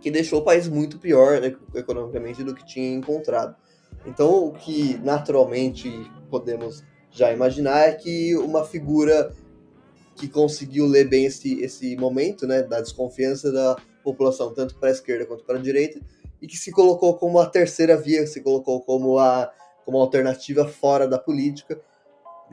que 0.01 0.11
deixou 0.11 0.41
o 0.41 0.45
país 0.45 0.69
muito 0.69 0.99
pior 0.99 1.41
né, 1.41 1.55
economicamente 1.75 2.43
do 2.43 2.55
que 2.55 2.65
tinha 2.65 2.95
encontrado. 2.95 3.57
Então, 4.07 4.47
o 4.47 4.53
que 4.53 4.97
naturalmente 4.99 5.91
podemos 6.31 6.85
já 7.11 7.33
imaginar 7.33 7.89
é 7.89 7.93
que 7.93 8.37
uma 8.37 8.65
figura 8.65 9.33
que 10.17 10.29
conseguiu 10.29 10.87
ler 10.87 11.09
bem 11.09 11.27
esse, 11.27 11.61
esse 11.63 11.97
momento, 11.97 12.47
né, 12.47 12.63
da 12.63 12.81
desconfiança 12.81 13.53
da 13.53 13.77
população, 14.03 14.53
tanto 14.53 14.75
para 14.77 14.89
a 14.89 14.93
esquerda 14.93 15.27
quanto 15.27 15.45
para 15.45 15.59
a 15.59 15.63
direita, 15.63 16.01
e 16.43 16.47
que 16.47 16.57
se 16.57 16.71
colocou 16.71 17.17
como 17.17 17.39
a 17.39 17.47
terceira 17.47 17.97
via, 17.97 18.27
se 18.27 18.41
colocou 18.41 18.81
como 18.83 19.19
a 19.19 19.51
como 19.85 19.99
alternativa 19.99 20.69
fora 20.69 21.09
da 21.09 21.19
política. 21.19 21.81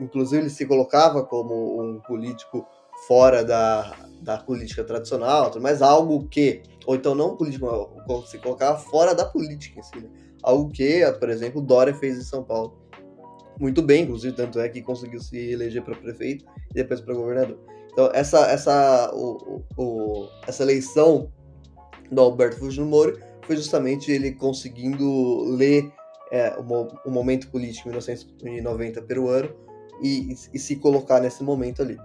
Inclusive, 0.00 0.42
ele 0.42 0.50
se 0.50 0.64
colocava 0.64 1.22
como 1.22 1.78
um 1.78 2.00
político 2.00 2.66
fora 3.06 3.44
da, 3.44 3.94
da 4.22 4.38
política 4.38 4.82
tradicional, 4.82 5.52
mas 5.60 5.82
algo 5.82 6.26
que, 6.28 6.62
ou 6.86 6.94
então 6.94 7.14
não 7.14 7.36
político, 7.36 7.92
se 8.26 8.38
colocava 8.38 8.78
fora 8.78 9.14
da 9.14 9.26
política 9.26 9.80
em 9.80 9.82
si, 9.82 10.00
né? 10.00 10.08
algo 10.42 10.70
que, 10.70 11.04
por 11.20 11.28
exemplo, 11.28 11.60
Dória 11.60 11.94
fez 11.94 12.16
em 12.16 12.22
São 12.22 12.42
Paulo 12.42 12.85
muito 13.58 13.82
bem, 13.82 14.04
inclusive, 14.04 14.34
tanto 14.34 14.60
é 14.60 14.68
que 14.68 14.82
conseguiu 14.82 15.20
se 15.20 15.36
eleger 15.36 15.82
para 15.82 15.94
prefeito 15.94 16.44
e 16.70 16.74
depois 16.74 17.00
para 17.00 17.14
governador. 17.14 17.58
Então, 17.92 18.10
essa, 18.12 18.46
essa, 18.50 19.10
o, 19.14 19.62
o, 19.76 20.28
essa 20.46 20.62
eleição 20.62 21.32
do 22.10 22.20
Alberto 22.20 22.58
Fujimori 22.58 23.18
foi 23.42 23.56
justamente 23.56 24.12
ele 24.12 24.32
conseguindo 24.32 25.44
ler 25.44 25.90
é, 26.30 26.54
o, 26.58 27.08
o, 27.08 27.10
momento 27.10 27.48
político 27.48 27.88
em 27.88 27.92
1990 27.92 29.00
peruano 29.02 29.48
e, 30.02 30.32
e, 30.32 30.36
e 30.54 30.58
se 30.58 30.76
colocar 30.76 31.20
nesse 31.20 31.42
momento 31.42 31.80
ali. 31.80 31.96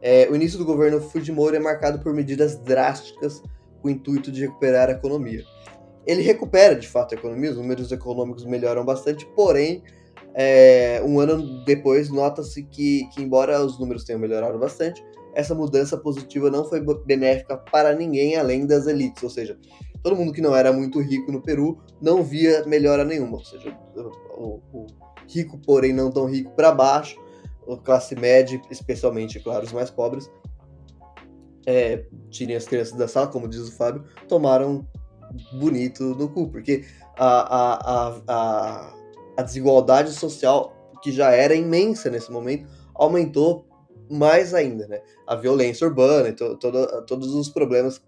É, 0.00 0.26
o 0.30 0.34
início 0.34 0.58
do 0.58 0.64
governo 0.64 1.00
Fujimori 1.00 1.56
é 1.56 1.60
marcado 1.60 1.98
por 1.98 2.14
medidas 2.14 2.56
drásticas 2.56 3.42
com 3.82 3.88
o 3.88 3.90
intuito 3.90 4.32
de 4.32 4.42
recuperar 4.42 4.88
a 4.88 4.92
economia. 4.92 5.44
Ele 6.06 6.22
recupera, 6.22 6.74
de 6.74 6.88
fato, 6.88 7.14
a 7.14 7.18
economia, 7.18 7.50
os 7.50 7.56
números 7.58 7.92
econômicos 7.92 8.44
melhoram 8.44 8.84
bastante, 8.84 9.26
porém, 9.36 9.82
é, 10.34 11.02
um 11.04 11.18
ano 11.20 11.64
depois, 11.64 12.10
nota-se 12.10 12.62
que, 12.64 13.08
que, 13.12 13.22
embora 13.22 13.64
os 13.64 13.78
números 13.78 14.04
tenham 14.04 14.20
melhorado 14.20 14.58
bastante, 14.58 15.04
essa 15.34 15.54
mudança 15.54 15.96
positiva 15.96 16.50
não 16.50 16.64
foi 16.64 16.84
benéfica 17.04 17.56
para 17.56 17.94
ninguém 17.94 18.36
além 18.36 18.66
das 18.66 18.86
elites, 18.86 19.22
ou 19.22 19.30
seja, 19.30 19.58
todo 20.02 20.16
mundo 20.16 20.32
que 20.32 20.40
não 20.40 20.54
era 20.54 20.72
muito 20.72 21.00
rico 21.00 21.30
no 21.30 21.42
Peru 21.42 21.78
não 22.00 22.22
via 22.22 22.64
melhora 22.66 23.04
nenhuma, 23.04 23.38
ou 23.38 23.44
seja, 23.44 23.76
o, 24.36 24.60
o 24.72 24.86
rico, 25.28 25.58
porém 25.58 25.92
não 25.92 26.10
tão 26.10 26.26
rico 26.26 26.50
para 26.52 26.72
baixo, 26.72 27.20
a 27.68 27.76
classe 27.76 28.16
média, 28.16 28.60
especialmente, 28.70 29.38
claro, 29.38 29.64
os 29.64 29.72
mais 29.72 29.90
pobres, 29.90 30.30
é, 31.66 32.04
tirem 32.30 32.56
as 32.56 32.66
crianças 32.66 32.94
da 32.94 33.06
sala, 33.06 33.28
como 33.28 33.46
diz 33.46 33.60
o 33.60 33.72
Fábio, 33.72 34.04
tomaram 34.26 34.86
bonito 35.52 36.02
no 36.16 36.28
cu, 36.28 36.48
porque 36.48 36.84
a, 37.16 37.26
a, 37.26 38.16
a, 38.16 38.22
a 38.26 38.99
a 39.40 39.42
desigualdade 39.42 40.12
social, 40.12 40.76
que 41.02 41.10
já 41.10 41.30
era 41.30 41.54
imensa 41.54 42.10
nesse 42.10 42.30
momento, 42.30 42.68
aumentou 42.94 43.66
mais 44.10 44.52
ainda, 44.52 44.86
né? 44.86 45.00
A 45.26 45.34
violência 45.34 45.86
urbana 45.86 46.28
e 46.28 46.32
to, 46.32 46.56
to, 46.56 46.70
todos 47.06 47.34
os 47.34 47.48
problemas 47.48 48.02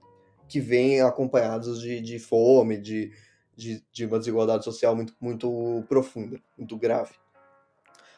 que 0.48 0.60
vêm 0.60 1.00
acompanhados 1.00 1.80
de, 1.80 2.00
de 2.00 2.18
fome, 2.18 2.76
de, 2.76 3.12
de, 3.56 3.82
de, 3.92 4.04
uma 4.04 4.18
desigualdade 4.18 4.64
social 4.64 4.94
muito, 4.94 5.14
muito 5.20 5.84
profunda, 5.88 6.38
muito 6.58 6.76
grave. 6.76 7.12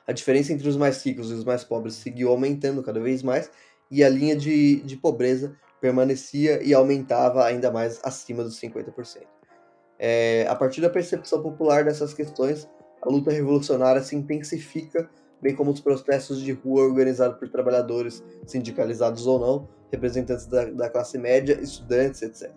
A 0.07 0.13
diferença 0.13 0.53
entre 0.53 0.69
os 0.69 0.77
mais 0.77 1.03
ricos 1.05 1.31
e 1.31 1.35
os 1.35 1.45
mais 1.45 1.63
pobres 1.63 1.95
seguiu 1.95 2.31
aumentando 2.31 2.83
cada 2.83 3.01
vez 3.01 3.23
mais 3.23 3.51
e 3.91 4.03
a 4.03 4.09
linha 4.09 4.35
de, 4.35 4.81
de 4.83 4.97
pobreza 4.97 5.57
permanecia 5.81 6.63
e 6.63 6.75
aumentava 6.75 7.45
ainda 7.45 7.71
mais 7.71 8.01
acima 8.03 8.43
dos 8.43 8.59
50%. 8.59 9.23
É, 9.99 10.47
a 10.49 10.57
partir 10.57 10.81
da 10.81 10.91
percepção 10.91 11.41
popular 11.41 11.85
dessas 11.85 12.13
questões, 12.13 12.69
a 13.05 13.11
luta 13.11 13.31
revolucionária 13.31 14.03
se 14.03 14.17
intensifica, 14.17 15.09
bem 15.41 15.55
como 15.55 15.71
os 15.71 15.81
protestos 15.81 16.41
de 16.41 16.53
rua 16.53 16.85
organizados 16.85 17.39
por 17.39 17.49
trabalhadores, 17.49 18.25
sindicalizados 18.47 19.27
ou 19.27 19.39
não, 19.39 19.69
representantes 19.93 20.47
da, 20.47 20.65
da 20.65 20.89
classe 20.89 21.19
média, 21.19 21.59
estudantes, 21.61 22.23
etc. 22.23 22.51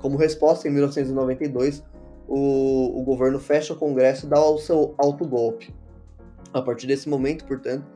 Como 0.00 0.18
resposta, 0.18 0.68
em 0.68 0.70
1992, 0.70 1.82
o, 2.28 3.00
o 3.00 3.02
governo 3.02 3.38
fecha 3.40 3.72
o 3.72 3.76
Congresso 3.76 4.26
e 4.26 4.28
dá 4.28 4.40
o 4.40 4.58
seu 4.58 4.94
autogolpe. 4.98 5.74
A 6.52 6.60
partir 6.60 6.86
desse 6.86 7.08
momento, 7.08 7.44
portanto, 7.46 7.86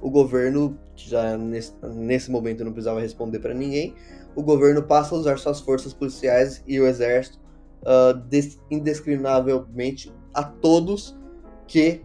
o 0.00 0.10
governo, 0.10 0.78
que 0.96 1.08
já 1.08 1.36
nesse, 1.36 1.74
nesse 1.94 2.30
momento 2.30 2.64
não 2.64 2.72
precisava 2.72 3.00
responder 3.00 3.38
para 3.38 3.54
ninguém, 3.54 3.94
o 4.34 4.42
governo 4.42 4.82
passa 4.82 5.14
a 5.14 5.18
usar 5.18 5.38
suas 5.38 5.60
forças 5.60 5.92
policiais 5.92 6.62
e 6.66 6.80
o 6.80 6.86
exército 6.86 7.38
uh, 7.82 8.20
indiscriminavelmente 8.70 10.12
a 10.32 10.42
todos 10.42 11.16
que 11.66 12.02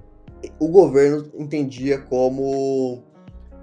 o 0.60 0.68
governo 0.68 1.30
entendia 1.38 1.99
como 1.99 3.03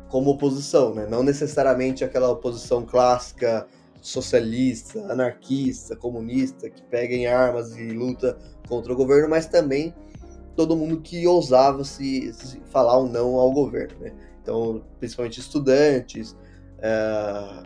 como 0.08 0.30
oposição, 0.30 0.94
né? 0.94 1.04
não 1.10 1.22
necessariamente 1.22 2.04
aquela 2.04 2.30
oposição 2.30 2.86
clássica 2.86 3.66
socialista, 4.00 5.00
anarquista, 5.12 5.96
comunista 5.96 6.70
que 6.70 6.80
pega 6.84 7.12
em 7.12 7.26
armas 7.26 7.76
e 7.76 7.88
luta 7.90 8.38
contra 8.68 8.92
o 8.92 8.96
governo, 8.96 9.28
mas 9.28 9.46
também 9.46 9.92
todo 10.54 10.76
mundo 10.76 11.00
que 11.00 11.26
ousava 11.26 11.84
se, 11.84 12.32
se 12.32 12.60
falar 12.70 12.98
ou 12.98 13.08
não 13.08 13.34
ao 13.34 13.52
governo, 13.52 13.98
né? 14.00 14.12
Então, 14.40 14.82
principalmente 15.00 15.40
estudantes, 15.40 16.36
é, 16.78 17.62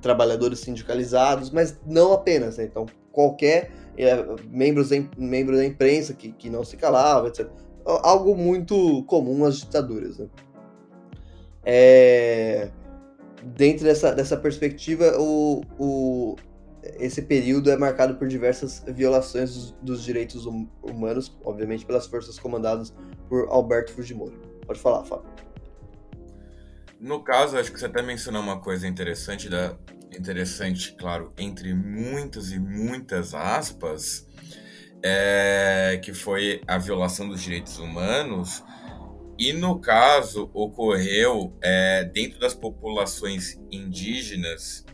trabalhadores 0.00 0.58
sindicalizados, 0.58 1.50
mas 1.50 1.78
não 1.86 2.12
apenas, 2.12 2.58
né? 2.58 2.64
Então, 2.64 2.84
qualquer 3.12 3.70
é, 3.96 4.24
membros, 4.48 4.90
membro 5.16 5.56
da 5.56 5.64
imprensa 5.64 6.14
que, 6.14 6.32
que 6.32 6.50
não 6.50 6.64
se 6.64 6.76
calava, 6.76 7.28
etc. 7.28 7.48
Algo 7.84 8.34
muito 8.34 9.04
comum 9.04 9.44
às 9.44 9.58
ditaduras, 9.58 10.18
né? 10.18 10.26
É, 11.66 12.70
dentro 13.42 13.84
dessa, 13.84 14.14
dessa 14.14 14.36
perspectiva, 14.36 15.18
o, 15.18 15.62
o, 15.78 16.36
esse 16.98 17.22
período 17.22 17.70
é 17.70 17.76
marcado 17.76 18.16
por 18.16 18.28
diversas 18.28 18.82
violações 18.86 19.54
dos, 19.54 19.70
dos 19.82 20.04
direitos 20.04 20.46
hum, 20.46 20.68
humanos, 20.82 21.36
obviamente 21.44 21.84
pelas 21.84 22.06
forças 22.06 22.38
comandadas 22.38 22.94
por 23.28 23.48
Alberto 23.48 23.92
Fujimori. 23.92 24.38
Pode 24.66 24.80
falar, 24.80 25.04
Fábio. 25.04 25.26
No 27.00 27.22
caso, 27.22 27.58
acho 27.58 27.70
que 27.70 27.78
você 27.78 27.86
até 27.86 28.02
mencionou 28.02 28.42
uma 28.42 28.60
coisa 28.60 28.86
interessante 28.86 29.48
da, 29.48 29.76
interessante, 30.18 30.92
claro, 30.92 31.32
entre 31.38 31.74
muitas 31.74 32.52
e 32.52 32.58
muitas 32.58 33.34
aspas, 33.34 34.26
é, 35.02 36.00
que 36.02 36.14
foi 36.14 36.60
a 36.66 36.78
violação 36.78 37.28
dos 37.28 37.42
direitos 37.42 37.78
humanos. 37.78 38.64
E 39.38 39.52
no 39.52 39.80
caso, 39.80 40.50
ocorreu 40.54 41.56
é, 41.62 42.04
dentro 42.04 42.38
das 42.38 42.54
populações 42.54 43.60
indígenas 43.70 44.84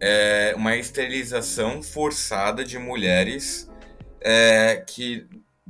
é, 0.00 0.52
uma 0.56 0.76
esterilização 0.76 1.82
forçada 1.82 2.64
de 2.64 2.78
mulheres 2.78 3.70
é, 4.20 4.76
que, 4.86 5.26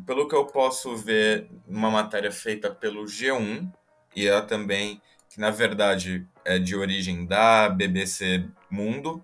pelo 0.06 0.28
que 0.28 0.34
eu 0.34 0.46
posso 0.46 0.96
ver, 0.96 1.48
uma 1.66 1.90
matéria 1.90 2.30
feita 2.30 2.70
pelo 2.70 3.04
G1 3.04 3.70
e 4.14 4.26
ela 4.26 4.42
também, 4.42 5.00
que 5.30 5.40
na 5.40 5.50
verdade 5.50 6.26
é 6.48 6.58
de 6.58 6.74
origem 6.74 7.26
da 7.26 7.68
BBC 7.68 8.42
Mundo, 8.70 9.22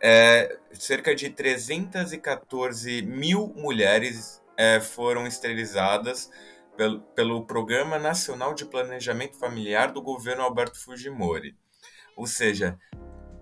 é, 0.00 0.56
cerca 0.72 1.12
de 1.14 1.28
314 1.28 3.02
mil 3.02 3.52
mulheres 3.56 4.40
é, 4.56 4.78
foram 4.78 5.26
esterilizadas 5.26 6.30
pelo, 6.76 7.00
pelo 7.00 7.44
Programa 7.44 7.98
Nacional 7.98 8.54
de 8.54 8.64
Planejamento 8.64 9.36
Familiar 9.36 9.90
do 9.92 10.00
governo 10.00 10.42
Alberto 10.42 10.78
Fujimori. 10.78 11.56
Ou 12.16 12.26
seja, 12.26 12.78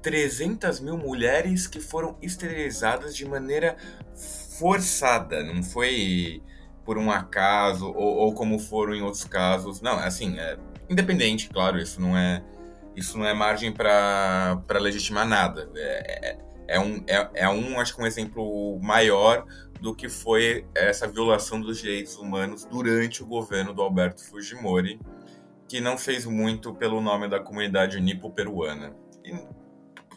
300 0.00 0.80
mil 0.80 0.96
mulheres 0.96 1.66
que 1.66 1.80
foram 1.80 2.16
esterilizadas 2.22 3.14
de 3.14 3.26
maneira 3.26 3.76
forçada, 4.58 5.42
não 5.42 5.62
foi 5.62 6.42
por 6.82 6.96
um 6.96 7.10
acaso 7.10 7.88
ou, 7.88 8.16
ou 8.16 8.34
como 8.34 8.58
foram 8.58 8.94
em 8.94 9.02
outros 9.02 9.24
casos. 9.24 9.82
Não, 9.82 9.98
assim, 9.98 10.38
é 10.38 10.56
independente, 10.88 11.50
claro, 11.50 11.78
isso 11.78 12.00
não 12.00 12.16
é 12.16 12.42
isso 12.96 13.18
não 13.18 13.26
é 13.26 13.34
margem 13.34 13.72
para 13.72 14.62
legitimar 14.80 15.26
nada. 15.26 15.70
É, 15.74 16.28
é, 16.30 16.38
é, 16.68 16.80
um, 16.80 17.04
é, 17.06 17.30
é 17.34 17.48
um, 17.48 17.80
acho 17.80 17.94
que 17.94 18.02
um 18.02 18.06
exemplo 18.06 18.78
maior 18.80 19.44
do 19.80 19.94
que 19.94 20.08
foi 20.08 20.64
essa 20.74 21.08
violação 21.08 21.60
dos 21.60 21.80
direitos 21.80 22.16
humanos 22.16 22.64
durante 22.64 23.22
o 23.22 23.26
governo 23.26 23.74
do 23.74 23.82
Alberto 23.82 24.24
Fujimori, 24.24 25.00
que 25.68 25.80
não 25.80 25.98
fez 25.98 26.24
muito 26.24 26.74
pelo 26.74 27.00
nome 27.00 27.28
da 27.28 27.40
comunidade 27.40 28.00
nipo-peruana. 28.00 28.94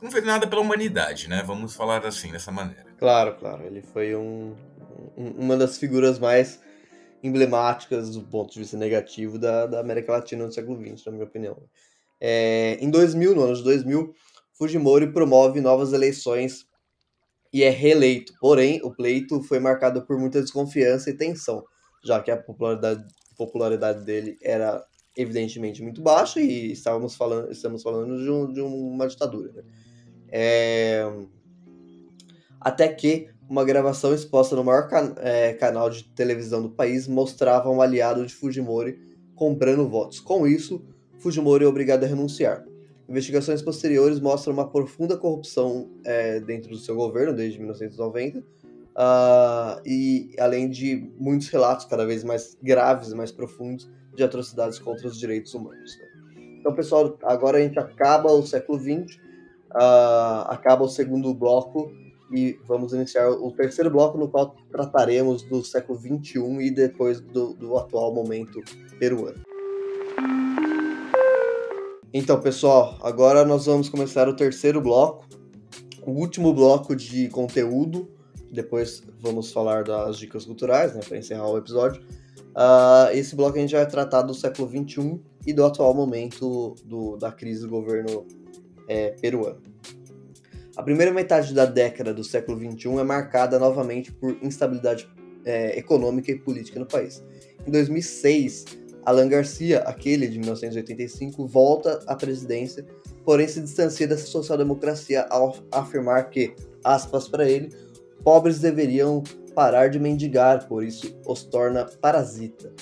Não 0.01 0.11
fez 0.11 0.23
nada 0.23 0.45
pela 0.45 0.61
humanidade, 0.61 1.29
né? 1.29 1.41
Vamos 1.43 1.75
falar 1.75 2.05
assim, 2.05 2.31
dessa 2.31 2.51
maneira. 2.51 2.85
Claro, 2.97 3.35
claro. 3.35 3.63
Ele 3.63 3.81
foi 3.81 4.15
um, 4.15 4.55
um 5.17 5.29
uma 5.31 5.57
das 5.57 5.77
figuras 5.77 6.19
mais 6.19 6.61
emblemáticas 7.23 8.11
do 8.11 8.21
ponto 8.21 8.53
de 8.53 8.59
vista 8.59 8.77
negativo 8.77 9.39
da, 9.39 9.65
da 9.65 9.79
América 9.79 10.11
Latina 10.11 10.45
no 10.45 10.51
século 10.51 10.79
XX, 10.79 11.05
na 11.05 11.11
minha 11.11 11.23
opinião. 11.23 11.57
É, 12.19 12.77
em 12.79 12.89
2000, 12.89 13.35
no 13.35 13.43
ano 13.43 13.55
de 13.55 13.63
2000, 13.63 14.13
Fujimori 14.53 15.11
promove 15.11 15.59
novas 15.59 15.93
eleições 15.93 16.65
e 17.51 17.63
é 17.63 17.69
reeleito. 17.69 18.33
Porém, 18.39 18.81
o 18.83 18.93
pleito 18.93 19.41
foi 19.43 19.59
marcado 19.59 20.05
por 20.05 20.17
muita 20.17 20.41
desconfiança 20.41 21.09
e 21.09 21.13
tensão, 21.13 21.63
já 22.03 22.21
que 22.21 22.31
a 22.31 22.37
popularidade, 22.37 23.03
popularidade 23.37 24.05
dele 24.05 24.37
era 24.41 24.83
evidentemente 25.15 25.81
muito 25.81 26.01
baixa 26.01 26.41
e 26.41 26.71
estávamos 26.71 27.15
falando, 27.15 27.51
estamos 27.51 27.81
falando 27.81 28.21
de, 28.21 28.29
um, 28.29 28.51
de 28.51 28.61
uma 28.61 29.07
ditadura. 29.07 29.51
Né? 29.53 29.63
É... 30.29 31.05
Até 32.59 32.87
que 32.87 33.29
uma 33.47 33.63
gravação 33.63 34.13
exposta 34.13 34.55
no 34.55 34.63
maior 34.63 34.87
can 34.87 35.15
é, 35.19 35.53
canal 35.53 35.89
de 35.89 36.03
televisão 36.03 36.61
do 36.61 36.69
país 36.69 37.07
mostrava 37.07 37.69
um 37.69 37.81
aliado 37.81 38.25
de 38.25 38.33
Fujimori 38.33 38.99
comprando 39.35 39.87
votos. 39.87 40.19
Com 40.19 40.47
isso, 40.47 40.83
Fujimori 41.25 41.65
é 41.65 41.67
obrigado 41.67 42.03
a 42.03 42.07
renunciar. 42.07 42.63
Investigações 43.09 43.59
posteriores 43.59 44.19
mostram 44.19 44.53
uma 44.53 44.69
profunda 44.69 45.17
corrupção 45.17 45.89
é, 46.03 46.39
dentro 46.39 46.69
do 46.69 46.77
seu 46.77 46.95
governo 46.95 47.33
desde 47.33 47.57
1990, 47.57 48.37
uh, 48.37 48.43
ah, 48.95 49.81
e 49.83 50.35
além 50.37 50.69
de 50.69 51.11
muitos 51.17 51.49
relatos 51.49 51.87
cada 51.87 52.05
vez 52.05 52.23
mais 52.23 52.55
graves 52.61 53.09
e 53.09 53.15
mais 53.15 53.31
profundos 53.31 53.89
de 54.15 54.23
atrocidades 54.23 54.77
contra 54.77 55.07
os 55.07 55.17
direitos 55.17 55.51
humanos. 55.55 55.97
Né? 55.97 56.57
Então, 56.59 56.75
pessoal, 56.75 57.17
agora 57.23 57.57
a 57.57 57.61
gente 57.61 57.79
acaba 57.79 58.31
o 58.31 58.45
século 58.45 58.77
XX, 58.77 59.15
uh, 59.15 59.19
ah, 59.73 60.47
acaba 60.51 60.83
o 60.83 60.87
segundo 60.87 61.33
bloco 61.33 61.91
e 62.31 62.59
vamos 62.67 62.93
iniciar 62.93 63.31
o 63.31 63.51
terceiro 63.51 63.89
bloco, 63.89 64.15
no 64.15 64.29
qual 64.29 64.55
trataremos 64.71 65.41
do 65.41 65.63
século 65.63 65.99
XXI 65.99 66.67
e 66.67 66.69
depois 66.69 67.19
do, 67.19 67.55
do 67.55 67.75
atual 67.75 68.13
momento 68.13 68.61
peruano. 68.99 69.43
Então, 72.17 72.39
pessoal, 72.39 72.97
agora 73.01 73.43
nós 73.43 73.65
vamos 73.65 73.89
começar 73.89 74.29
o 74.29 74.33
terceiro 74.33 74.79
bloco, 74.79 75.27
o 76.07 76.11
último 76.11 76.53
bloco 76.53 76.95
de 76.95 77.27
conteúdo. 77.27 78.09
Depois 78.49 79.03
vamos 79.19 79.51
falar 79.51 79.83
das 79.83 80.17
dicas 80.17 80.45
culturais, 80.45 80.95
né, 80.95 81.01
para 81.05 81.17
encerrar 81.17 81.49
o 81.49 81.57
episódio. 81.57 82.01
Uh, 82.55 83.11
esse 83.11 83.35
bloco 83.35 83.57
a 83.57 83.59
gente 83.59 83.75
vai 83.75 83.85
tratar 83.85 84.21
do 84.21 84.33
século 84.33 84.65
XXI 84.65 85.19
e 85.45 85.51
do 85.51 85.65
atual 85.65 85.93
momento 85.93 86.75
do, 86.85 87.17
da 87.17 87.33
crise 87.33 87.63
do 87.63 87.69
governo 87.69 88.25
é, 88.87 89.09
peruano. 89.19 89.61
A 90.77 90.83
primeira 90.83 91.11
metade 91.11 91.53
da 91.53 91.65
década 91.65 92.13
do 92.13 92.23
século 92.23 92.57
XXI 92.57 92.97
é 92.97 93.03
marcada 93.03 93.59
novamente 93.59 94.13
por 94.13 94.37
instabilidade 94.41 95.05
é, 95.43 95.77
econômica 95.77 96.31
e 96.31 96.39
política 96.39 96.79
no 96.79 96.85
país. 96.85 97.21
Em 97.67 97.71
2006, 97.71 98.84
Alan 99.05 99.27
Garcia, 99.27 99.79
aquele 99.79 100.27
de 100.27 100.39
1985, 100.39 101.45
volta 101.45 102.01
à 102.07 102.15
presidência, 102.15 102.85
porém 103.23 103.47
se 103.47 103.61
distancia 103.61 104.07
dessa 104.07 104.25
social-democracia 104.25 105.27
ao 105.29 105.55
afirmar 105.71 106.29
que, 106.29 106.55
aspas 106.83 107.27
para 107.27 107.47
ele, 107.47 107.69
pobres 108.23 108.59
deveriam 108.59 109.23
parar 109.53 109.89
de 109.89 109.99
mendigar, 109.99 110.67
por 110.67 110.83
isso 110.83 111.15
os 111.25 111.43
torna 111.43 111.85
parasita. 112.01 112.73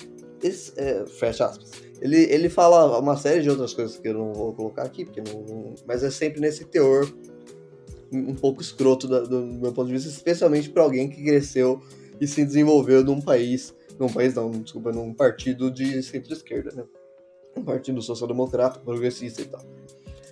Esse, 0.41 0.73
é, 0.77 1.05
fecha 1.05 1.45
aspas. 1.45 1.71
Ele, 2.01 2.17
ele 2.23 2.49
fala 2.49 2.99
uma 2.99 3.15
série 3.15 3.41
de 3.41 3.49
outras 3.49 3.73
coisas 3.73 3.97
que 3.97 4.07
eu 4.07 4.13
não 4.13 4.33
vou 4.33 4.53
colocar 4.53 4.83
aqui, 4.83 5.05
porque 5.05 5.21
não, 5.21 5.75
mas 5.85 6.03
é 6.03 6.09
sempre 6.09 6.41
nesse 6.41 6.65
teor 6.65 7.07
um 8.11 8.35
pouco 8.35 8.61
escroto 8.61 9.07
do, 9.07 9.27
do 9.27 9.41
meu 9.41 9.73
ponto 9.73 9.87
de 9.87 9.93
vista, 9.93 10.09
especialmente 10.09 10.69
para 10.69 10.83
alguém 10.83 11.09
que 11.09 11.23
cresceu 11.23 11.81
e 12.19 12.27
se 12.27 12.45
desenvolveu 12.45 13.03
num 13.03 13.19
país 13.19 13.73
num 13.99 14.07
país 14.07 14.33
não, 14.33 14.51
desculpa, 14.51 14.91
num 14.91 15.13
partido 15.13 15.71
de 15.71 16.01
centro-esquerda, 16.03 16.71
né? 16.75 16.83
Um 17.55 17.63
partido 17.63 18.01
social-democrata, 18.01 18.79
progressista 18.79 19.41
e 19.41 19.45
tal. 19.45 19.61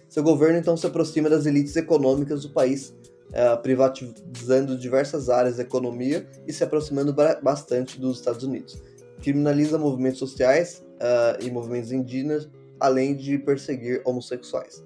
Seu 0.09 0.24
governo 0.24 0.57
então 0.57 0.76
se 0.76 0.86
aproxima 0.86 1.30
das 1.30 1.45
elites 1.45 1.76
econômicas 1.76 2.41
do 2.41 2.49
país, 2.49 2.93
é, 3.32 3.55
privatizando 3.57 4.78
diversas 4.78 5.30
áreas 5.30 5.57
da 5.57 5.64
economia 5.64 6.28
e 6.45 6.51
se 6.51 6.64
aproximando 6.64 7.16
bastante 7.41 7.99
dos 7.99 8.18
Estados 8.18 8.43
Unidos. 8.43 8.82
Criminaliza 9.22 9.78
movimentos 9.78 10.20
sociais 10.20 10.84
uh, 10.95 11.41
e 11.45 11.49
movimentos 11.49 11.91
indígenas, 11.91 12.49
além 12.80 13.16
de 13.16 13.38
perseguir 13.38 14.01
homossexuais. 14.03 14.84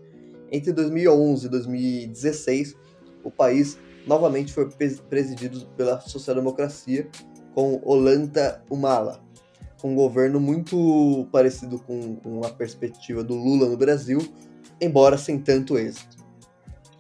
Entre 0.51 0.71
2011 0.71 1.47
e 1.47 1.49
2016, 1.49 2.75
o 3.23 3.31
país 3.31 3.77
novamente 4.05 4.53
foi 4.53 4.69
presidido 5.09 5.65
pela 5.75 5.99
social-democracia 6.01 7.09
com 7.55 7.79
Olanta 7.85 8.61
Humala, 8.69 9.23
um 9.81 9.95
governo 9.95 10.41
muito 10.41 11.25
parecido 11.31 11.79
com, 11.79 12.17
com 12.17 12.45
a 12.45 12.49
perspectiva 12.49 13.23
do 13.23 13.33
Lula 13.33 13.69
no 13.69 13.77
Brasil, 13.77 14.19
embora 14.81 15.17
sem 15.17 15.39
tanto 15.39 15.77
êxito. 15.77 16.17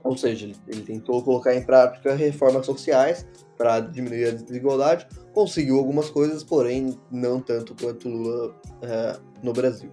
Ou 0.01 0.15
seja, 0.15 0.45
ele, 0.45 0.55
ele 0.67 0.81
tentou 0.81 1.21
colocar 1.21 1.53
em 1.53 1.61
prática 1.61 2.15
reformas 2.15 2.65
sociais 2.65 3.27
para 3.57 3.81
diminuir 3.81 4.27
a 4.27 4.31
desigualdade, 4.31 5.07
conseguiu 5.33 5.77
algumas 5.77 6.09
coisas, 6.09 6.43
porém 6.43 6.97
não 7.11 7.41
tanto 7.41 7.75
quanto 7.75 8.07
Lula 8.07 8.55
é, 8.81 9.17
no 9.43 9.51
Brasil. 9.51 9.89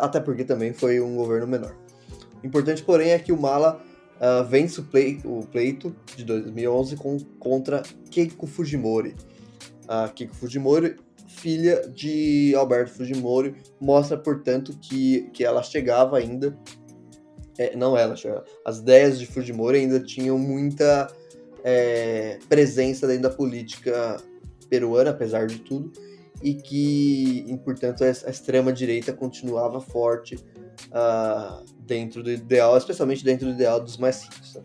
Até 0.00 0.18
porque 0.18 0.42
também 0.42 0.72
foi 0.72 1.00
um 1.00 1.14
governo 1.14 1.46
menor. 1.46 1.76
Importante, 2.42 2.82
porém, 2.82 3.10
é 3.10 3.18
que 3.18 3.30
o 3.30 3.40
Mala 3.40 3.80
uh, 4.16 4.44
vence 4.44 4.80
o 4.80 4.84
pleito, 4.84 5.28
o 5.30 5.46
pleito, 5.46 5.94
de 6.16 6.24
2011 6.24 6.96
com, 6.96 7.18
contra 7.38 7.82
Keiko 8.10 8.46
Fujimori. 8.46 9.14
A 9.88 10.08
Keiko 10.08 10.34
Fujimori, 10.34 10.96
filha 11.26 11.88
de 11.88 12.54
Alberto 12.56 12.92
Fujimori, 12.92 13.56
mostra, 13.80 14.16
portanto, 14.16 14.76
que, 14.80 15.30
que 15.32 15.44
ela 15.44 15.62
chegava 15.62 16.18
ainda. 16.18 16.56
É, 17.58 17.76
não 17.76 17.96
ela, 17.96 18.14
as 18.64 18.78
ideias 18.78 19.18
de 19.18 19.26
Fujimori 19.26 19.78
ainda 19.78 20.00
tinham 20.00 20.38
muita 20.38 21.08
é, 21.62 22.38
presença 22.48 23.06
dentro 23.06 23.24
da 23.24 23.30
política 23.30 24.16
peruana, 24.68 25.10
apesar 25.10 25.46
de 25.46 25.58
tudo, 25.58 25.92
e 26.42 26.54
que, 26.54 27.44
e, 27.46 27.56
portanto, 27.58 28.02
a 28.02 28.08
extrema-direita 28.08 29.12
continuava 29.12 29.80
forte 29.80 30.36
uh, 30.88 31.64
dentro 31.80 32.22
do 32.22 32.30
ideal, 32.30 32.76
especialmente 32.76 33.24
dentro 33.24 33.46
do 33.46 33.52
ideal 33.52 33.80
dos 33.80 33.96
mais 33.96 34.24
ricos. 34.24 34.54
Né? 34.54 34.62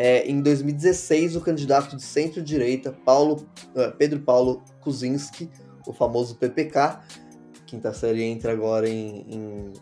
É, 0.00 0.30
em 0.30 0.40
2016, 0.40 1.34
o 1.34 1.40
candidato 1.40 1.96
de 1.96 2.02
centro-direita, 2.04 2.92
Paulo, 3.04 3.48
uh, 3.74 3.90
Pedro 3.98 4.20
Paulo 4.20 4.62
Kuczynski, 4.80 5.50
o 5.88 5.92
famoso 5.92 6.36
PPK, 6.36 7.00
quinta 7.66 7.92
série 7.92 8.22
entra 8.22 8.52
agora 8.52 8.88
em, 8.88 9.26
em, 9.28 9.72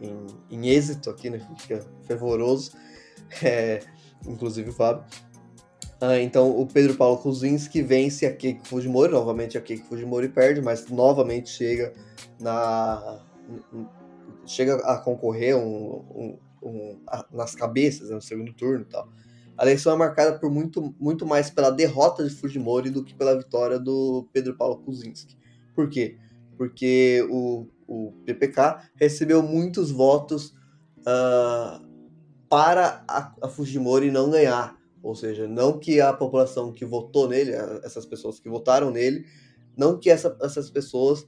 em, 0.00 0.26
em 0.48 0.68
êxito 0.68 1.10
aqui, 1.10 1.30
né? 1.30 1.44
Fica 1.58 1.84
fervoroso. 2.06 2.70
É, 3.42 3.80
inclusive 4.26 4.70
o 4.70 4.72
Fábio. 4.72 5.04
Ah, 6.00 6.18
então 6.18 6.58
o 6.58 6.64
Pedro 6.64 6.94
Paulo 6.94 7.18
Kuzinski 7.18 7.82
vence 7.82 8.24
a 8.24 8.32
Keiko 8.32 8.66
Fujimori, 8.66 9.12
novamente 9.12 9.58
a 9.58 9.60
Keiko 9.60 9.86
Fujimori 9.86 10.28
perde, 10.28 10.62
mas 10.62 10.88
novamente 10.88 11.50
chega 11.50 11.92
na 12.40 13.20
chega 14.46 14.76
a 14.76 14.96
concorrer 14.96 15.56
um, 15.56 16.04
um, 16.14 16.38
a, 17.06 17.24
nas 17.32 17.54
cabeças 17.54 18.08
né, 18.08 18.14
no 18.14 18.22
segundo 18.22 18.52
turno 18.52 18.82
e 18.82 18.86
tal. 18.86 19.08
A 19.56 19.64
eleição 19.64 19.92
é 19.92 19.96
marcada 19.96 20.38
por 20.38 20.50
muito, 20.50 20.94
muito 21.00 21.26
mais 21.26 21.50
pela 21.50 21.70
derrota 21.70 22.22
de 22.22 22.30
Fujimori 22.30 22.90
do 22.90 23.02
que 23.02 23.14
pela 23.14 23.36
vitória 23.36 23.78
do 23.78 24.28
Pedro 24.32 24.54
Paulo 24.56 24.78
Kuzinski. 24.78 25.36
Por 25.74 25.88
quê? 25.88 26.16
Porque 26.56 27.26
o, 27.28 27.66
o 27.86 28.12
PPK 28.24 28.90
recebeu 28.94 29.42
muitos 29.42 29.90
votos 29.90 30.54
uh, 31.00 31.84
para 32.48 33.04
a, 33.08 33.34
a 33.42 33.48
Fujimori 33.48 34.10
não 34.10 34.30
ganhar. 34.30 34.78
Ou 35.02 35.14
seja, 35.14 35.48
não 35.48 35.78
que 35.78 36.00
a 36.00 36.12
população 36.12 36.72
que 36.72 36.84
votou 36.84 37.28
nele, 37.28 37.52
essas 37.82 38.06
pessoas 38.06 38.38
que 38.38 38.48
votaram 38.48 38.90
nele, 38.90 39.26
não 39.76 39.98
que 39.98 40.10
essa, 40.10 40.36
essas 40.40 40.70
pessoas 40.70 41.26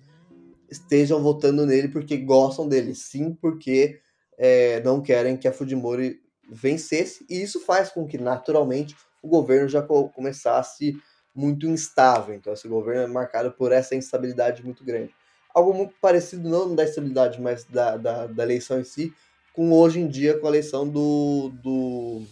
estejam 0.71 1.23
votando 1.23 1.67
nele 1.67 1.89
porque 1.89 2.17
gostam 2.17 2.69
dele, 2.69 2.95
sim 2.95 3.35
porque 3.35 4.01
é, 4.43 4.81
não 4.81 5.03
querem 5.03 5.37
que 5.37 5.47
a 5.47 5.53
Fujimori 5.53 6.19
vencesse, 6.51 7.27
e 7.29 7.43
isso 7.43 7.61
faz 7.61 7.91
com 7.91 8.07
que, 8.07 8.17
naturalmente, 8.17 8.97
o 9.23 9.29
governo 9.29 9.69
já 9.69 9.83
começasse 9.83 10.97
muito 11.35 11.67
instável. 11.67 12.35
Então, 12.35 12.55
esse 12.55 12.67
governo 12.67 13.03
é 13.03 13.07
marcado 13.07 13.53
por 13.53 13.71
essa 13.71 13.95
instabilidade 13.95 14.65
muito 14.65 14.83
grande. 14.83 15.15
Algo 15.55 15.75
muito 15.75 15.93
parecido, 16.01 16.49
não 16.49 16.75
da 16.75 16.85
estabilidade, 16.85 17.39
mas 17.39 17.65
da, 17.65 17.99
da, 17.99 18.27
da 18.27 18.43
eleição 18.43 18.81
em 18.81 18.85
si, 18.85 19.13
com 19.53 19.73
hoje 19.73 20.01
em 20.01 20.09
dia 20.09 20.39
com 20.39 20.47
a 20.47 20.51
eleição 20.51 20.89
do, 20.89 21.53
do 21.63 22.23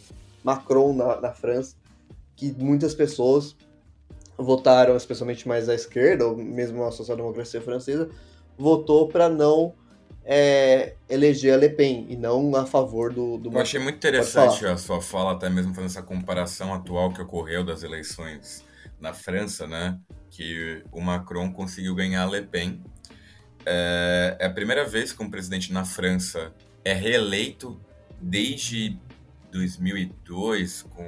Macron 0.43 0.95
na, 0.95 1.21
na 1.21 1.33
França, 1.35 1.77
que 2.35 2.55
muitas 2.59 2.95
pessoas 2.95 3.55
votaram, 4.39 4.97
especialmente 4.97 5.47
mais 5.47 5.69
à 5.69 5.75
esquerda, 5.75 6.27
ou 6.27 6.37
mesmo 6.37 6.83
a 6.85 6.91
social-democracia 6.91 7.61
francesa, 7.61 8.09
votou 8.57 9.09
para 9.09 9.29
não 9.29 9.75
é, 10.31 10.95
eleger 11.09 11.55
a 11.55 11.57
Le 11.57 11.71
Pen 11.71 12.05
e 12.11 12.15
não 12.15 12.55
a 12.55 12.67
favor 12.67 13.11
do, 13.11 13.39
do 13.39 13.51
Eu 13.51 13.61
achei 13.61 13.81
muito 13.81 13.97
interessante 13.97 14.67
a 14.67 14.77
sua 14.77 15.01
fala, 15.01 15.33
até 15.33 15.49
mesmo 15.49 15.73
fazendo 15.73 15.91
essa 15.91 16.03
comparação 16.03 16.75
atual 16.75 17.11
que 17.15 17.23
ocorreu 17.23 17.65
das 17.65 17.83
eleições 17.83 18.63
na 19.01 19.15
França, 19.15 19.67
né? 19.67 19.99
Que 20.29 20.85
o 20.93 21.01
Macron 21.01 21.51
conseguiu 21.51 21.95
ganhar 21.95 22.25
a 22.25 22.27
Le 22.27 22.43
Pen. 22.43 22.83
É, 23.65 24.37
é 24.39 24.47
a 24.47 24.51
primeira 24.51 24.85
vez 24.85 25.15
que 25.15 25.23
um 25.23 25.31
presidente 25.31 25.73
na 25.73 25.87
França 25.87 26.53
é 26.85 26.93
reeleito 26.93 27.81
desde 28.21 28.99
2002 29.51 30.83
com 30.83 31.07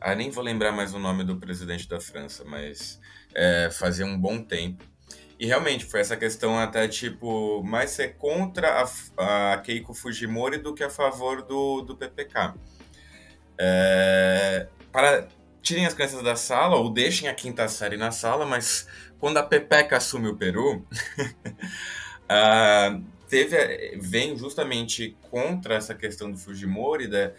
ah, 0.00 0.14
nem 0.14 0.30
vou 0.30 0.44
lembrar 0.44 0.70
mais 0.70 0.94
o 0.94 1.00
nome 1.00 1.24
do 1.24 1.36
presidente 1.36 1.88
da 1.88 2.00
França, 2.00 2.44
mas 2.44 3.00
é, 3.34 3.68
fazia 3.72 4.06
um 4.06 4.16
bom 4.16 4.40
tempo. 4.40 4.84
E 5.38 5.46
realmente 5.46 5.84
foi 5.84 6.00
essa 6.00 6.16
questão 6.16 6.58
até 6.58 6.88
tipo 6.88 7.62
mais 7.62 7.90
ser 7.90 8.16
contra 8.16 8.82
a, 9.16 9.52
a 9.52 9.58
Keiko 9.58 9.94
Fujimori 9.94 10.58
do 10.58 10.74
que 10.74 10.82
a 10.82 10.90
favor 10.90 11.42
do, 11.42 11.82
do 11.82 11.96
PPK. 11.96 12.54
É, 13.56 14.66
para 14.90 15.28
tirem 15.62 15.86
as 15.86 15.94
crianças 15.94 16.22
da 16.22 16.34
sala 16.34 16.76
ou 16.76 16.90
deixem 16.90 17.28
a 17.28 17.34
quinta 17.34 17.68
série 17.68 17.96
na 17.96 18.10
sala, 18.10 18.44
mas 18.46 18.88
quando 19.18 19.36
a 19.36 19.42
PPK 19.42 19.94
assume 19.94 20.28
o 20.28 20.36
Peru, 20.36 20.76
uh, 22.24 23.04
teve, 23.28 23.98
vem 24.00 24.36
justamente 24.36 25.16
contra 25.30 25.74
essa 25.74 25.94
questão 25.94 26.30
do 26.30 26.38
Fujimori, 26.38 27.06
da, 27.06 27.28
da, 27.28 27.34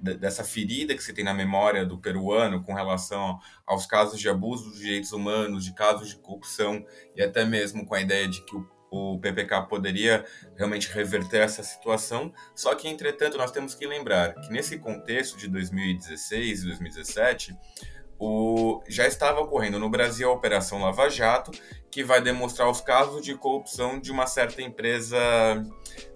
dessa 0.00 0.44
ferida 0.44 0.94
que 0.94 1.02
se 1.02 1.12
tem 1.12 1.24
na 1.24 1.34
memória 1.34 1.84
do 1.84 1.98
peruano 1.98 2.62
com 2.62 2.72
relação 2.72 3.38
aos 3.66 3.86
casos 3.86 4.20
de 4.20 4.28
abuso 4.28 4.70
dos 4.70 4.78
direitos 4.78 5.12
humanos, 5.12 5.64
de 5.64 5.74
casos 5.74 6.10
de 6.10 6.16
corrupção, 6.16 6.84
e 7.16 7.22
até 7.22 7.44
mesmo 7.44 7.84
com 7.84 7.94
a 7.94 8.00
ideia 8.00 8.28
de 8.28 8.44
que 8.44 8.54
o, 8.54 8.66
o 8.90 9.18
PPK 9.18 9.62
poderia 9.62 10.24
realmente 10.56 10.88
reverter 10.92 11.42
essa 11.42 11.62
situação. 11.62 12.32
Só 12.54 12.74
que, 12.74 12.88
entretanto, 12.88 13.36
nós 13.36 13.50
temos 13.50 13.74
que 13.74 13.86
lembrar 13.86 14.34
que 14.34 14.50
nesse 14.50 14.78
contexto 14.78 15.36
de 15.36 15.48
2016 15.48 16.62
e 16.62 16.66
2017, 16.66 17.56
o, 18.18 18.82
já 18.88 19.06
estava 19.06 19.40
ocorrendo 19.40 19.78
no 19.78 19.88
Brasil 19.88 20.28
a 20.28 20.32
Operação 20.32 20.82
Lava 20.82 21.08
Jato, 21.08 21.50
que 21.90 22.04
vai 22.04 22.20
demonstrar 22.20 22.68
os 22.68 22.80
casos 22.80 23.22
de 23.24 23.34
corrupção 23.34 23.98
de 23.98 24.12
uma 24.12 24.26
certa 24.26 24.62
empresa 24.62 25.18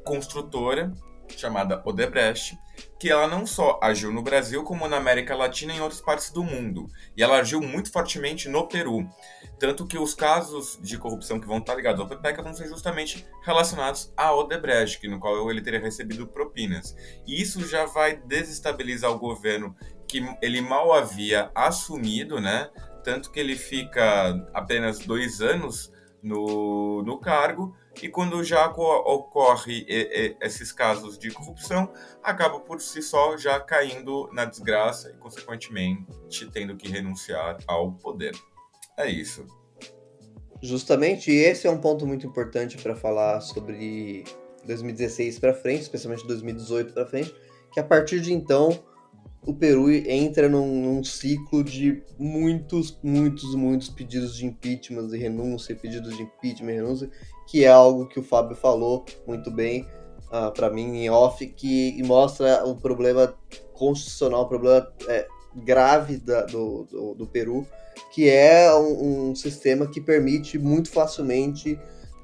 construtora 0.05 0.93
chamada 1.39 1.83
Odebrecht, 1.85 2.59
que 2.99 3.11
ela 3.11 3.27
não 3.27 3.47
só 3.47 3.79
agiu 3.83 4.13
no 4.13 4.23
Brasil, 4.23 4.65
como 4.65 4.89
na 4.89 4.97
América 4.97 5.37
Latina 5.37 5.73
e 5.73 5.77
em 5.77 5.81
outras 5.81 6.01
partes 6.01 6.31
do 6.31 6.43
mundo. 6.43 6.87
E 7.17 7.23
ela 7.23 7.39
agiu 7.39 7.61
muito 7.61 7.93
fortemente 7.93 8.49
no 8.49 8.67
Peru. 8.67 9.09
Tanto 9.59 9.87
que 9.87 9.99
os 9.99 10.15
casos 10.15 10.79
de 10.83 10.99
corrupção 10.99 11.39
que 11.39 11.47
vão 11.47 11.59
estar 11.59 11.75
ligados 11.75 12.01
ao 12.01 12.09
PPECA 12.09 12.43
vão 12.43 12.55
ser 12.55 12.69
justamente 12.69 13.27
relacionados 13.45 14.13
à 14.17 14.35
Odebrecht, 14.35 15.07
no 15.07 15.21
qual 15.21 15.51
ele 15.51 15.63
teria 15.63 15.81
recebido 15.81 16.27
propinas. 16.27 16.97
E 17.27 17.41
isso 17.41 17.67
já 17.67 17.85
vai 17.87 18.17
desestabilizar 18.17 19.11
o 19.11 19.19
governo 19.19 19.77
que 20.09 20.25
ele 20.43 20.61
mal 20.61 20.93
havia 20.93 21.51
assumido, 21.55 22.41
né? 22.41 22.71
Tanto 23.03 23.31
que 23.31 23.39
ele 23.39 23.57
fica 23.57 24.49
apenas 24.55 25.01
dois 25.01 25.41
anos 25.41 25.93
no, 26.23 27.03
no 27.03 27.19
cargo, 27.19 27.77
e 28.03 28.09
quando 28.09 28.43
já 28.43 28.67
ocorre 28.67 29.87
esses 30.41 30.73
casos 30.73 31.19
de 31.19 31.31
corrupção, 31.31 31.93
acaba 32.23 32.61
por 32.61 32.81
si 32.81 33.03
só 33.03 33.37
já 33.37 33.61
caindo 33.61 34.29
na 34.33 34.45
desgraça 34.45 35.11
e, 35.11 35.15
consequentemente, 35.15 36.07
tendo 36.53 36.77
que 36.77 36.89
renunciar 36.89 37.59
ao 37.67 37.93
poder. 37.93 38.35
É 38.97 39.09
isso. 39.09 39.47
Justamente, 40.63 41.31
esse 41.31 41.67
é 41.67 41.71
um 41.71 41.79
ponto 41.79 42.07
muito 42.07 42.27
importante 42.27 42.79
para 42.79 42.97
falar 42.97 43.41
sobre 43.41 44.25
2016 44.67 45.39
para 45.39 45.53
frente, 45.53 45.83
especialmente 45.83 46.27
2018 46.27 46.95
para 46.95 47.07
frente, 47.07 47.35
que 47.73 47.81
a 47.81 47.85
partir 47.85 48.21
de 48.21 48.33
então 48.33 48.83
o 49.47 49.53
Peru 49.53 49.91
entra 49.91 50.49
num, 50.49 50.67
num, 50.67 51.05
ciclo 51.05 51.63
de 51.63 52.03
muitos, 52.19 52.99
muitos, 53.03 53.55
muitos 53.55 53.91
pedidos 53.91 54.35
de 54.37 54.47
impeachment 54.47 55.09
e 55.13 55.19
renúncia, 55.19 55.77
pedidos 55.77 56.17
de 56.17 56.23
impeachment 56.23 56.73
e 56.73 56.77
renúncia, 56.77 57.11
que 57.55 57.65
é 57.65 57.69
algo 57.69 58.09
que 58.09 58.19
o 58.19 58.23
Fábio 58.25 58.57
falou 58.57 59.05
muito 59.29 59.49
bem 59.49 59.83
uh, 59.83 59.87
ah, 60.33 60.51
para 60.51 60.69
mim 60.71 61.05
em 61.05 61.09
off, 61.09 61.47
que 61.47 62.03
mostra 62.03 62.67
o 62.67 62.75
problema 62.75 63.33
constitucional, 63.73 64.43
o 64.43 64.49
problema 64.49 64.93
é, 65.07 65.25
grave 65.55 66.17
da, 66.17 66.47
do, 66.47 66.83
do, 66.91 67.15
do, 67.15 67.27
Peru, 67.29 67.65
que 68.13 68.29
é 68.29 68.75
um, 68.75 69.29
um, 69.31 69.35
sistema 69.37 69.87
que 69.87 70.01
permite 70.01 70.59
muito 70.59 70.91
facilmente 70.91 71.75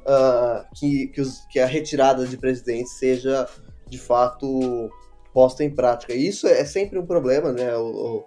uh, 0.00 0.66
que, 0.74 1.06
que, 1.06 1.20
os, 1.20 1.46
que 1.48 1.60
a 1.60 1.66
retirada 1.66 2.26
de 2.26 2.36
presidente 2.36 2.90
seja 2.90 3.48
de 3.88 3.98
fato 3.98 4.90
posta 5.32 5.62
em 5.62 5.70
prática. 5.70 6.12
E 6.12 6.26
isso 6.26 6.48
é 6.48 6.64
sempre 6.64 6.98
um 6.98 7.06
problema, 7.06 7.52
né? 7.52 7.76
O, 7.76 7.86
o, 7.86 8.26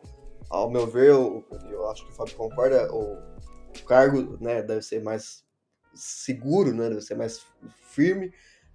ao 0.50 0.72
meu 0.72 0.88
ver, 0.88 1.10
eu, 1.10 1.44
eu, 1.70 1.90
acho 1.90 2.06
que 2.06 2.14
o 2.14 2.16
Fábio 2.16 2.38
concorda, 2.38 2.90
o, 2.94 3.18
o 3.78 3.86
cargo 3.86 4.38
né, 4.40 4.62
deve 4.62 4.82
ser 4.82 5.04
mais 5.04 5.44
seguro, 5.94 6.74
né, 6.74 6.90
deve 6.90 7.02
ser 7.02 7.16
mais 7.16 7.46
firme, 7.90 8.34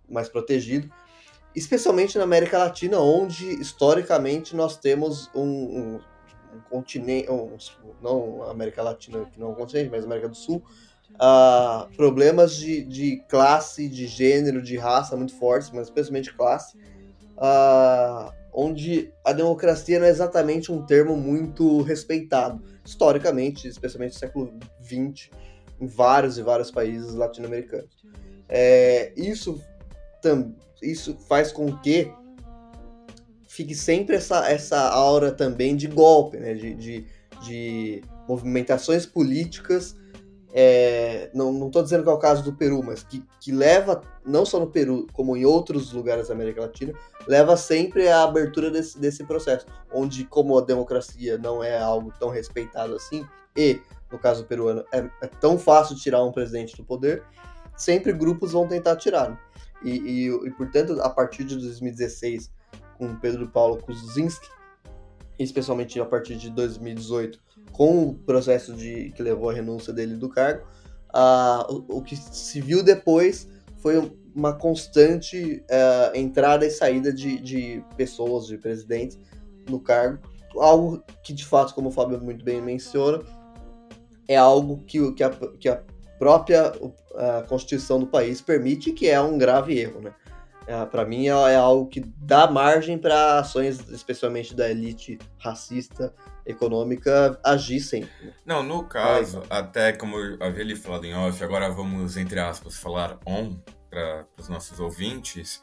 mais 0.09 0.29
protegido, 0.29 0.91
especialmente 1.55 2.17
na 2.17 2.25
América 2.25 2.59
Latina, 2.59 2.99
onde 3.01 3.61
historicamente 3.61 4.55
nós 4.55 4.77
temos 4.77 5.31
um, 5.35 5.43
um, 5.43 6.01
um 6.55 6.61
continente, 6.71 7.31
um, 7.31 7.57
não 8.01 8.43
América 8.45 8.83
Latina, 8.83 9.25
que 9.27 9.39
não 9.41 9.49
é 9.49 9.51
um 9.51 9.55
continente, 9.55 9.91
mas 9.91 10.05
América 10.05 10.29
do 10.29 10.37
Sul, 10.37 10.63
uh, 11.15 11.89
problemas 11.97 12.57
de, 12.57 12.83
de 12.85 13.23
classe, 13.29 13.89
de 13.89 14.07
gênero, 14.07 14.63
de 14.63 14.77
raça 14.77 15.17
muito 15.17 15.35
fortes, 15.35 15.71
mas 15.71 15.89
especialmente 15.89 16.33
classe, 16.35 16.77
uh, 17.37 18.33
onde 18.53 19.13
a 19.25 19.33
democracia 19.33 19.99
não 19.99 20.07
é 20.07 20.11
exatamente 20.11 20.73
um 20.73 20.85
termo 20.85 21.17
muito 21.17 21.83
respeitado, 21.83 22.63
historicamente, 22.85 23.69
especialmente 23.69 24.15
no 24.15 24.19
século 24.19 24.59
XX, 24.83 25.31
em 25.81 25.87
vários 25.87 26.39
e 26.39 26.43
vários 26.43 26.71
países 26.71 27.15
latino-americanos. 27.15 27.91
É, 28.49 29.13
isso, 29.17 29.61
isso 30.83 31.17
faz 31.29 31.53
com 31.53 31.77
que 31.79 32.11
fique 33.49 33.75
sempre 33.75 34.17
essa, 34.17 34.49
essa 34.51 34.81
aura 34.91 35.33
também 35.33 35.77
de 35.77 35.87
golpe, 35.87 36.39
né? 36.39 36.55
de, 36.55 36.75
de, 36.75 37.07
de 37.43 38.03
movimentações 38.27 39.05
políticas 39.05 39.97
é, 40.53 41.31
não 41.35 41.67
estou 41.67 41.83
dizendo 41.83 42.03
que 42.03 42.09
é 42.09 42.13
o 42.13 42.19
caso 42.19 42.43
do 42.43 42.53
Peru, 42.53 42.83
mas 42.83 43.03
que, 43.03 43.23
que 43.41 43.53
leva, 43.53 44.01
não 44.25 44.47
só 44.47 44.59
no 44.59 44.67
Peru, 44.67 45.07
como 45.13 45.37
em 45.37 45.45
outros 45.45 45.93
lugares 45.93 46.29
da 46.29 46.35
América 46.35 46.63
Latina, 46.63 46.93
leva 47.27 47.57
sempre 47.57 48.09
à 48.09 48.23
abertura 48.23 48.71
desse, 48.71 48.99
desse 48.99 49.25
processo, 49.25 49.67
onde, 49.93 50.25
como 50.25 50.57
a 50.57 50.63
democracia 50.63 51.37
não 51.37 51.63
é 51.63 51.79
algo 51.79 52.13
tão 52.19 52.31
respeitado 52.31 52.95
assim, 52.95 53.27
e, 53.57 53.81
no 54.11 54.19
caso 54.19 54.45
peruano, 54.45 54.85
é, 54.93 55.09
é 55.23 55.27
tão 55.27 55.59
fácil 55.59 55.97
tirar 55.97 56.23
um 56.25 56.33
presidente 56.33 56.77
do 56.77 56.85
poder, 56.85 57.23
sempre 57.77 58.13
grupos 58.13 58.53
vão 58.53 58.67
tentar 58.67 58.97
tirá-lo. 58.97 59.39
E, 59.83 59.91
e, 59.91 60.27
e, 60.29 60.51
portanto, 60.53 61.01
a 61.01 61.11
partir 61.11 61.45
de 61.45 61.57
2016, 61.57 62.51
com 62.97 63.15
Pedro 63.17 63.49
Paulo 63.49 63.79
Kuczynski, 63.79 64.49
especialmente 65.39 66.01
a 66.01 66.05
partir 66.05 66.37
de 66.37 66.51
2018, 66.51 67.41
com 67.73 68.09
o 68.09 68.15
processo 68.15 68.75
de 68.75 69.13
que 69.13 69.23
levou 69.23 69.51
à 69.51 69.53
renúncia 69.53 69.93
dele 69.93 70.17
do 70.17 70.29
cargo, 70.29 70.67
o, 71.69 71.99
o, 71.99 72.03
que 72.03 72.17
se 72.17 72.61
viu 72.61 72.83
depois 72.83 73.49
foi 73.77 74.13
uma 74.35 74.53
constante 74.53 75.65
uh, 75.71 76.17
entrada 76.17 76.67
e 76.67 76.71
saída 76.71 77.13
de, 77.13 77.39
de 77.39 77.85
pessoas, 77.97 78.47
de 78.47 78.59
presidentes 78.59 79.19
no 79.69 79.81
cargo, 79.81 80.19
algo 80.57 81.03
que 81.23 81.33
de 81.33 81.45
fato, 81.45 81.75
como 81.75 81.89
o 81.89 81.93
Fábio 81.93 82.21
muito 82.21 82.45
bem 82.45 82.61
menciona, 82.61 83.23
é 84.29 84.37
algo 84.37 84.85
que, 84.87 85.13
que, 85.13 85.25
a, 85.25 85.31
que 85.31 85.69
a 85.69 85.83
própria 86.19 86.73
a 87.19 87.43
Constituição 87.43 87.99
do 87.99 88.07
país 88.07 88.41
permite, 88.41 88.93
que 88.93 89.09
é 89.09 89.21
um 89.21 89.37
grave 89.37 89.79
erro, 89.79 90.01
né? 90.01 90.13
É, 90.69 90.85
para 90.85 91.03
mim 91.07 91.29
é, 91.29 91.31
é, 91.31 91.57
algo 91.57 91.89
que 91.89 92.01
dá 92.19 92.47
margem 92.47 92.99
para 92.99 93.39
ações, 93.39 93.89
especialmente 93.89 94.55
da 94.55 94.71
elite 94.71 95.19
racista 95.39 96.15
econômica, 96.45 97.41
agir 97.43 97.81
sempre. 97.81 98.35
Não, 98.45 98.63
no 98.63 98.85
caso, 98.85 99.43
até 99.49 99.93
como 99.95 100.19
eu 100.19 100.37
havia 100.43 100.65
lhe 100.65 100.77
falado 100.77 101.07
em 101.07 101.15
off, 101.15 101.43
agora 101.43 101.71
vamos, 101.71 102.19
entre 102.19 102.39
aspas, 102.39 102.77
falar 102.77 103.19
on 103.27 103.57
para 103.89 104.27
os 104.39 104.51
nossos 104.51 104.79
ouvintes. 104.79 105.63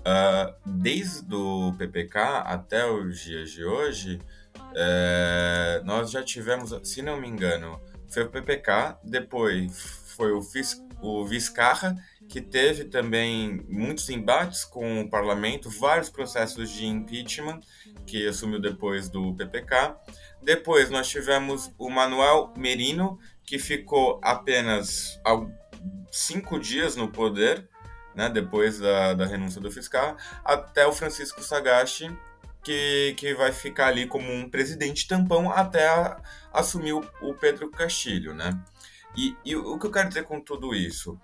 Uh, 0.00 0.52
desde 0.66 1.32
o 1.32 1.72
PPK 1.78 2.18
até 2.44 2.90
os 2.90 3.20
dias 3.20 3.50
de 3.50 3.64
hoje, 3.64 4.18
uh, 4.56 5.84
nós 5.84 6.10
já 6.10 6.24
tivemos, 6.24 6.74
se 6.82 7.02
não 7.02 7.20
me 7.20 7.28
engano, 7.28 7.80
foi 8.10 8.24
o 8.24 8.30
PPK, 8.30 8.98
depois 9.04 10.00
foi 10.16 10.32
o, 10.32 10.42
Fis, 10.42 10.84
o 11.00 11.24
Viscarra, 11.24 11.96
que 12.28 12.40
teve 12.40 12.84
também 12.84 13.64
muitos 13.68 14.08
embates 14.10 14.64
com 14.64 15.00
o 15.00 15.08
parlamento, 15.08 15.70
vários 15.70 16.10
processos 16.10 16.70
de 16.70 16.86
impeachment, 16.86 17.60
que 18.06 18.26
assumiu 18.26 18.60
depois 18.60 19.08
do 19.08 19.34
PPK. 19.34 19.96
Depois 20.42 20.90
nós 20.90 21.08
tivemos 21.08 21.72
o 21.78 21.88
Manuel 21.88 22.52
Merino, 22.56 23.18
que 23.44 23.58
ficou 23.58 24.20
apenas 24.22 25.18
cinco 26.10 26.58
dias 26.58 26.96
no 26.96 27.10
poder, 27.10 27.68
né, 28.14 28.28
depois 28.28 28.78
da, 28.78 29.14
da 29.14 29.26
renúncia 29.26 29.60
do 29.60 29.70
fiscal, 29.70 30.16
até 30.44 30.86
o 30.86 30.92
Francisco 30.92 31.42
Sagasti, 31.42 32.10
que, 32.62 33.14
que 33.16 33.34
vai 33.34 33.52
ficar 33.52 33.88
ali 33.88 34.06
como 34.06 34.30
um 34.30 34.48
presidente 34.48 35.06
tampão 35.06 35.50
até 35.50 35.86
a, 35.88 36.20
assumir 36.52 36.92
o, 36.92 37.04
o 37.22 37.34
Pedro 37.34 37.70
Castilho, 37.70 38.34
né? 38.34 38.58
E, 39.16 39.36
e, 39.44 39.56
o 39.56 39.78
que 39.78 39.86
eu 39.86 39.90
quero 39.90 40.08
dizer 40.08 40.24
com 40.24 40.40
tudo 40.40 40.74
isso? 40.74 41.18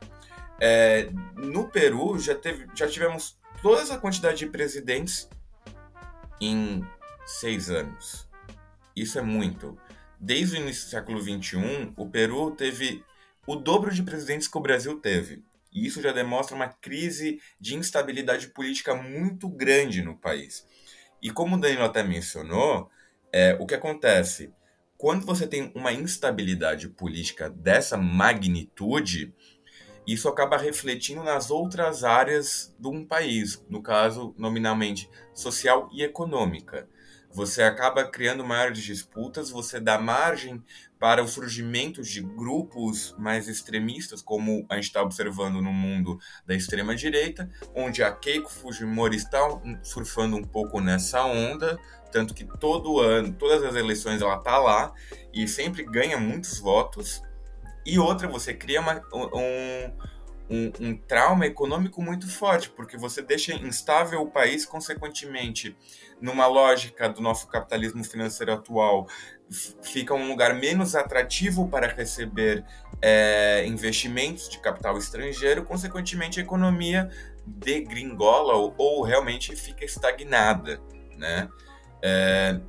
É, 0.61 1.09
no 1.37 1.68
Peru 1.68 2.18
já, 2.18 2.34
teve, 2.34 2.66
já 2.74 2.89
tivemos 2.89 3.39
toda 3.62 3.82
essa 3.82 3.99
quantidade 3.99 4.39
de 4.39 4.47
presidentes 4.47 5.28
em 6.41 6.84
seis 7.24 7.70
anos. 7.70 8.26
Isso 8.95 9.18
é 9.18 9.22
muito. 9.22 9.78
Desde 10.18 10.57
o 10.57 10.61
início 10.61 10.87
do 10.87 10.91
século 10.91 11.20
XXI, 11.20 11.93
o 11.97 12.09
Peru 12.09 12.51
teve 12.53 13.05
o 13.47 13.55
dobro 13.55 13.95
de 13.95 14.03
presidentes 14.03 14.49
que 14.49 14.59
o 14.59 14.62
Brasil 14.62 14.99
teve. 14.99 15.45
E 15.72 15.87
isso 15.87 16.01
já 16.01 16.11
demonstra 16.11 16.57
uma 16.57 16.68
crise 16.68 17.41
de 17.61 17.76
instabilidade 17.76 18.49
política 18.49 18.95
muito 18.95 19.49
grande 19.49 20.03
no 20.03 20.16
país. 20.16 20.66
E 21.23 21.31
como 21.31 21.57
o 21.57 21.61
Danilo 21.61 21.85
até 21.85 22.03
mencionou, 22.03 22.91
é, 23.33 23.57
o 23.61 23.67
que 23.67 23.75
acontece? 23.75 24.53
Quando 24.97 25.27
você 25.27 25.47
tem 25.47 25.71
uma 25.75 25.93
instabilidade 25.93 26.89
política 26.89 27.51
dessa 27.51 27.97
magnitude, 27.97 29.35
isso 30.07 30.29
acaba 30.29 30.57
refletindo 30.57 31.23
nas 31.23 31.51
outras 31.51 32.05
áreas 32.05 32.75
de 32.79 32.89
um 32.89 33.05
país, 33.05 33.62
no 33.69 33.83
caso, 33.83 34.35
nominalmente, 34.39 35.11
social 35.35 35.89
e 35.93 36.03
econômica. 36.03 36.89
Você 37.31 37.62
acaba 37.62 38.09
criando 38.09 38.45
maiores 38.45 38.83
disputas, 38.83 39.51
você 39.51 39.79
dá 39.79 39.99
margem 39.99 40.64
para 40.99 41.23
o 41.23 41.29
surgimento 41.29 42.03
de 42.03 42.23
grupos 42.23 43.15
mais 43.19 43.49
extremistas, 43.49 44.23
como 44.23 44.65
a 44.69 44.77
gente 44.77 44.85
está 44.85 45.03
observando 45.03 45.61
no 45.61 45.73
mundo 45.73 46.19
da 46.47 46.55
extrema-direita, 46.55 47.51
onde 47.75 48.03
a 48.03 48.11
Keiko 48.13 48.51
Fujimori 48.51 49.17
está 49.17 49.41
surfando 49.83 50.37
um 50.37 50.45
pouco 50.45 50.81
nessa 50.81 51.25
onda, 51.25 51.79
tanto 52.11 52.33
que 52.33 52.45
todo 52.45 53.01
ano, 53.01 53.33
todas 53.35 53.63
as 53.63 53.75
eleições 53.75 54.23
ela 54.23 54.37
está 54.37 54.59
lá 54.59 54.95
e 55.33 55.47
sempre 55.47 55.85
ganha 55.85 56.19
muitos 56.19 56.59
votos. 56.59 57.23
E 57.85 57.99
outra, 57.99 58.27
você 58.27 58.55
cria 58.55 58.81
uma, 58.81 59.03
um, 59.13 59.93
um, 60.49 60.73
um, 60.81 60.97
trauma 60.97 61.47
econômico 61.47 62.01
muito 62.03 62.29
forte, 62.29 62.71
porque 62.71 62.97
você 62.97 63.21
deixa 63.21 63.53
instável 63.53 64.23
o 64.23 64.31
país, 64.31 64.65
consequentemente, 64.65 65.77
numa 66.21 66.47
lógica 66.47 67.09
do 67.09 67.21
nosso 67.21 67.47
capitalismo 67.49 68.03
financeiro 68.05 68.53
atual, 68.53 69.07
fica 69.83 70.15
um 70.15 70.29
lugar 70.29 70.55
menos 70.55 70.95
atrativo 70.95 71.69
para 71.69 71.87
receber 71.87 72.65
é, 73.01 73.65
investimentos 73.67 74.49
de 74.49 74.59
capital 74.59 74.99
estrangeiro, 74.99 75.65
consequentemente, 75.65 76.41
a 76.41 76.43
economia 76.43 77.11
degringola 77.47 78.55
ou, 78.55 78.75
ou 78.77 79.03
realmente 79.03 79.55
fica 79.55 79.85
estagnada, 79.85 80.81
né? 81.17 81.49
É, 82.03 82.61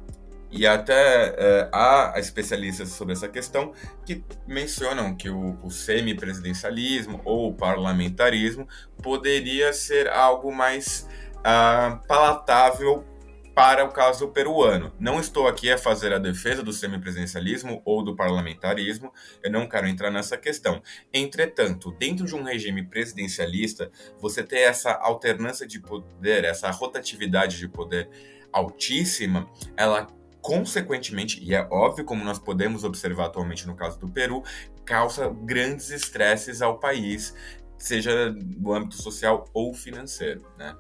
e 0.49 0.65
até 0.65 1.35
é, 1.37 1.69
há 1.73 2.13
especialistas 2.17 2.89
sobre 2.89 3.13
essa 3.13 3.27
questão 3.27 3.73
que 4.05 4.23
mencionam 4.47 5.15
que 5.15 5.29
o, 5.29 5.59
o 5.61 5.69
semipresidencialismo 5.69 7.21
ou 7.25 7.49
o 7.49 7.53
parlamentarismo 7.53 8.67
poderia 9.03 9.73
ser 9.73 10.07
algo 10.09 10.53
mais 10.53 11.07
ah, 11.43 11.99
palatável 12.07 13.05
para 13.57 13.83
o 13.83 13.91
caso 13.91 14.27
peruano. 14.27 14.93
Não 14.99 15.19
estou 15.19 15.47
aqui 15.47 15.71
a 15.71 15.79
fazer 15.79 16.13
a 16.13 16.19
defesa 16.19 16.61
do 16.61 16.71
semipresidencialismo 16.71 17.81
ou 17.83 18.03
do 18.03 18.15
parlamentarismo, 18.15 19.11
eu 19.41 19.49
não 19.49 19.67
quero 19.67 19.87
entrar 19.87 20.11
nessa 20.11 20.37
questão. 20.37 20.79
Entretanto, 21.11 21.91
dentro 21.93 22.27
de 22.27 22.35
um 22.35 22.43
regime 22.43 22.83
presidencialista, 22.83 23.89
você 24.19 24.43
ter 24.43 24.59
essa 24.59 24.91
alternância 24.91 25.65
de 25.65 25.79
poder, 25.79 26.43
essa 26.43 26.69
rotatividade 26.69 27.57
de 27.57 27.67
poder 27.67 28.07
altíssima, 28.53 29.49
ela 29.75 30.05
consequentemente, 30.39 31.43
e 31.43 31.55
é 31.55 31.67
óbvio 31.71 32.05
como 32.05 32.23
nós 32.23 32.37
podemos 32.37 32.83
observar 32.83 33.25
atualmente 33.25 33.65
no 33.65 33.75
caso 33.75 33.99
do 33.99 34.07
Peru, 34.07 34.43
causa 34.85 35.29
grandes 35.29 35.89
estresses 35.89 36.61
ao 36.61 36.77
país, 36.77 37.33
seja 37.75 38.31
no 38.31 38.71
âmbito 38.71 39.01
social 39.01 39.49
ou 39.51 39.73
financeiro, 39.73 40.45
né? 40.59 40.75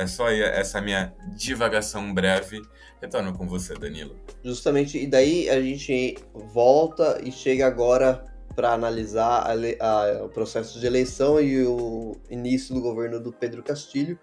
É 0.00 0.06
só 0.06 0.30
essa 0.30 0.80
minha 0.80 1.12
divagação 1.36 2.14
breve. 2.14 2.62
Retorno 3.02 3.36
com 3.36 3.46
você, 3.46 3.74
Danilo. 3.74 4.16
Justamente, 4.42 4.96
e 4.96 5.06
daí 5.06 5.46
a 5.50 5.60
gente 5.60 6.16
volta 6.54 7.20
e 7.22 7.30
chega 7.30 7.66
agora 7.66 8.24
para 8.56 8.72
analisar 8.72 9.46
a, 9.46 9.52
a, 9.52 10.24
o 10.24 10.30
processo 10.30 10.80
de 10.80 10.86
eleição 10.86 11.38
e 11.38 11.66
o 11.66 12.16
início 12.30 12.74
do 12.74 12.80
governo 12.80 13.20
do 13.20 13.30
Pedro 13.30 13.62
Castilho. 13.62 14.18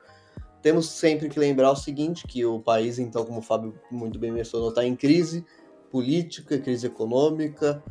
Temos 0.63 0.89
sempre 0.89 1.29
que 1.29 1.39
lembrar 1.39 1.69
o 1.69 1.75
seguinte, 1.75 2.25
que 2.25 2.43
o 2.43 2.59
país, 2.59 2.97
então, 2.97 3.23
como 3.23 3.37
o 3.37 3.43
Fábio 3.43 3.79
muito 3.91 4.17
bem 4.17 4.31
mencionou, 4.31 4.69
está 4.69 4.83
em 4.83 4.95
crise 4.95 5.45
política, 5.91 6.57
crise 6.57 6.87
econômica, 6.87 7.83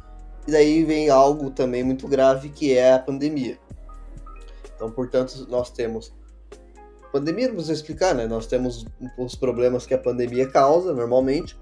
E 0.48 0.50
daí 0.50 0.82
vem 0.82 1.08
algo 1.08 1.52
também 1.52 1.84
muito 1.84 2.08
grave 2.08 2.48
que 2.48 2.76
é 2.76 2.94
a 2.94 2.98
pandemia. 2.98 3.60
Então, 4.74 4.90
portanto, 4.90 5.46
nós 5.48 5.70
temos 5.70 6.12
pandemia, 7.18 7.48
precisa 7.48 7.72
explicar, 7.72 8.14
né? 8.14 8.26
Nós 8.26 8.46
temos 8.46 8.84
os 9.16 9.34
problemas 9.34 9.86
que 9.86 9.94
a 9.94 9.98
pandemia 9.98 10.46
causa 10.48 10.92
normalmente, 10.92 11.58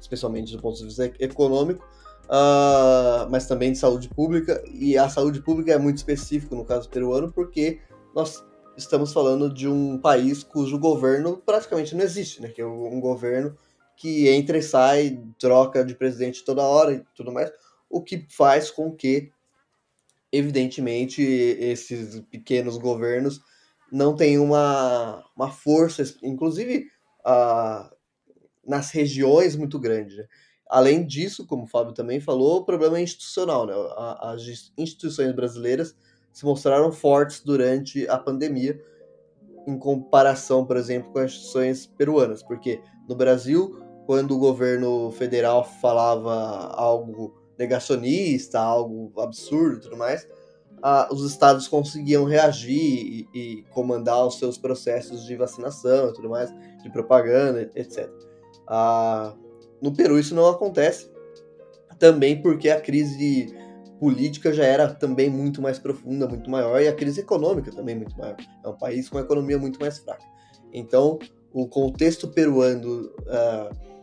especialmente 0.00 0.54
do 0.54 0.60
ponto 0.60 0.76
de 0.76 0.84
vista 0.84 1.10
econômico, 1.18 1.84
uh, 2.24 3.28
mas 3.30 3.46
também 3.46 3.72
de 3.72 3.78
saúde 3.78 4.08
pública. 4.08 4.62
E 4.72 4.98
a 4.98 5.08
saúde 5.08 5.40
pública 5.40 5.72
é 5.72 5.78
muito 5.78 5.96
específico 5.96 6.54
no 6.54 6.64
caso 6.64 6.88
peruano, 6.90 7.32
porque 7.32 7.80
nós 8.14 8.44
estamos 8.76 9.12
falando 9.12 9.52
de 9.52 9.66
um 9.66 9.98
país 9.98 10.42
cujo 10.42 10.78
governo 10.78 11.38
praticamente 11.38 11.94
não 11.94 12.04
existe, 12.04 12.42
né? 12.42 12.48
Que 12.48 12.60
é 12.60 12.66
um 12.66 13.00
governo 13.00 13.56
que 13.96 14.28
entra 14.28 14.58
e 14.58 14.62
sai, 14.62 15.22
troca 15.38 15.84
de 15.84 15.94
presidente 15.94 16.44
toda 16.44 16.62
hora 16.62 16.92
e 16.92 17.02
tudo 17.14 17.32
mais, 17.32 17.50
o 17.88 18.02
que 18.02 18.26
faz 18.28 18.70
com 18.70 18.92
que, 18.92 19.30
evidentemente, 20.32 21.22
esses 21.22 22.20
pequenos 22.30 22.76
governos 22.76 23.40
não 23.94 24.16
tenham 24.16 24.42
uma, 24.44 25.24
uma 25.36 25.52
força, 25.52 26.02
inclusive 26.20 26.88
uh, 27.24 27.88
nas 28.66 28.90
regiões 28.90 29.54
muito 29.54 29.78
grande. 29.78 30.16
Né? 30.16 30.26
Além 30.68 31.06
disso, 31.06 31.46
como 31.46 31.62
o 31.62 31.66
Fábio 31.68 31.94
também 31.94 32.18
falou, 32.18 32.56
o 32.56 32.64
problema 32.64 32.98
é 32.98 33.02
institucional. 33.02 33.64
Né? 33.64 33.74
As 34.20 34.42
instituições 34.76 35.32
brasileiras 35.32 35.94
se 36.32 36.44
mostraram 36.44 36.90
fortes 36.90 37.40
durante 37.40 38.08
a 38.08 38.18
pandemia, 38.18 38.82
em 39.64 39.78
comparação, 39.78 40.66
por 40.66 40.76
exemplo, 40.76 41.12
com 41.12 41.20
as 41.20 41.30
instituições 41.30 41.86
peruanas, 41.86 42.42
porque 42.42 42.82
no 43.08 43.14
Brasil, 43.14 43.80
quando 44.06 44.34
o 44.34 44.38
governo 44.40 45.12
federal 45.12 45.64
falava 45.80 46.34
algo 46.74 47.32
negacionista, 47.56 48.58
algo 48.58 49.12
absurdo 49.20 49.76
e 49.76 49.80
tudo 49.82 49.96
mais, 49.96 50.26
os 51.10 51.24
estados 51.24 51.66
conseguiam 51.66 52.24
reagir 52.24 52.76
e, 52.76 53.28
e, 53.34 53.62
comandar 53.70 54.26
os 54.26 54.38
seus 54.38 54.58
processos 54.58 55.24
de 55.24 55.34
vacinação 55.34 56.10
e 56.10 56.12
tudo 56.12 56.28
mais, 56.28 56.52
de 56.82 56.90
propaganda, 56.90 57.70
etc. 57.74 58.10
no 59.80 59.92
Peru 59.92 60.18
isso 60.18 60.34
não 60.34 60.46
acontece, 60.46 61.10
também 61.98 62.42
porque 62.42 62.68
a 62.68 62.80
crise 62.80 63.54
política 63.98 64.52
já 64.52 64.64
era 64.64 64.92
também 64.92 65.30
muito 65.30 65.62
mais 65.62 65.78
profunda, 65.78 66.28
muito 66.28 66.50
maior, 66.50 66.80
e 66.82 66.88
a 66.88 66.94
crise 66.94 67.20
econômica 67.20 67.70
também 67.70 67.94
muito 67.94 68.16
maior. 68.18 68.36
É 68.62 68.68
um 68.68 68.76
país 68.76 69.08
com 69.08 69.16
uma 69.16 69.24
economia 69.24 69.58
muito 69.58 69.80
mais 69.80 69.98
fraca. 69.98 70.24
Então, 70.72 71.18
o 71.52 71.66
contexto 71.66 72.28
peruano 72.28 73.12
uh, 73.20 73.94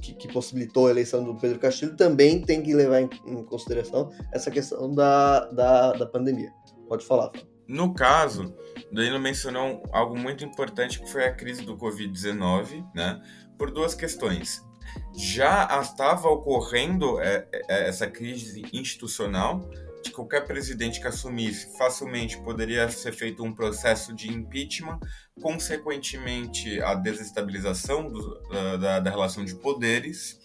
que, 0.00 0.28
possibilitou 0.28 0.86
a 0.86 0.90
eleição 0.90 1.24
do 1.24 1.34
Pedro 1.34 1.58
Castilho 1.58 1.96
também 1.96 2.40
tem 2.40 2.62
que 2.62 2.74
levar 2.74 3.02
em, 3.02 3.10
em 3.26 3.44
consideração 3.44 4.10
essa 4.32 4.50
questão 4.50 4.90
da, 4.94 5.46
da, 5.46 5.92
da 5.92 6.06
pandemia. 6.06 6.52
Pode 6.88 7.04
falar, 7.04 7.26
Fábio. 7.26 7.46
No 7.66 7.92
caso, 7.92 8.54
Danilo 8.90 9.18
mencionou 9.18 9.82
algo 9.92 10.16
muito 10.16 10.44
importante 10.44 11.00
que 11.00 11.10
foi 11.10 11.24
a 11.24 11.34
crise 11.34 11.62
do 11.62 11.76
Covid-19, 11.76 12.86
né? 12.94 13.20
Por 13.58 13.70
duas 13.70 13.94
questões 13.94 14.66
já 15.14 15.68
estava 15.80 16.28
ocorrendo 16.28 17.20
é, 17.20 17.46
é, 17.52 17.88
essa 17.88 18.06
crise 18.06 18.62
institucional 18.72 19.68
de 20.02 20.10
qualquer 20.10 20.46
presidente 20.46 21.00
que 21.00 21.06
assumisse 21.06 21.76
facilmente 21.76 22.38
poderia 22.38 22.88
ser 22.88 23.12
feito 23.12 23.42
um 23.42 23.52
processo 23.52 24.14
de 24.14 24.32
impeachment, 24.32 24.98
consequentemente 25.40 26.80
a 26.82 26.94
desestabilização 26.94 28.08
do, 28.08 28.40
da, 28.78 29.00
da, 29.00 29.10
relação 29.10 29.44
de 29.44 29.54
poderes. 29.54 30.38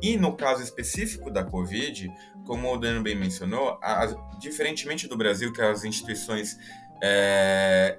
E 0.00 0.16
no 0.16 0.36
caso 0.36 0.62
específico 0.62 1.30
da 1.30 1.44
Covid, 1.44 2.12
como 2.46 2.72
o 2.72 2.76
Dano 2.76 3.02
bem 3.02 3.14
mencionou, 3.14 3.78
a, 3.82 4.06
diferentemente 4.38 5.06
do 5.06 5.16
Brasil, 5.16 5.52
que 5.52 5.62
as 5.62 5.84
instituições 5.84 6.58
é, 7.02 7.98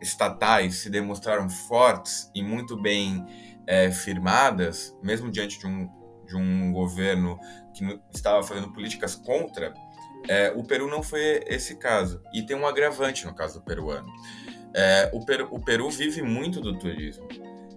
estatais 0.00 0.76
se 0.76 0.90
demonstraram 0.90 1.48
fortes 1.48 2.30
e 2.34 2.42
muito 2.42 2.76
bem 2.76 3.24
é, 3.66 3.90
firmadas, 3.90 4.96
mesmo 5.02 5.30
diante 5.30 5.58
de 5.58 5.66
um, 5.66 5.88
de 6.26 6.36
um 6.36 6.72
governo 6.72 7.38
que 7.74 8.00
estava 8.12 8.42
fazendo 8.42 8.72
políticas 8.72 9.14
contra, 9.14 9.72
é, 10.28 10.52
o 10.54 10.62
Peru 10.62 10.88
não 10.88 11.02
foi 11.02 11.42
esse 11.46 11.76
caso. 11.76 12.20
E 12.32 12.42
tem 12.42 12.56
um 12.56 12.66
agravante 12.66 13.26
no 13.26 13.34
caso 13.34 13.58
do 13.58 13.64
peruano. 13.64 14.08
É, 14.74 15.10
o, 15.12 15.24
Peru, 15.24 15.48
o, 15.50 15.60
Peru, 15.60 15.90
vive 15.90 16.22
muito 16.22 16.60
do 16.60 16.78
turismo, 16.78 17.28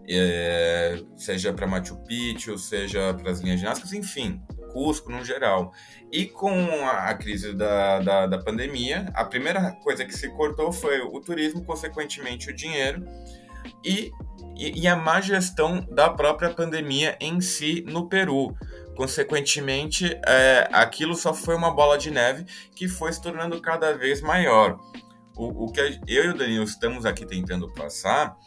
é, 0.07 1.01
seja 1.17 1.51
para 1.51 1.67
Machu 1.67 1.97
Picchu, 2.07 2.57
seja 2.57 3.13
para 3.13 3.31
as 3.31 3.41
linhas 3.41 3.59
ginásticas, 3.59 3.91
enfim, 3.91 4.41
Cusco 4.71 5.11
no 5.11 5.23
geral. 5.23 5.73
E 6.11 6.25
com 6.25 6.87
a, 6.87 7.13
crise 7.15 7.53
da, 7.53 7.99
da, 7.99 8.27
da 8.27 8.37
pandemia, 8.37 9.11
a 9.13 9.25
primeira 9.25 9.71
coisa 9.83 10.05
que 10.05 10.13
se 10.13 10.29
cortou 10.29 10.71
foi 10.71 11.01
o 11.01 11.19
turismo, 11.19 11.63
consequentemente 11.65 12.49
o 12.49 12.55
dinheiro, 12.55 13.05
e, 13.83 14.11
e 14.55 14.87
a 14.87 14.95
má 14.95 15.19
gestão 15.19 15.85
da 15.91 16.09
própria 16.09 16.49
pandemia 16.49 17.17
em 17.19 17.41
si 17.41 17.83
no 17.87 18.07
Peru. 18.07 18.55
Consequentemente, 18.95 20.17
é, 20.25 20.69
aquilo 20.71 21.15
só 21.15 21.33
foi 21.33 21.55
uma 21.55 21.71
bola 21.71 21.97
de 21.97 22.09
neve 22.09 22.45
que 22.75 22.87
foi 22.87 23.11
se 23.11 23.21
tornando 23.21 23.59
cada 23.61 23.95
vez 23.97 24.21
maior. 24.21 24.79
O, 25.35 25.65
o 25.65 25.71
que 25.71 25.81
eu 26.07 26.25
e 26.25 26.29
o 26.29 26.37
Danilo 26.37 26.63
estamos 26.63 27.05
aqui 27.05 27.25
tentando 27.25 27.71
passar 27.73 28.37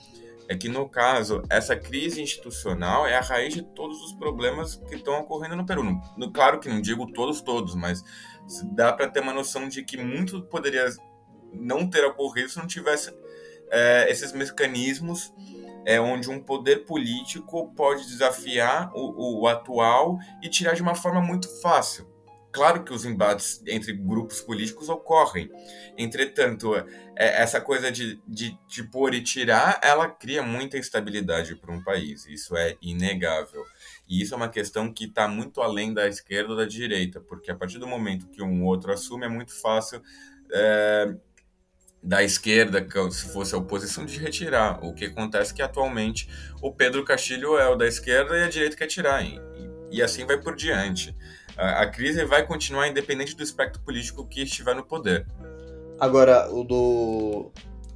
é 0.48 0.56
que, 0.56 0.68
no 0.68 0.88
caso, 0.88 1.42
essa 1.50 1.76
crise 1.76 2.22
institucional 2.22 3.06
é 3.06 3.14
a 3.14 3.20
raiz 3.20 3.52
de 3.52 3.62
todos 3.62 4.00
os 4.02 4.14
problemas 4.14 4.76
que 4.76 4.94
estão 4.94 5.20
ocorrendo 5.20 5.54
no 5.54 5.66
Peru. 5.66 5.84
No, 6.16 6.32
claro 6.32 6.58
que 6.58 6.68
não 6.68 6.80
digo 6.80 7.12
todos, 7.12 7.42
todos, 7.42 7.74
mas 7.74 8.02
dá 8.72 8.90
para 8.92 9.08
ter 9.08 9.20
uma 9.20 9.34
noção 9.34 9.68
de 9.68 9.84
que 9.84 9.98
muito 9.98 10.42
poderia 10.44 10.88
não 11.52 11.88
ter 11.88 12.02
ocorrido 12.04 12.48
se 12.48 12.58
não 12.58 12.66
tivesse 12.66 13.14
é, 13.70 14.10
esses 14.10 14.32
mecanismos 14.32 15.30
é 15.88 15.98
onde 15.98 16.28
um 16.28 16.38
poder 16.38 16.84
político 16.84 17.72
pode 17.74 18.06
desafiar 18.06 18.92
o, 18.94 19.40
o 19.40 19.48
atual 19.48 20.18
e 20.42 20.48
tirar 20.50 20.74
de 20.74 20.82
uma 20.82 20.94
forma 20.94 21.22
muito 21.22 21.48
fácil. 21.62 22.06
Claro 22.52 22.84
que 22.84 22.92
os 22.92 23.06
embates 23.06 23.62
entre 23.66 23.94
grupos 23.94 24.42
políticos 24.42 24.90
ocorrem. 24.90 25.50
Entretanto, 25.96 26.74
é, 27.16 27.40
essa 27.40 27.58
coisa 27.58 27.90
de, 27.90 28.20
de, 28.28 28.58
de 28.68 28.82
pôr 28.82 29.14
e 29.14 29.22
tirar, 29.22 29.80
ela 29.82 30.10
cria 30.10 30.42
muita 30.42 30.76
instabilidade 30.76 31.56
para 31.56 31.72
um 31.72 31.82
país. 31.82 32.26
Isso 32.26 32.54
é 32.54 32.76
inegável. 32.82 33.64
E 34.06 34.20
isso 34.20 34.34
é 34.34 34.36
uma 34.36 34.50
questão 34.50 34.92
que 34.92 35.06
está 35.06 35.26
muito 35.26 35.62
além 35.62 35.94
da 35.94 36.06
esquerda 36.06 36.50
ou 36.50 36.56
da 36.58 36.66
direita, 36.66 37.18
porque 37.18 37.50
a 37.50 37.56
partir 37.56 37.78
do 37.78 37.86
momento 37.86 38.28
que 38.28 38.42
um 38.42 38.62
outro 38.62 38.92
assume, 38.92 39.24
é 39.24 39.28
muito 39.28 39.58
fácil 39.58 40.02
é, 40.52 41.14
da 42.02 42.22
esquerda, 42.22 42.86
se 43.10 43.28
fosse 43.28 43.54
a 43.54 43.58
oposição, 43.58 44.04
de 44.04 44.18
retirar. 44.18 44.84
O 44.84 44.92
que 44.94 45.06
acontece 45.06 45.52
é 45.52 45.56
que 45.56 45.62
atualmente 45.62 46.28
o 46.62 46.72
Pedro 46.72 47.04
Castilho 47.04 47.58
é 47.58 47.68
o 47.68 47.76
da 47.76 47.86
esquerda 47.86 48.36
e 48.38 48.44
a 48.44 48.48
direita 48.48 48.76
quer 48.76 48.86
tirar. 48.86 49.24
E, 49.24 49.40
e 49.90 50.02
assim 50.02 50.24
vai 50.24 50.38
por 50.38 50.54
diante. 50.54 51.16
A, 51.56 51.82
a, 51.82 51.86
crise 51.86 52.24
vai 52.24 52.46
continuar 52.46 52.88
independente 52.88 53.36
do 53.36 53.42
espectro 53.42 53.82
político 53.82 54.26
que 54.26 54.42
estiver 54.42 54.74
no 54.74 54.84
poder. 54.84 55.26
Agora, 55.98 56.48
o 56.52 56.62
do. 56.62 57.52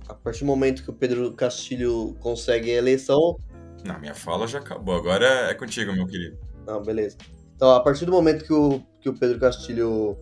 A 0.09 0.15
partir 0.15 0.41
do 0.41 0.47
momento 0.47 0.83
que 0.83 0.91
o 0.91 0.93
Pedro 0.93 1.33
Castilho 1.33 2.17
consegue 2.19 2.71
a 2.71 2.75
eleição. 2.75 3.39
Na 3.85 3.99
minha 3.99 4.15
fala 4.15 4.47
já 4.47 4.59
acabou. 4.59 4.97
Agora 4.97 5.27
é 5.49 5.55
contigo, 5.55 5.93
meu 5.93 6.07
querido. 6.07 6.37
Não, 6.67 6.83
beleza. 6.83 7.17
Então, 7.55 7.71
a 7.71 7.81
partir 7.81 8.05
do 8.05 8.13
momento 8.13 8.45
que 8.45 8.53
o, 8.53 8.83
que 9.01 9.09
o 9.09 9.15
Pedro 9.15 9.39
Castilho 9.39 10.19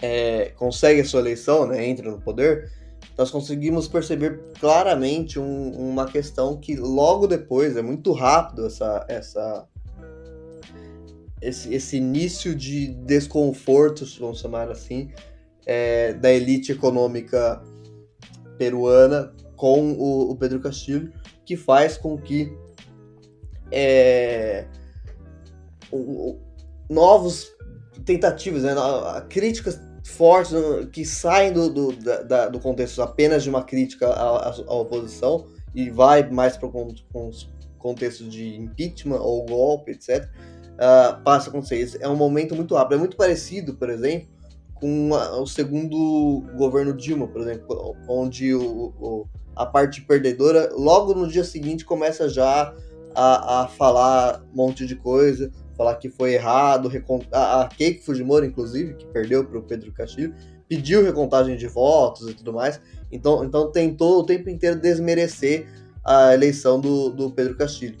é, 0.00 0.52
consegue 0.56 1.00
a 1.00 1.04
sua 1.04 1.20
eleição, 1.20 1.66
né, 1.66 1.86
entra 1.86 2.10
no 2.10 2.20
poder, 2.20 2.70
nós 3.16 3.30
conseguimos 3.30 3.88
perceber 3.88 4.40
claramente 4.60 5.38
um, 5.38 5.70
uma 5.70 6.06
questão 6.06 6.58
que 6.58 6.76
logo 6.76 7.26
depois, 7.26 7.76
é 7.76 7.82
muito 7.82 8.12
rápido 8.12 8.66
essa, 8.66 9.06
essa, 9.08 9.66
esse, 11.40 11.72
esse 11.74 11.96
início 11.96 12.54
de 12.54 12.88
desconforto, 12.88 14.04
vamos 14.20 14.40
chamar 14.40 14.70
assim, 14.70 15.10
é, 15.64 16.12
da 16.12 16.30
elite 16.30 16.72
econômica 16.72 17.62
peruana 18.58 19.32
com 19.56 19.92
o, 19.92 20.30
o, 20.30 20.36
Pedro 20.36 20.60
Castilho, 20.60 21.10
que 21.44 21.56
faz 21.56 21.96
com 21.96 22.18
que 22.18 22.52
é, 23.72 24.66
o, 25.90 25.96
o, 25.96 26.40
novos 26.90 27.50
tentativas, 28.04 28.62
né, 28.62 28.74
críticas 29.30 29.80
fortes 30.06 30.54
que 30.92 31.04
saem 31.04 31.52
do, 31.52 31.68
do, 31.68 31.92
da, 32.24 32.48
do 32.48 32.60
contexto 32.60 33.02
apenas 33.02 33.42
de 33.42 33.50
uma 33.50 33.64
crítica 33.64 34.08
à, 34.08 34.50
à 34.50 34.74
oposição 34.74 35.46
e 35.74 35.90
vai 35.90 36.28
mais 36.30 36.56
para 36.56 36.68
o 36.68 36.94
contexto 37.78 38.24
de 38.24 38.56
impeachment 38.56 39.20
ou 39.20 39.44
golpe, 39.44 39.92
etc., 39.92 40.24
uh, 40.24 40.28
ah, 40.78 41.20
passa 41.24 41.48
a 41.48 41.50
acontecer. 41.50 41.98
É 42.00 42.08
um 42.08 42.16
momento 42.16 42.54
muito 42.54 42.74
rápido. 42.74 42.94
É 42.94 42.98
muito 42.98 43.16
parecido, 43.16 43.74
por 43.74 43.90
exemplo, 43.90 44.28
com 44.74 45.14
a, 45.14 45.40
o 45.40 45.46
segundo 45.46 46.44
governo 46.56 46.94
Dilma, 46.94 47.26
por 47.28 47.42
exemplo, 47.42 47.96
onde 48.08 48.54
o, 48.54 48.92
o, 48.98 49.26
a 49.54 49.66
parte 49.66 50.00
perdedora, 50.02 50.70
logo 50.72 51.14
no 51.14 51.28
dia 51.28 51.44
seguinte, 51.44 51.84
começa 51.84 52.28
já 52.28 52.74
a, 53.14 53.62
a 53.62 53.68
falar 53.68 54.42
um 54.52 54.56
monte 54.56 54.86
de 54.86 54.96
coisa, 54.96 55.50
falar 55.76 55.96
que 55.96 56.08
foi 56.08 56.34
errado. 56.34 56.90
A, 57.32 57.62
a 57.62 57.68
Keiko 57.68 58.02
Fujimori, 58.02 58.46
inclusive, 58.46 58.94
que 58.94 59.06
perdeu 59.06 59.44
para 59.44 59.58
o 59.58 59.62
Pedro 59.62 59.92
Castilho, 59.92 60.34
pediu 60.68 61.04
recontagem 61.04 61.56
de 61.56 61.66
votos 61.66 62.28
e 62.28 62.34
tudo 62.34 62.52
mais. 62.52 62.80
Então, 63.12 63.44
então 63.44 63.70
tentou 63.70 64.20
o 64.20 64.24
tempo 64.24 64.48
inteiro 64.50 64.80
desmerecer 64.80 65.66
a 66.04 66.34
eleição 66.34 66.80
do, 66.80 67.10
do 67.10 67.30
Pedro 67.30 67.56
Castilho. 67.56 67.98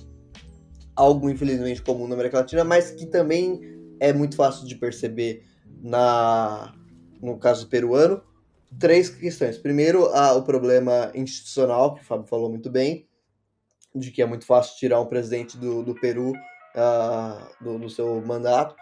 Algo, 0.94 1.28
infelizmente, 1.28 1.82
comum 1.82 2.08
na 2.08 2.14
América 2.14 2.38
Latina, 2.38 2.64
mas 2.64 2.90
que 2.90 3.06
também 3.06 3.60
é 4.00 4.12
muito 4.12 4.36
fácil 4.36 4.66
de 4.66 4.74
perceber 4.74 5.44
na, 5.82 6.74
no 7.20 7.38
caso 7.38 7.68
peruano. 7.68 8.22
Três 8.78 9.08
questões. 9.08 9.58
Primeiro, 9.58 10.04
o 10.04 10.42
problema 10.42 11.10
institucional, 11.14 11.94
que 11.94 12.02
o 12.02 12.04
Fábio 12.04 12.26
falou 12.26 12.50
muito 12.50 12.70
bem, 12.70 13.08
de 13.94 14.10
que 14.10 14.20
é 14.20 14.26
muito 14.26 14.44
fácil 14.44 14.76
tirar 14.76 15.00
um 15.00 15.06
presidente 15.06 15.56
do, 15.56 15.82
do 15.82 15.94
Peru 15.94 16.32
uh, 16.76 17.64
do, 17.64 17.78
do 17.78 17.90
seu 17.90 18.20
mandato. 18.24 18.74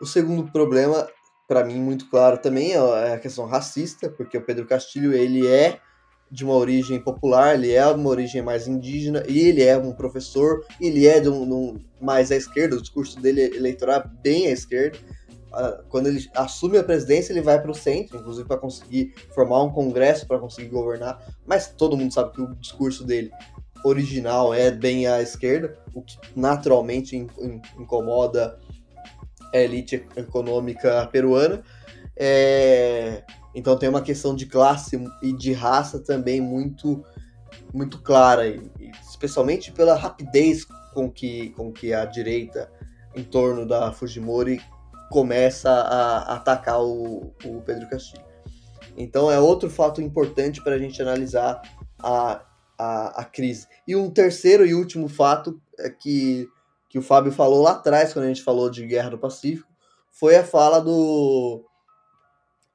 O 0.00 0.06
segundo 0.06 0.50
problema 0.50 1.06
para 1.46 1.64
mim 1.64 1.80
muito 1.80 2.08
claro 2.08 2.38
também 2.38 2.72
é 2.74 3.14
a 3.14 3.18
questão 3.18 3.44
racista, 3.44 4.08
porque 4.08 4.38
o 4.38 4.44
Pedro 4.44 4.66
Castilho 4.66 5.12
ele 5.12 5.46
é 5.48 5.80
de 6.30 6.44
uma 6.44 6.54
origem 6.54 7.00
popular, 7.00 7.54
ele 7.54 7.72
é 7.72 7.84
uma 7.88 8.08
origem 8.08 8.40
mais 8.40 8.68
indígena, 8.68 9.24
e 9.28 9.40
ele 9.40 9.64
é 9.64 9.76
um 9.76 9.92
professor, 9.92 10.64
ele 10.80 11.08
é 11.08 11.18
de 11.18 11.28
um, 11.28 11.44
de 11.44 11.52
um 11.52 11.84
mais 12.00 12.30
à 12.30 12.36
esquerda, 12.36 12.76
o 12.76 12.80
discurso 12.80 13.20
dele 13.20 13.42
eleitoral 13.56 13.96
é 13.96 14.04
bem 14.22 14.46
à 14.46 14.50
esquerda. 14.50 14.96
Ah, 15.52 15.82
quando 15.88 16.06
ele 16.06 16.24
assume 16.36 16.78
a 16.78 16.84
presidência, 16.84 17.32
ele 17.32 17.42
vai 17.42 17.60
para 17.60 17.70
o 17.70 17.74
centro, 17.74 18.18
inclusive 18.18 18.46
para 18.46 18.56
conseguir 18.56 19.12
formar 19.34 19.64
um 19.64 19.70
congresso 19.70 20.28
para 20.28 20.38
conseguir 20.38 20.68
governar, 20.68 21.20
mas 21.44 21.66
todo 21.66 21.96
mundo 21.96 22.14
sabe 22.14 22.32
que 22.32 22.42
o 22.42 22.54
discurso 22.54 23.04
dele 23.04 23.32
original 23.84 24.52
é 24.52 24.70
bem 24.70 25.06
à 25.06 25.20
esquerda, 25.22 25.78
o 25.94 26.02
que 26.02 26.18
naturalmente 26.36 27.16
incomoda 27.78 28.58
elite 29.52 30.06
econômica 30.16 31.06
peruana. 31.10 31.62
É, 32.16 33.24
então 33.54 33.76
tem 33.76 33.88
uma 33.88 34.02
questão 34.02 34.34
de 34.34 34.46
classe 34.46 35.02
e 35.22 35.32
de 35.32 35.52
raça 35.52 35.98
também 35.98 36.40
muito 36.40 37.04
muito 37.72 38.00
clara, 38.02 38.44
especialmente 39.08 39.70
pela 39.72 39.94
rapidez 39.94 40.66
com 40.92 41.10
que, 41.10 41.50
com 41.50 41.72
que 41.72 41.92
a 41.92 42.04
direita 42.04 42.70
em 43.14 43.22
torno 43.22 43.66
da 43.66 43.92
Fujimori 43.92 44.60
começa 45.10 45.70
a 45.70 46.34
atacar 46.34 46.80
o, 46.82 47.32
o 47.44 47.60
Pedro 47.64 47.88
Castilho. 47.88 48.24
Então 48.96 49.30
é 49.30 49.38
outro 49.38 49.70
fato 49.70 50.00
importante 50.00 50.62
para 50.62 50.74
a 50.74 50.78
gente 50.78 51.00
analisar 51.00 51.62
a, 51.98 52.42
a, 52.80 53.20
a 53.20 53.24
crise. 53.24 53.66
E 53.86 53.94
um 53.94 54.10
terceiro 54.10 54.64
e 54.64 54.74
último 54.74 55.08
fato 55.08 55.60
é 55.78 55.90
que 55.90 56.48
que 56.88 56.98
o 56.98 57.02
Fábio 57.02 57.30
falou 57.30 57.62
lá 57.62 57.70
atrás, 57.70 58.12
quando 58.12 58.24
a 58.24 58.28
gente 58.28 58.42
falou 58.42 58.68
de 58.68 58.84
Guerra 58.84 59.10
do 59.10 59.18
Pacífico, 59.18 59.70
foi 60.10 60.34
a 60.34 60.42
fala 60.42 60.80
do, 60.80 61.64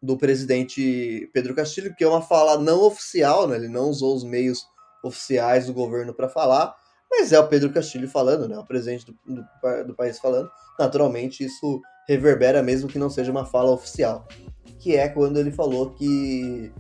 do 0.02 0.18
presidente 0.18 1.30
Pedro 1.34 1.54
Castilho, 1.54 1.94
que 1.94 2.02
é 2.02 2.08
uma 2.08 2.22
fala 2.22 2.58
não 2.58 2.82
oficial, 2.84 3.46
né? 3.46 3.58
ele 3.58 3.68
não 3.68 3.90
usou 3.90 4.16
os 4.16 4.24
meios 4.24 4.66
oficiais 5.04 5.66
do 5.66 5.74
governo 5.74 6.14
para 6.14 6.30
falar, 6.30 6.74
mas 7.12 7.34
é 7.34 7.40
o 7.40 7.48
Pedro 7.50 7.74
Castilho 7.74 8.08
falando, 8.08 8.48
né? 8.48 8.58
o 8.58 8.66
presidente 8.66 9.06
do, 9.06 9.18
do, 9.26 9.88
do, 9.88 9.94
país 9.94 10.18
falando. 10.18 10.50
Naturalmente, 10.80 11.44
isso 11.44 11.82
reverbera 12.08 12.64
mesmo 12.64 12.88
que 12.88 12.98
não 12.98 13.10
seja 13.10 13.34
uma 13.34 13.46
fala 13.46 13.72
oficial, 13.72 14.26
que 14.80 14.96
é 14.96 15.10
quando 15.10 15.38
ele 15.38 15.52
falou 15.52 15.90
que, 15.90 16.72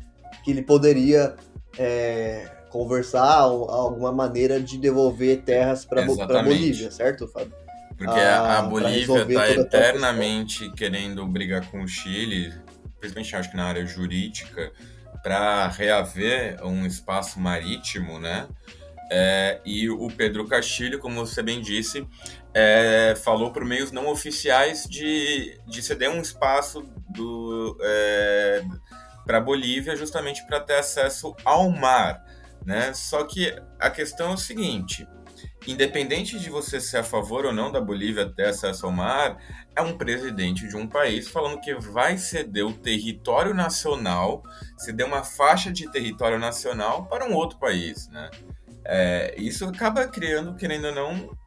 que 0.41 0.51
ele 0.51 0.61
poderia 0.61 1.36
é, 1.78 2.49
conversar 2.76 3.39
alguma 3.39 4.11
maneira 4.11 4.59
de 4.59 4.78
devolver 4.78 5.41
terras 5.43 5.86
para 5.86 6.01
Bolívia, 6.03 6.91
certo, 6.91 7.26
Fábio? 7.26 7.53
Porque 7.97 8.19
ah, 8.19 8.59
a 8.59 8.61
Bolívia 8.63 9.21
está 9.21 9.49
eternamente 9.51 10.69
querendo 10.73 11.26
brigar 11.26 11.65
com 11.71 11.82
o 11.82 11.88
Chile, 11.88 12.53
principalmente 12.99 13.34
acho 13.34 13.49
que 13.49 13.55
na 13.55 13.63
área 13.63 13.86
jurídica, 13.86 14.73
para 15.23 15.69
reaver 15.69 16.59
um 16.65 16.86
espaço 16.86 17.39
marítimo, 17.39 18.19
né? 18.19 18.45
É, 19.09 19.61
e 19.63 19.89
o 19.89 20.07
Pedro 20.09 20.45
Castilho, 20.45 20.99
como 20.99 21.26
você 21.26 21.41
bem 21.41 21.61
disse, 21.61 22.05
é, 22.53 23.15
falou 23.23 23.51
por 23.51 23.63
meios 23.63 23.93
não 23.93 24.07
oficiais 24.07 24.84
de, 24.84 25.57
de 25.65 25.82
ceder 25.82 26.09
um 26.09 26.19
espaço 26.19 26.86
é, 27.82 28.63
para 29.26 29.38
a 29.38 29.41
Bolívia 29.41 29.95
justamente 29.95 30.45
para 30.45 30.59
ter 30.59 30.76
acesso 30.76 31.34
ao 31.45 31.69
mar. 31.69 32.34
Né? 32.66 32.93
Só 32.93 33.24
que 33.24 33.55
a 33.80 33.89
questão 33.89 34.32
é 34.32 34.34
o 34.34 34.38
seguinte: 34.38 35.07
independente 35.68 36.39
de 36.39 36.49
você 36.49 36.80
ser 36.80 36.97
a 36.97 37.03
favor 37.03 37.45
ou 37.45 37.53
não 37.53 37.72
da 37.72 37.80
Bolívia 37.80 38.30
ter 38.30 38.47
acesso 38.47 38.86
ao 38.86 38.91
mar, 38.91 39.38
é 39.76 39.82
um 39.82 39.97
presidente 39.97 40.68
de 40.68 40.76
um 40.76 40.88
país 40.88 41.28
falando 41.28 41.61
que 41.61 41.76
vai 41.76 42.18
ceder 42.18 42.66
o 42.66 42.74
território 42.74 43.53
nacional, 43.53 44.41
ceder 44.78 45.05
uma 45.05 45.24
faixa 45.24 45.72
de 45.72 45.89
território 45.91 46.39
nacional 46.39 47.05
para 47.05 47.30
um 47.30 47.34
outro 47.34 47.59
país, 47.59 48.07
né? 48.09 48.30
É, 48.88 49.34
isso 49.38 49.66
acaba 49.66 50.07
criando, 50.07 50.53
querendo 50.53 50.86
ou 50.86 50.95
não, 50.95 51.38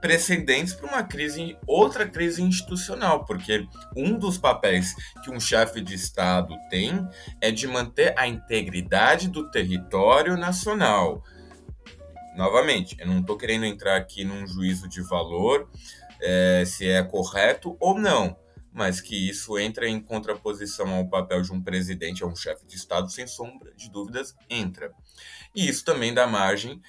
precedentes 0.00 0.74
para 0.74 0.88
uma 0.88 1.02
crise, 1.02 1.56
outra 1.66 2.08
crise 2.08 2.42
institucional, 2.42 3.24
porque 3.24 3.66
um 3.96 4.18
dos 4.18 4.38
papéis 4.38 4.94
que 5.22 5.30
um 5.30 5.40
chefe 5.40 5.80
de 5.80 5.94
Estado 5.94 6.56
tem 6.68 7.06
é 7.40 7.50
de 7.50 7.66
manter 7.66 8.14
a 8.18 8.26
integridade 8.26 9.28
do 9.28 9.50
território 9.50 10.36
nacional. 10.36 11.22
Novamente, 12.36 12.96
eu 12.98 13.06
não 13.06 13.20
estou 13.20 13.36
querendo 13.36 13.64
entrar 13.64 13.96
aqui 13.96 14.22
num 14.22 14.46
juízo 14.46 14.88
de 14.88 15.00
valor 15.00 15.70
é, 16.20 16.64
se 16.66 16.88
é 16.88 17.02
correto 17.02 17.76
ou 17.80 17.98
não, 17.98 18.36
mas 18.72 19.00
que 19.00 19.28
isso 19.28 19.58
entra 19.58 19.88
em 19.88 19.98
contraposição 19.98 20.94
ao 20.94 21.08
papel 21.08 21.40
de 21.40 21.50
um 21.50 21.62
presidente, 21.62 22.22
a 22.22 22.26
um 22.26 22.36
chefe 22.36 22.66
de 22.66 22.76
Estado, 22.76 23.10
sem 23.10 23.26
sombra 23.26 23.72
de 23.74 23.90
dúvidas, 23.90 24.34
entra. 24.50 24.92
E 25.54 25.66
isso 25.66 25.82
também 25.82 26.12
dá 26.12 26.26
margem 26.26 26.80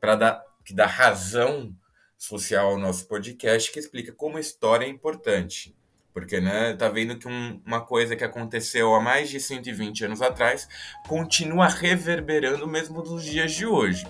para 0.00 0.16
dar, 0.16 0.42
que 0.64 0.74
dá 0.74 0.86
razão 0.86 1.72
social 2.16 2.70
ao 2.70 2.78
nosso 2.78 3.06
podcast 3.06 3.70
que 3.70 3.78
explica 3.78 4.12
como 4.12 4.36
a 4.36 4.40
história 4.40 4.86
é 4.86 4.88
importante. 4.88 5.76
Porque, 6.12 6.40
né, 6.40 6.74
tá 6.74 6.88
vendo 6.88 7.18
que 7.18 7.28
um, 7.28 7.60
uma 7.66 7.82
coisa 7.82 8.16
que 8.16 8.24
aconteceu 8.24 8.94
há 8.94 9.00
mais 9.00 9.28
de 9.28 9.38
120 9.38 10.06
anos 10.06 10.22
atrás 10.22 10.66
continua 11.06 11.68
reverberando 11.68 12.66
mesmo 12.66 13.02
nos 13.02 13.22
dias 13.22 13.52
de 13.52 13.66
hoje. 13.66 14.06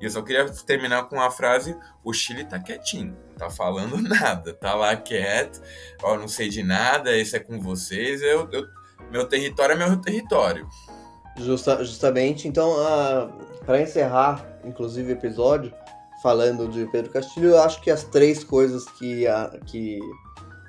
E 0.00 0.04
eu 0.04 0.10
só 0.10 0.20
queria 0.22 0.44
terminar 0.66 1.04
com 1.04 1.20
a 1.20 1.30
frase: 1.30 1.76
o 2.04 2.12
Chile 2.12 2.44
tá 2.44 2.58
quietinho, 2.58 3.16
não 3.30 3.36
tá 3.36 3.50
falando 3.50 3.96
nada, 4.06 4.52
tá 4.52 4.74
lá 4.74 4.94
quieto, 4.94 5.60
ó, 6.02 6.16
não 6.16 6.28
sei 6.28 6.48
de 6.48 6.62
nada, 6.62 7.16
esse 7.16 7.36
é 7.36 7.40
com 7.40 7.58
vocês, 7.60 8.20
eu, 8.20 8.48
eu 8.52 8.66
meu 9.10 9.26
território 9.26 9.74
é 9.74 9.76
meu 9.76 9.96
território. 9.96 10.68
Justa, 11.36 11.84
justamente, 11.84 12.46
então, 12.46 12.72
uh, 12.72 13.32
para 13.64 13.80
encerrar, 13.80 14.44
inclusive, 14.64 15.12
o 15.12 15.16
episódio, 15.16 15.72
falando 16.22 16.68
de 16.68 16.86
Pedro 16.86 17.12
Castilho, 17.12 17.50
eu 17.50 17.62
acho 17.62 17.80
que 17.80 17.90
as 17.90 18.04
três 18.04 18.42
coisas 18.42 18.84
que, 18.84 19.26
a, 19.26 19.58
que, 19.66 19.98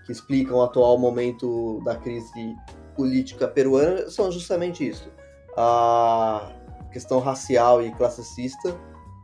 que 0.06 0.12
explicam 0.12 0.58
o 0.58 0.64
atual 0.64 0.98
momento 0.98 1.82
da 1.84 1.96
crise 1.96 2.56
política 2.96 3.48
peruana 3.48 4.10
são 4.10 4.32
justamente 4.32 4.88
isso. 4.88 5.12
A 5.58 6.52
questão 6.92 7.20
racial 7.20 7.84
e 7.84 7.92
classicista, 7.92 8.76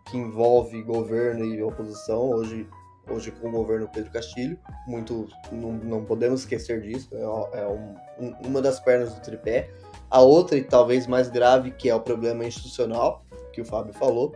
que 0.05 0.17
envolve 0.17 0.81
governo 0.83 1.45
e 1.45 1.61
oposição, 1.61 2.29
hoje, 2.31 2.67
hoje 3.09 3.31
com 3.31 3.49
o 3.49 3.51
governo 3.51 3.87
Pedro 3.91 4.11
Castilho, 4.11 4.57
muito, 4.87 5.27
não, 5.51 5.73
não 5.73 6.05
podemos 6.05 6.41
esquecer 6.41 6.81
disso, 6.81 7.09
é, 7.13 7.61
é 7.61 7.67
um, 7.67 7.95
um, 8.19 8.47
uma 8.47 8.61
das 8.61 8.79
pernas 8.79 9.13
do 9.13 9.21
tripé. 9.21 9.69
A 10.09 10.21
outra, 10.21 10.57
e 10.57 10.63
talvez 10.63 11.07
mais 11.07 11.29
grave, 11.29 11.71
que 11.71 11.89
é 11.89 11.95
o 11.95 11.99
problema 11.99 12.45
institucional, 12.45 13.25
que 13.51 13.61
o 13.61 13.65
Fábio 13.65 13.93
falou, 13.93 14.35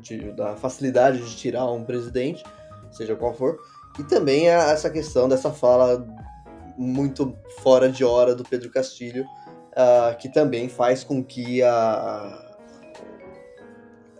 de, 0.00 0.32
da 0.32 0.56
facilidade 0.56 1.18
de 1.18 1.36
tirar 1.36 1.70
um 1.70 1.84
presidente, 1.84 2.44
seja 2.90 3.14
qual 3.14 3.34
for, 3.34 3.58
e 3.98 4.04
também 4.04 4.48
essa 4.48 4.90
questão 4.90 5.28
dessa 5.28 5.50
fala 5.50 6.06
muito 6.76 7.36
fora 7.60 7.88
de 7.88 8.04
hora 8.04 8.34
do 8.34 8.44
Pedro 8.44 8.70
Castilho, 8.70 9.24
uh, 9.24 10.16
que 10.18 10.28
também 10.28 10.68
faz 10.68 11.02
com 11.02 11.24
que 11.24 11.62
a, 11.62 12.46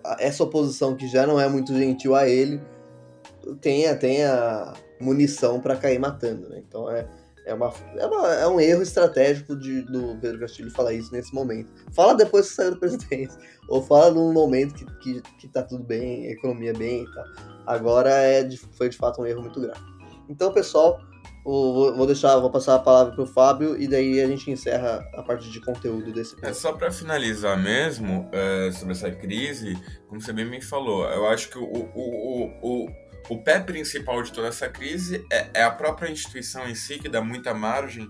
a, 0.05 0.17
essa 0.19 0.43
oposição, 0.43 0.97
que 0.97 1.07
já 1.07 1.27
não 1.27 1.39
é 1.39 1.49
muito 1.49 1.77
gentil 1.77 2.15
a 2.15 2.29
ele, 2.29 2.61
tenha, 3.61 3.95
tenha 3.97 4.73
munição 5.01 5.61
para 5.61 5.77
cair 5.77 5.99
matando. 5.99 6.49
Né? 6.49 6.63
Então 6.67 6.91
é, 6.91 7.07
é, 7.47 7.55
uma, 7.55 7.73
é, 7.97 8.07
uma, 8.07 8.35
é 8.35 8.47
um 8.49 8.61
erro 8.61 8.83
estratégico 8.83 9.57
de, 9.57 9.83
do 9.83 10.19
Pedro 10.21 10.41
Castilho 10.41 10.71
falar 10.73 10.93
isso 10.93 11.13
nesse 11.13 11.33
momento. 11.33 11.73
Fala 11.95 12.15
depois 12.15 12.49
que 12.49 12.55
saiu 12.57 12.73
do 12.73 12.81
presidente. 12.81 13.33
Ou 13.71 13.81
fala 13.83 14.11
num 14.11 14.33
momento 14.33 14.75
que, 14.75 14.85
que, 14.99 15.23
que 15.39 15.49
tá 15.49 15.63
tudo 15.63 15.85
bem, 15.85 16.27
economia 16.27 16.73
bem 16.73 17.05
e 17.05 17.15
tal. 17.15 17.25
Agora 17.65 18.11
é 18.11 18.43
de, 18.43 18.57
foi 18.59 18.89
de 18.89 18.97
fato 18.97 19.23
um 19.23 19.27
erro 19.27 19.43
muito 19.43 19.61
grave. 19.61 19.81
Então, 20.29 20.53
pessoal, 20.53 21.01
vou, 21.45 21.95
vou 21.95 22.07
deixar, 22.07 22.37
vou 22.39 22.51
passar 22.51 22.75
a 22.75 22.79
palavra 22.81 23.15
pro 23.15 23.27
Fábio 23.27 23.81
e 23.81 23.87
daí 23.87 24.21
a 24.21 24.27
gente 24.27 24.51
encerra 24.51 25.09
a 25.15 25.23
parte 25.23 25.49
de 25.49 25.61
conteúdo 25.61 26.13
desse 26.13 26.35
É 26.43 26.53
só 26.53 26.73
para 26.73 26.91
finalizar 26.91 27.57
mesmo 27.57 28.29
é, 28.33 28.73
sobre 28.73 28.93
essa 28.93 29.11
crise, 29.11 29.79
como 30.09 30.21
você 30.21 30.33
bem 30.33 30.45
me 30.45 30.61
falou, 30.61 31.05
eu 31.05 31.27
acho 31.29 31.49
que 31.49 31.59
o, 31.59 31.65
o, 31.65 32.51
o, 32.63 32.85
o 32.85 33.06
o 33.29 33.43
pé 33.43 33.61
principal 33.61 34.23
de 34.23 34.33
toda 34.33 34.49
essa 34.49 34.69
crise 34.69 35.25
é, 35.33 35.49
é 35.55 35.63
a 35.63 35.71
própria 35.71 36.11
instituição 36.11 36.69
em 36.69 36.75
si, 36.75 36.99
que 36.99 37.09
dá 37.09 37.21
muita 37.21 37.53
margem 37.55 38.09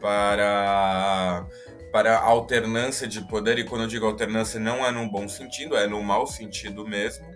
para 0.00 1.46
para 1.90 2.18
alternância 2.18 3.06
de 3.06 3.26
poder, 3.26 3.58
e 3.58 3.64
quando 3.64 3.82
eu 3.82 3.88
digo 3.88 4.04
alternância 4.04 4.60
não 4.60 4.84
é 4.84 4.90
no 4.90 5.10
bom 5.10 5.26
sentido, 5.26 5.74
é 5.74 5.86
no 5.86 6.02
mau 6.02 6.26
sentido 6.26 6.86
mesmo. 6.86 7.26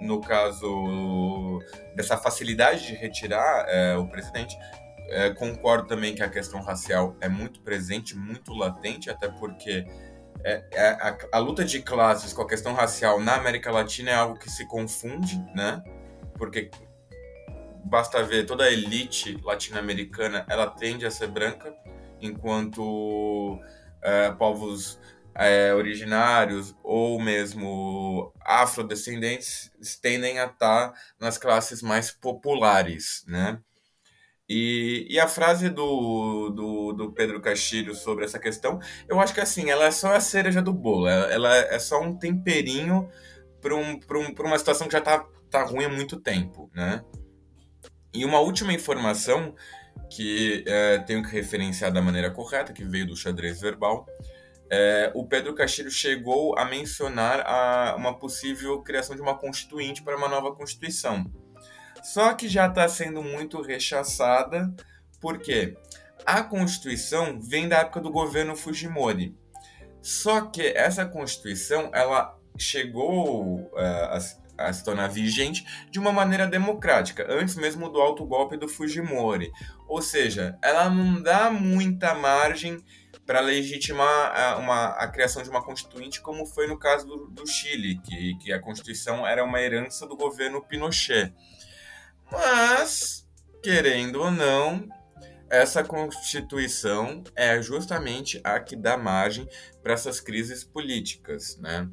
No 0.00 0.20
caso 0.20 1.60
dessa 1.94 2.16
facilidade 2.16 2.86
de 2.86 2.94
retirar 2.94 3.66
é, 3.68 3.96
o 3.96 4.08
presidente, 4.08 4.58
é, 5.10 5.30
concordo 5.30 5.86
também 5.86 6.12
que 6.12 6.22
a 6.24 6.28
questão 6.28 6.60
racial 6.60 7.16
é 7.20 7.28
muito 7.28 7.60
presente, 7.60 8.16
muito 8.16 8.52
latente, 8.52 9.08
até 9.08 9.28
porque 9.28 9.86
é, 10.42 10.64
é, 10.72 10.88
a, 10.88 11.16
a, 11.32 11.38
luta 11.38 11.64
de 11.64 11.80
classes 11.80 12.32
com 12.32 12.42
a 12.42 12.48
questão 12.48 12.74
racial 12.74 13.20
na 13.20 13.36
América 13.36 13.70
Latina 13.70 14.10
é 14.10 14.14
algo 14.14 14.38
que 14.38 14.50
se 14.50 14.66
confunde, 14.66 15.38
né? 15.54 15.82
Porque 16.36 16.70
basta 17.84 18.22
ver 18.22 18.46
toda 18.46 18.64
a 18.64 18.72
elite 18.72 19.38
latino-americana, 19.42 20.44
ela 20.48 20.66
tende 20.66 21.06
a 21.06 21.10
ser 21.10 21.28
branca, 21.28 21.74
enquanto 22.20 23.58
é, 24.02 24.30
povos 24.32 24.98
é, 25.34 25.74
originários 25.74 26.74
ou 26.82 27.20
mesmo 27.20 28.32
afrodescendentes 28.40 29.70
tendem 30.00 30.38
a 30.38 30.46
estar 30.46 30.92
nas 31.18 31.36
classes 31.36 31.82
mais 31.82 32.10
populares, 32.10 33.24
né? 33.26 33.58
E, 34.48 35.06
e 35.08 35.18
a 35.18 35.26
frase 35.26 35.70
do, 35.70 36.50
do, 36.50 36.92
do, 36.92 37.12
Pedro 37.12 37.40
Castilho 37.40 37.94
sobre 37.94 38.26
essa 38.26 38.38
questão, 38.38 38.78
eu 39.08 39.18
acho 39.18 39.32
que 39.32 39.40
assim, 39.40 39.70
ela 39.70 39.86
é 39.86 39.90
só 39.90 40.14
a 40.14 40.20
cereja 40.20 40.60
do 40.60 40.72
bolo, 40.72 41.08
ela, 41.08 41.32
ela 41.32 41.56
é 41.56 41.78
só 41.78 42.00
um 42.02 42.14
temperinho 42.14 43.08
para 43.62 43.74
um, 43.74 43.98
um, 43.98 44.46
uma 44.46 44.58
situação 44.58 44.86
que 44.86 44.92
já 44.92 44.98
está 44.98 45.26
tá 45.54 45.62
ruim 45.62 45.84
há 45.84 45.88
muito 45.88 46.18
tempo, 46.18 46.68
né? 46.74 47.04
E 48.12 48.24
uma 48.24 48.40
última 48.40 48.72
informação 48.72 49.54
que 50.10 50.64
é, 50.66 50.98
tenho 50.98 51.22
que 51.22 51.30
referenciar 51.30 51.92
da 51.92 52.02
maneira 52.02 52.30
correta, 52.30 52.72
que 52.72 52.84
veio 52.84 53.06
do 53.06 53.16
xadrez 53.16 53.60
verbal, 53.60 54.04
é, 54.68 55.12
o 55.14 55.24
Pedro 55.26 55.54
Castilho 55.54 55.90
chegou 55.90 56.58
a 56.58 56.64
mencionar 56.64 57.40
a, 57.46 57.94
uma 57.96 58.18
possível 58.18 58.82
criação 58.82 59.14
de 59.14 59.22
uma 59.22 59.38
constituinte 59.38 60.02
para 60.02 60.16
uma 60.16 60.28
nova 60.28 60.52
constituição. 60.54 61.24
Só 62.02 62.34
que 62.34 62.48
já 62.48 62.66
está 62.66 62.88
sendo 62.88 63.22
muito 63.22 63.62
rechaçada, 63.62 64.74
porque 65.20 65.76
a 66.26 66.42
Constituição 66.42 67.40
vem 67.40 67.68
da 67.68 67.78
época 67.78 68.00
do 68.00 68.10
governo 68.10 68.56
Fujimori. 68.56 69.36
Só 70.02 70.42
que 70.42 70.62
essa 70.62 71.06
Constituição 71.06 71.90
ela 71.94 72.36
chegou 72.58 73.60
uh, 73.72 74.43
a, 74.56 74.72
se 74.72 74.84
tornar 74.84 75.08
vigente 75.08 75.64
de 75.90 75.98
uma 75.98 76.12
maneira 76.12 76.46
democrática, 76.46 77.26
antes 77.28 77.56
mesmo 77.56 77.88
do 77.88 78.00
alto 78.00 78.24
golpe 78.24 78.56
do 78.56 78.68
Fujimori. 78.68 79.50
Ou 79.88 80.00
seja, 80.00 80.58
ela 80.62 80.88
não 80.88 81.22
dá 81.22 81.50
muita 81.50 82.14
margem 82.14 82.82
para 83.26 83.40
legitimar 83.40 84.38
a, 84.38 84.56
uma, 84.56 84.88
a 84.90 85.08
criação 85.08 85.42
de 85.42 85.48
uma 85.48 85.62
constituinte, 85.62 86.20
como 86.20 86.46
foi 86.46 86.66
no 86.66 86.78
caso 86.78 87.06
do, 87.06 87.26
do 87.28 87.46
Chile, 87.46 88.00
que, 88.02 88.36
que 88.38 88.52
a 88.52 88.60
Constituição 88.60 89.26
era 89.26 89.44
uma 89.44 89.60
herança 89.60 90.06
do 90.06 90.16
governo 90.16 90.62
Pinochet. 90.62 91.32
Mas, 92.30 93.26
querendo 93.62 94.20
ou 94.20 94.30
não, 94.30 94.86
essa 95.48 95.84
Constituição 95.84 97.22
é 97.34 97.62
justamente 97.62 98.40
a 98.42 98.58
que 98.60 98.76
dá 98.76 98.96
margem 98.96 99.48
para 99.82 99.94
essas 99.94 100.20
crises 100.20 100.64
políticas, 100.64 101.56
né? 101.58 101.88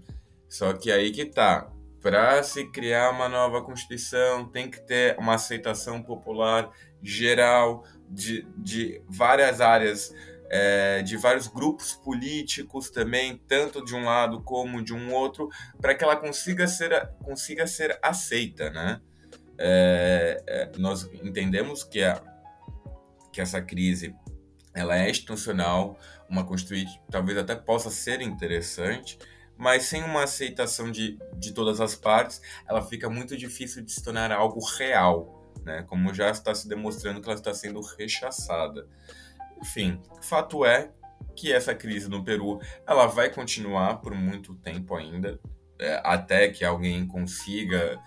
Só 0.50 0.74
que 0.74 0.92
aí 0.92 1.12
que 1.12 1.26
tá. 1.26 1.72
Para 2.02 2.42
se 2.44 2.66
criar 2.72 3.12
uma 3.12 3.30
nova 3.30 3.62
Constituição, 3.62 4.46
tem 4.46 4.70
que 4.70 4.82
ter 4.82 5.18
uma 5.20 5.36
aceitação 5.36 6.02
popular 6.02 6.70
geral 7.02 7.84
de, 8.10 8.48
de 8.58 9.02
várias 9.08 9.62
áreas, 9.62 10.14
é, 10.50 11.02
de 11.04 11.16
vários 11.16 11.48
grupos 11.48 11.94
políticos 11.94 12.90
também, 12.90 13.40
tanto 13.48 13.86
de 13.86 13.96
um 13.96 14.06
lado 14.06 14.42
como 14.42 14.84
de 14.84 14.94
um 14.94 15.14
outro, 15.14 15.48
para 15.80 15.94
que 15.94 16.04
ela 16.04 16.16
consiga 16.16 16.68
ser, 16.68 17.08
consiga 17.24 17.68
ser 17.68 17.98
aceita, 18.02 18.70
né? 18.72 19.00
é, 19.64 20.72
nós 20.78 21.08
entendemos 21.24 21.84
que, 21.84 22.04
a, 22.04 22.22
que 23.32 23.40
essa 23.40 23.62
crise 23.62 24.16
ela 24.74 24.98
é 24.98 25.10
institucional, 25.10 26.00
uma 26.30 26.46
constituinte 26.46 27.00
talvez 27.10 27.38
até 27.38 27.56
possa 27.56 27.90
ser 27.90 28.22
interessante, 28.22 29.20
mas 29.62 29.84
sem 29.84 30.04
uma 30.04 30.24
aceitação 30.24 30.90
de, 30.90 31.20
de 31.38 31.54
todas 31.54 31.80
as 31.80 31.94
partes, 31.96 32.42
ela 32.68 32.82
fica 32.82 33.08
muito 33.12 33.38
difícil 33.38 33.84
de 33.84 33.92
se 33.92 34.04
tornar 34.04 34.32
algo 34.32 34.60
real, 34.60 35.54
né? 35.64 35.84
como 35.84 36.12
já 36.16 36.32
está 36.32 36.56
se 36.56 36.68
demonstrando 36.68 37.22
que 37.22 37.30
ela 37.30 37.38
está 37.38 37.54
sendo 37.54 37.80
rechaçada. 37.80 38.88
Enfim, 39.62 40.02
fato 40.24 40.66
é 40.66 40.90
que 41.36 41.54
essa 41.54 41.76
crise 41.76 42.10
no 42.10 42.24
Peru 42.24 42.60
ela 42.88 43.06
vai 43.06 43.30
continuar 43.30 43.98
por 44.02 44.16
muito 44.16 44.56
tempo 44.56 44.96
ainda, 44.96 45.40
é, 45.78 46.02
até 46.04 46.48
que 46.50 46.66
alguém 46.66 47.06
consiga 47.06 48.00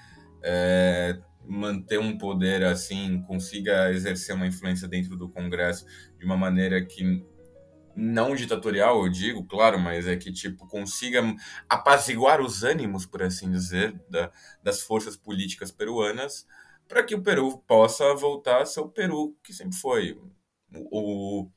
é, 0.42 1.16
manter 1.46 2.00
um 2.00 2.18
poder 2.18 2.64
assim, 2.64 3.22
consiga 3.28 3.92
exercer 3.92 4.34
uma 4.34 4.48
influência 4.48 4.88
dentro 4.88 5.16
do 5.16 5.28
Congresso 5.28 5.86
de 6.18 6.24
uma 6.24 6.36
maneira 6.36 6.84
que 6.84 7.24
não 7.96 8.34
ditatorial, 8.34 9.04
eu 9.04 9.08
digo, 9.08 9.44
claro, 9.44 9.78
mas 9.78 10.06
é 10.06 10.16
que 10.16 10.32
tipo 10.32 10.66
consiga 10.66 11.22
apaziguar 11.68 12.40
os 12.40 12.62
ânimos, 12.62 13.06
por 13.06 13.22
assim 13.22 13.50
dizer, 13.50 13.94
da, 14.08 14.30
das 14.62 14.82
forças 14.82 15.16
políticas 15.16 15.70
peruanas, 15.70 16.46
para 16.88 17.02
que 17.02 17.14
o 17.14 17.22
Peru 17.22 17.58
possa 17.66 18.14
voltar 18.14 18.62
a 18.62 18.66
ser 18.66 18.80
o 18.80 18.88
Peru 18.88 19.36
que 19.42 19.52
sempre 19.52 19.76
foi. 19.76 20.18
O, 20.90 21.48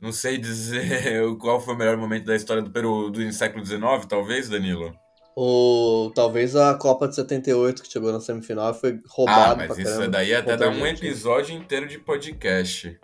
não 0.00 0.12
sei 0.12 0.38
dizer 0.38 1.22
qual 1.38 1.60
foi 1.60 1.74
o 1.74 1.78
melhor 1.78 1.96
momento 1.96 2.24
da 2.24 2.36
história 2.36 2.62
do 2.62 2.70
Peru 2.70 3.10
do 3.10 3.32
século 3.32 3.64
XIX, 3.64 4.06
talvez, 4.08 4.48
Danilo. 4.48 4.94
Ou 5.34 6.10
talvez 6.10 6.54
a 6.54 6.74
Copa 6.74 7.08
de 7.08 7.14
78 7.14 7.82
que 7.82 7.90
chegou 7.90 8.12
na 8.12 8.20
semifinal 8.20 8.74
foi 8.74 9.00
roubada. 9.08 9.64
Ah, 9.64 9.66
mas 9.68 9.78
isso 9.78 10.08
daí 10.08 10.34
até 10.34 10.56
dá 10.56 10.68
um 10.68 10.86
episódio 10.86 11.56
inteiro 11.56 11.88
de 11.88 11.98
podcast. 11.98 12.98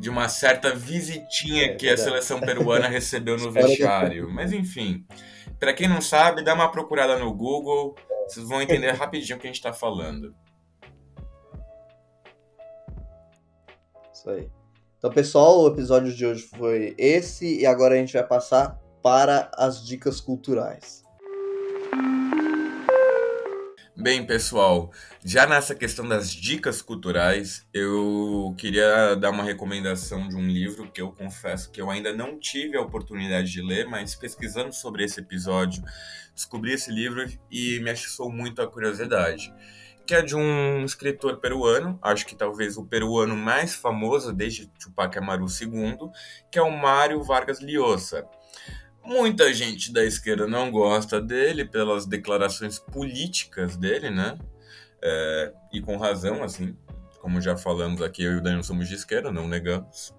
De 0.00 0.10
uma 0.10 0.28
certa 0.28 0.74
visitinha 0.74 1.66
é, 1.66 1.74
que 1.74 1.88
a 1.88 1.96
seleção 1.96 2.40
peruana 2.40 2.88
recebeu 2.88 3.36
no 3.36 3.50
vestiário. 3.52 4.28
Mas 4.30 4.52
enfim, 4.52 5.06
para 5.58 5.72
quem 5.72 5.88
não 5.88 6.00
sabe, 6.00 6.42
dá 6.42 6.54
uma 6.54 6.70
procurada 6.70 7.18
no 7.18 7.32
Google, 7.32 7.94
vocês 8.26 8.48
vão 8.48 8.60
entender 8.60 8.90
rapidinho 8.92 9.36
o 9.36 9.40
que 9.40 9.46
a 9.46 9.50
gente 9.50 9.56
está 9.56 9.72
falando. 9.72 10.34
Isso 14.12 14.28
aí. 14.28 14.50
Então, 14.98 15.10
pessoal, 15.10 15.60
o 15.60 15.68
episódio 15.68 16.12
de 16.12 16.26
hoje 16.26 16.42
foi 16.56 16.94
esse 16.98 17.60
e 17.60 17.66
agora 17.66 17.94
a 17.94 17.98
gente 17.98 18.14
vai 18.14 18.26
passar 18.26 18.78
para 19.02 19.50
as 19.54 19.86
dicas 19.86 20.20
culturais. 20.20 21.05
Bem, 23.98 24.26
pessoal, 24.26 24.92
já 25.24 25.46
nessa 25.46 25.74
questão 25.74 26.06
das 26.06 26.30
dicas 26.30 26.82
culturais, 26.82 27.66
eu 27.72 28.54
queria 28.58 29.14
dar 29.14 29.30
uma 29.30 29.42
recomendação 29.42 30.28
de 30.28 30.36
um 30.36 30.46
livro 30.46 30.90
que 30.92 31.00
eu 31.00 31.10
confesso 31.12 31.70
que 31.70 31.80
eu 31.80 31.90
ainda 31.90 32.12
não 32.12 32.38
tive 32.38 32.76
a 32.76 32.82
oportunidade 32.82 33.50
de 33.50 33.62
ler, 33.62 33.88
mas 33.88 34.14
pesquisando 34.14 34.70
sobre 34.74 35.02
esse 35.02 35.20
episódio, 35.20 35.82
descobri 36.34 36.74
esse 36.74 36.92
livro 36.92 37.26
e 37.50 37.80
me 37.80 37.88
atiçou 37.88 38.30
muito 38.30 38.60
a 38.60 38.66
curiosidade. 38.66 39.50
Que 40.06 40.14
é 40.14 40.20
de 40.20 40.36
um 40.36 40.84
escritor 40.84 41.38
peruano, 41.38 41.98
acho 42.02 42.26
que 42.26 42.36
talvez 42.36 42.76
o 42.76 42.84
peruano 42.84 43.34
mais 43.34 43.74
famoso 43.74 44.30
desde 44.30 44.66
Tupac 44.78 45.16
Amaru 45.16 45.46
II, 45.46 46.10
que 46.52 46.58
é 46.58 46.62
o 46.62 46.70
Mário 46.70 47.22
Vargas 47.22 47.60
Llosa. 47.60 48.28
Muita 49.06 49.54
gente 49.54 49.92
da 49.92 50.04
esquerda 50.04 50.48
não 50.48 50.70
gosta 50.70 51.20
dele 51.20 51.64
pelas 51.64 52.06
declarações 52.06 52.78
políticas 52.78 53.76
dele, 53.76 54.10
né? 54.10 54.36
É, 55.00 55.52
e 55.72 55.80
com 55.80 55.96
razão, 55.96 56.42
assim. 56.42 56.76
Como 57.20 57.40
já 57.40 57.56
falamos 57.56 58.02
aqui, 58.02 58.24
eu 58.24 58.32
e 58.32 58.36
o 58.36 58.42
Daniel 58.42 58.62
somos 58.64 58.88
de 58.88 58.94
esquerda, 58.96 59.30
não 59.30 59.46
negamos. 59.46 60.12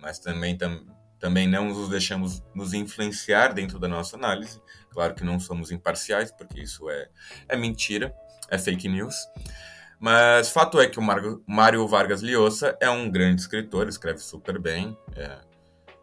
Mas 0.00 0.18
também, 0.18 0.56
tam, 0.56 0.86
também 1.18 1.46
não 1.46 1.68
nos 1.68 1.90
deixamos 1.90 2.42
nos 2.54 2.72
influenciar 2.72 3.52
dentro 3.52 3.78
da 3.78 3.86
nossa 3.86 4.16
análise. 4.16 4.60
Claro 4.90 5.14
que 5.14 5.24
não 5.24 5.38
somos 5.38 5.70
imparciais, 5.70 6.32
porque 6.32 6.60
isso 6.60 6.88
é, 6.88 7.08
é 7.46 7.56
mentira, 7.56 8.14
é 8.50 8.56
fake 8.56 8.88
news. 8.88 9.14
Mas 9.98 10.48
fato 10.48 10.80
é 10.80 10.86
que 10.86 10.98
o 10.98 11.02
Mário 11.46 11.86
Vargas 11.86 12.22
Llosa 12.22 12.74
é 12.80 12.88
um 12.88 13.10
grande 13.10 13.42
escritor, 13.42 13.86
escreve 13.86 14.20
super 14.20 14.58
bem. 14.58 14.96
É, 15.14 15.49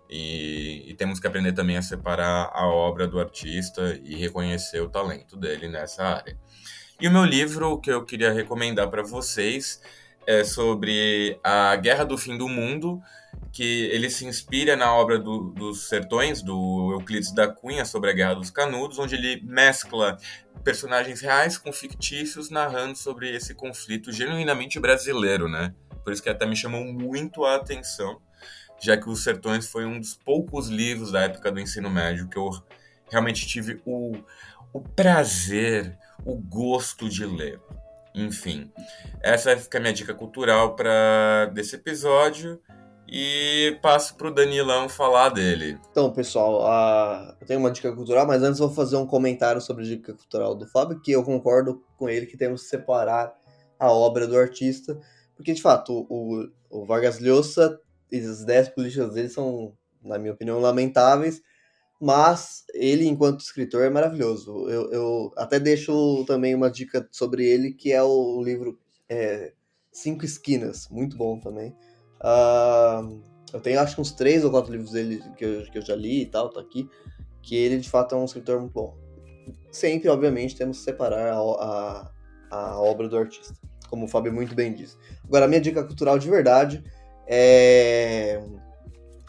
e, 0.10 0.86
e, 0.88 0.94
temos 0.94 1.20
que 1.20 1.28
aprender 1.28 1.54
também 1.54 1.78
a 1.78 1.82
separar 1.82 2.50
a 2.54 2.66
obra 2.66 3.08
do 3.08 3.20
artista 3.20 4.00
e 4.04 4.16
reconhecer 4.16 4.80
o 4.80 4.90
talento 4.90 5.36
dele 5.36 5.68
nessa 5.68 6.04
área. 6.04 6.38
E 7.00 7.08
o 7.08 7.12
meu 7.12 7.26
livro 7.26 7.80
que 7.80 7.92
eu 7.92 8.04
queria 8.06 8.32
recomendar 8.32 8.90
para 8.90 9.04
vocês 9.04 9.82
é 10.26 10.44
sobre 10.44 11.40
a 11.44 11.76
Guerra 11.76 12.04
do 12.04 12.18
Fim 12.18 12.38
do 12.38 12.50
Mundo, 12.50 13.02
que 13.52 13.86
ele 13.92 14.10
se 14.10 14.26
inspira 14.26 14.76
na 14.76 14.94
obra 14.94 15.18
do, 15.18 15.52
dos 15.52 15.88
Sertões, 15.88 16.42
do 16.42 16.92
Euclides 16.94 17.34
da 17.34 17.48
Cunha, 17.48 17.86
sobre 17.86 18.10
a 18.10 18.14
Guerra 18.14 18.36
dos 18.36 18.50
Canudos, 18.50 19.00
onde 19.00 19.16
ele 19.16 19.42
mescla 19.44 20.18
personagens 20.64 21.22
reais 21.22 21.58
com 21.58 21.72
fictícios, 21.72 22.50
narrando 22.50 22.98
sobre 22.98 23.34
esse 23.36 23.54
conflito 23.56 24.12
genuinamente 24.12 24.80
brasileiro, 24.80 25.48
né? 25.48 25.74
Por 26.04 26.12
isso 26.12 26.22
que 26.22 26.30
até 26.30 26.46
me 26.46 26.56
chamou 26.56 26.84
muito 26.84 27.46
a 27.46 27.56
atenção, 27.56 28.20
já 28.80 28.98
que 28.98 29.10
Os 29.10 29.24
Sertões 29.24 29.68
foi 29.68 29.86
um 29.86 30.00
dos 30.00 30.16
poucos 30.16 30.68
livros 30.68 31.12
da 31.12 31.22
época 31.22 31.52
do 31.52 31.60
ensino 31.60 31.90
médio 31.90 32.28
que 32.28 32.38
eu 32.38 32.50
realmente 33.10 33.48
tive 33.48 33.82
o, 33.86 34.14
o 34.74 34.82
prazer, 34.82 35.98
o 36.26 36.36
gosto 36.36 37.10
de 37.10 37.26
ler. 37.26 37.60
Enfim, 38.14 38.72
essa 39.22 39.56
fica 39.58 39.78
a 39.78 39.82
minha 39.82 39.94
dica 39.94 40.14
cultural 40.14 40.76
para 40.76 41.46
desse 41.54 41.76
episódio 41.76 42.60
e 43.08 43.78
passo 43.82 44.16
para 44.16 44.28
o 44.28 44.34
Danilão 44.34 44.90
falar 44.90 45.30
dele. 45.30 45.80
Então, 45.92 46.12
pessoal, 46.12 47.36
eu 47.40 47.48
tenho 47.48 47.60
uma 47.60 47.72
dica 47.72 47.92
cultural, 47.92 48.26
mas 48.26 48.44
antes 48.44 48.60
vou 48.60 48.74
fazer 48.74 48.98
um 48.98 49.06
comentário 49.06 49.62
sobre 49.62 49.84
a 49.84 49.88
dica 49.88 50.14
cultural 50.14 50.56
do 50.56 50.68
Fábio, 50.68 51.00
que 51.00 51.12
eu 51.12 51.24
concordo 51.24 51.84
com 51.96 52.10
ele 52.10 52.26
que 52.26 52.36
temos 52.36 52.64
que 52.64 52.70
separar 52.70 53.34
a 53.80 53.92
obra 53.92 54.28
do 54.28 54.38
artista, 54.38 55.00
porque 55.36 55.54
de 55.54 55.62
fato 55.62 56.06
o, 56.10 56.50
o 56.70 56.86
Vargas 56.86 57.20
Llosa 57.20 57.80
as 58.12 58.42
ideias 58.42 58.70
políticas 58.70 59.14
dele 59.14 59.30
são, 59.30 59.74
na 60.04 60.18
minha 60.18 60.34
opinião, 60.34 60.60
lamentáveis, 60.60 61.42
mas 62.00 62.64
ele, 62.74 63.08
enquanto 63.08 63.42
escritor, 63.42 63.84
é 63.84 63.90
maravilhoso. 63.90 64.70
Eu, 64.70 64.92
eu 64.92 65.34
até 65.36 65.60
deixo 65.60 66.24
também 66.26 66.54
uma 66.54 66.70
dica 66.70 67.08
sobre 67.12 67.46
ele, 67.46 67.74
que 67.74 67.92
é 67.92 68.02
o 68.04 68.42
livro 68.44 68.80
é, 69.10 69.54
Cinco 69.92 70.24
Esquinas, 70.24 70.88
muito 70.90 71.18
bom 71.18 71.40
também. 71.40 71.76
Uh, 72.22 73.20
eu 73.52 73.60
tenho 73.60 73.80
acho 73.80 73.96
que 73.96 74.02
uns 74.02 74.12
três 74.12 74.44
ou 74.44 74.52
quatro 74.52 74.72
livros 74.72 74.92
dele 74.92 75.24
que 75.36 75.44
eu, 75.44 75.64
que 75.64 75.78
eu 75.78 75.82
já 75.82 75.96
li 75.96 76.22
e 76.22 76.26
tal, 76.26 76.50
tá 76.50 76.60
aqui, 76.60 76.88
que 77.42 77.56
ele 77.56 77.78
de 77.78 77.90
fato 77.90 78.14
é 78.14 78.18
um 78.18 78.26
escritor 78.26 78.60
muito 78.60 78.74
bom. 78.74 78.96
Sempre, 79.72 80.10
obviamente, 80.10 80.56
temos 80.56 80.80
que 80.80 80.84
separar 80.84 81.34
a, 81.34 81.40
a, 81.40 82.12
a 82.52 82.82
obra 82.82 83.08
do 83.08 83.18
artista, 83.18 83.54
como 83.90 84.06
o 84.06 84.08
Fábio 84.08 84.34
muito 84.34 84.54
bem 84.54 84.74
disse. 84.74 84.98
Agora, 85.24 85.46
a 85.46 85.48
minha 85.48 85.62
dica 85.62 85.84
cultural 85.84 86.20
de 86.20 86.30
verdade 86.30 86.84
é, 87.28 88.42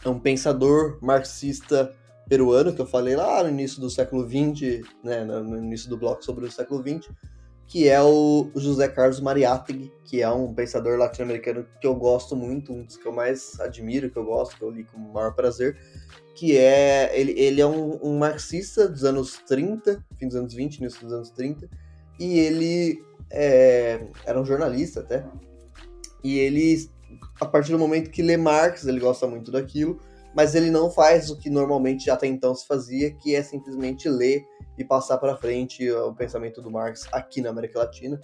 é 0.03 0.09
um 0.09 0.19
pensador 0.19 0.97
marxista 1.01 1.91
peruano, 2.27 2.73
que 2.73 2.79
eu 2.79 2.85
falei 2.85 3.15
lá 3.15 3.43
no 3.43 3.49
início 3.49 3.81
do 3.81 3.89
século 3.89 4.27
XX, 4.27 4.81
né, 5.03 5.23
no 5.23 5.57
início 5.57 5.89
do 5.89 5.97
bloco 5.97 6.23
sobre 6.23 6.45
o 6.45 6.51
século 6.51 6.81
XX, 6.81 7.11
que 7.69 7.87
é 7.87 8.01
o 8.01 8.49
José 8.55 8.87
Carlos 8.87 9.19
Mariátegui, 9.19 9.91
que 10.03 10.21
é 10.21 10.29
um 10.29 10.53
pensador 10.53 10.97
latino-americano 10.97 11.67
que 11.79 11.85
eu 11.85 11.93
gosto 11.95 12.35
muito, 12.35 12.73
um 12.73 12.83
dos 12.83 12.97
que 12.97 13.07
eu 13.07 13.11
mais 13.11 13.59
admiro, 13.59 14.09
que 14.09 14.17
eu 14.17 14.25
gosto, 14.25 14.57
que 14.57 14.63
eu 14.63 14.71
li 14.71 14.83
com 14.83 14.97
o 14.97 15.13
maior 15.13 15.35
prazer, 15.35 15.77
que 16.33 16.57
é, 16.57 17.11
ele, 17.19 17.31
ele 17.33 17.61
é 17.61 17.67
um, 17.67 17.99
um 18.01 18.17
marxista 18.17 18.87
dos 18.87 19.03
anos 19.03 19.39
30, 19.47 20.03
fim 20.17 20.27
dos 20.27 20.35
anos 20.35 20.53
20, 20.53 20.77
início 20.77 21.01
dos 21.01 21.13
anos 21.13 21.29
30, 21.31 21.69
e 22.19 22.39
ele 22.39 23.03
é, 23.29 24.07
era 24.25 24.39
um 24.39 24.45
jornalista 24.45 25.01
até, 25.01 25.23
e 26.23 26.39
ele, 26.39 26.89
a 27.39 27.45
partir 27.45 27.71
do 27.71 27.79
momento 27.79 28.09
que 28.09 28.21
lê 28.21 28.37
Marx, 28.37 28.85
ele 28.85 28.99
gosta 28.99 29.27
muito 29.27 29.51
daquilo, 29.51 29.99
mas 30.35 30.55
ele 30.55 30.69
não 30.69 30.91
faz 30.91 31.29
o 31.29 31.37
que 31.37 31.49
normalmente 31.49 32.09
até 32.09 32.27
então 32.27 32.53
se 32.53 32.67
fazia, 32.67 33.11
que 33.11 33.35
é 33.35 33.41
simplesmente 33.41 34.07
ler 34.07 34.43
e 34.77 34.83
passar 34.83 35.17
para 35.17 35.37
frente 35.37 35.89
o 35.91 36.13
pensamento 36.13 36.61
do 36.61 36.69
Marx 36.69 37.07
aqui 37.11 37.41
na 37.41 37.49
América 37.49 37.79
Latina 37.79 38.19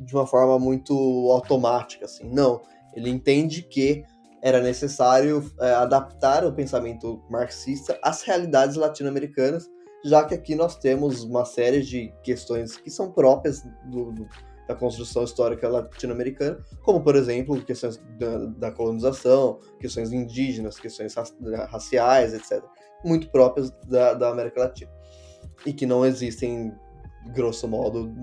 de 0.00 0.14
uma 0.14 0.26
forma 0.26 0.58
muito 0.58 0.92
automática, 1.30 2.04
assim. 2.04 2.28
Não, 2.28 2.60
ele 2.94 3.08
entende 3.08 3.62
que 3.62 4.04
era 4.42 4.60
necessário 4.60 5.50
é, 5.60 5.72
adaptar 5.74 6.44
o 6.44 6.52
pensamento 6.52 7.22
marxista 7.28 7.98
às 8.02 8.22
realidades 8.22 8.76
latino-americanas, 8.76 9.68
já 10.04 10.24
que 10.24 10.34
aqui 10.34 10.54
nós 10.54 10.76
temos 10.76 11.24
uma 11.24 11.44
série 11.44 11.82
de 11.82 12.12
questões 12.22 12.76
que 12.76 12.90
são 12.90 13.10
próprias 13.10 13.62
do, 13.84 14.12
do 14.12 14.28
da 14.68 14.74
construção 14.74 15.24
histórica 15.24 15.66
latino-americana, 15.66 16.62
como, 16.82 17.02
por 17.02 17.16
exemplo, 17.16 17.60
questões 17.62 17.96
da, 18.18 18.44
da, 18.44 18.70
colonização, 18.70 19.58
questões 19.80 20.12
indígenas, 20.12 20.78
questões 20.78 21.14
raciais, 21.70 22.34
etc., 22.34 22.62
muito 23.02 23.30
próprias 23.30 23.70
da, 23.86 24.12
da 24.12 24.28
América 24.28 24.60
Latina. 24.60 24.90
E 25.64 25.72
que 25.72 25.86
não 25.86 26.04
existem, 26.04 26.70
grosso 27.34 27.66
modo, 27.66 28.14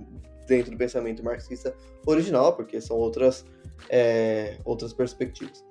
dentro 0.48 0.70
do 0.70 0.78
pensamento 0.78 1.24
marxista 1.24 1.76
original, 2.06 2.56
porque 2.56 2.80
são 2.80 2.96
outras, 2.96 3.44
é, 3.90 4.60
outras 4.64 4.94
perspectivas. 4.94 5.66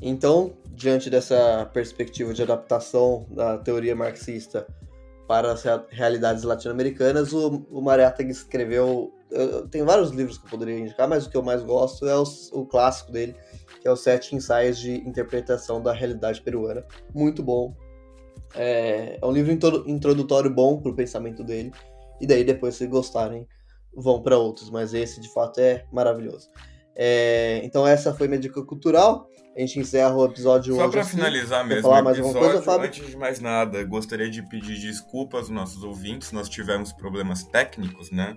Então, 0.00 0.56
diante 0.70 1.10
dessa 1.10 1.68
perspectiva 1.72 2.32
de 2.32 2.42
adaptação 2.42 3.26
da 3.28 3.58
teoria 3.58 3.96
marxista 3.96 4.66
para 5.26 5.52
as 5.52 5.64
realidades 5.90 6.42
latino-americanas, 6.42 7.32
o, 7.32 7.64
o 7.70 7.80
Mariátegui 7.80 8.32
escreveu. 8.32 9.12
Eu, 9.30 9.66
tem 9.68 9.82
vários 9.82 10.10
livros 10.10 10.36
que 10.36 10.46
eu 10.46 10.50
poderia 10.50 10.78
indicar, 10.78 11.08
mas 11.08 11.26
o 11.26 11.30
que 11.30 11.36
eu 11.36 11.42
mais 11.42 11.62
gosto 11.62 12.06
é 12.06 12.16
o, 12.16 12.24
o 12.52 12.66
clássico 12.66 13.10
dele, 13.10 13.34
que 13.80 13.88
é 13.88 13.92
os 13.92 14.00
Sete 14.00 14.34
Ensaios 14.34 14.78
de 14.78 14.92
Interpretação 15.08 15.82
da 15.82 15.92
Realidade 15.92 16.42
Peruana. 16.42 16.84
Muito 17.14 17.42
bom. 17.42 17.74
É, 18.54 19.18
é 19.20 19.26
um 19.26 19.32
livro 19.32 19.52
introdutório 19.86 20.50
bom 20.50 20.80
para 20.80 20.92
o 20.92 20.94
pensamento 20.94 21.42
dele, 21.42 21.72
e 22.20 22.26
daí 22.26 22.44
depois, 22.44 22.74
se 22.74 22.86
gostarem, 22.86 23.48
vão 23.94 24.22
para 24.22 24.36
outros, 24.36 24.70
mas 24.70 24.92
esse 24.94 25.20
de 25.20 25.32
fato 25.32 25.60
é 25.60 25.84
maravilhoso. 25.92 26.50
É, 26.94 27.60
então, 27.64 27.86
essa 27.86 28.14
foi 28.14 28.28
minha 28.28 28.40
dica 28.40 28.62
cultural. 28.62 29.28
A 29.54 29.60
gente 29.60 29.78
encerra 29.78 30.14
o 30.14 30.24
episódio 30.24 30.74
Só 30.74 30.88
para 30.88 31.04
finalizar 31.04 31.66
mesmo 31.66 31.82
falar 31.82 32.02
mais 32.02 32.18
episódio, 32.18 32.62
coisa, 32.62 32.82
antes 32.82 33.06
de 33.06 33.16
mais 33.16 33.38
nada, 33.38 33.84
gostaria 33.84 34.30
de 34.30 34.42
pedir 34.48 34.80
desculpas 34.80 35.42
aos 35.42 35.50
nossos 35.50 35.84
ouvintes. 35.84 36.32
Nós 36.32 36.48
tivemos 36.48 36.92
problemas 36.92 37.44
técnicos, 37.44 38.10
né? 38.10 38.34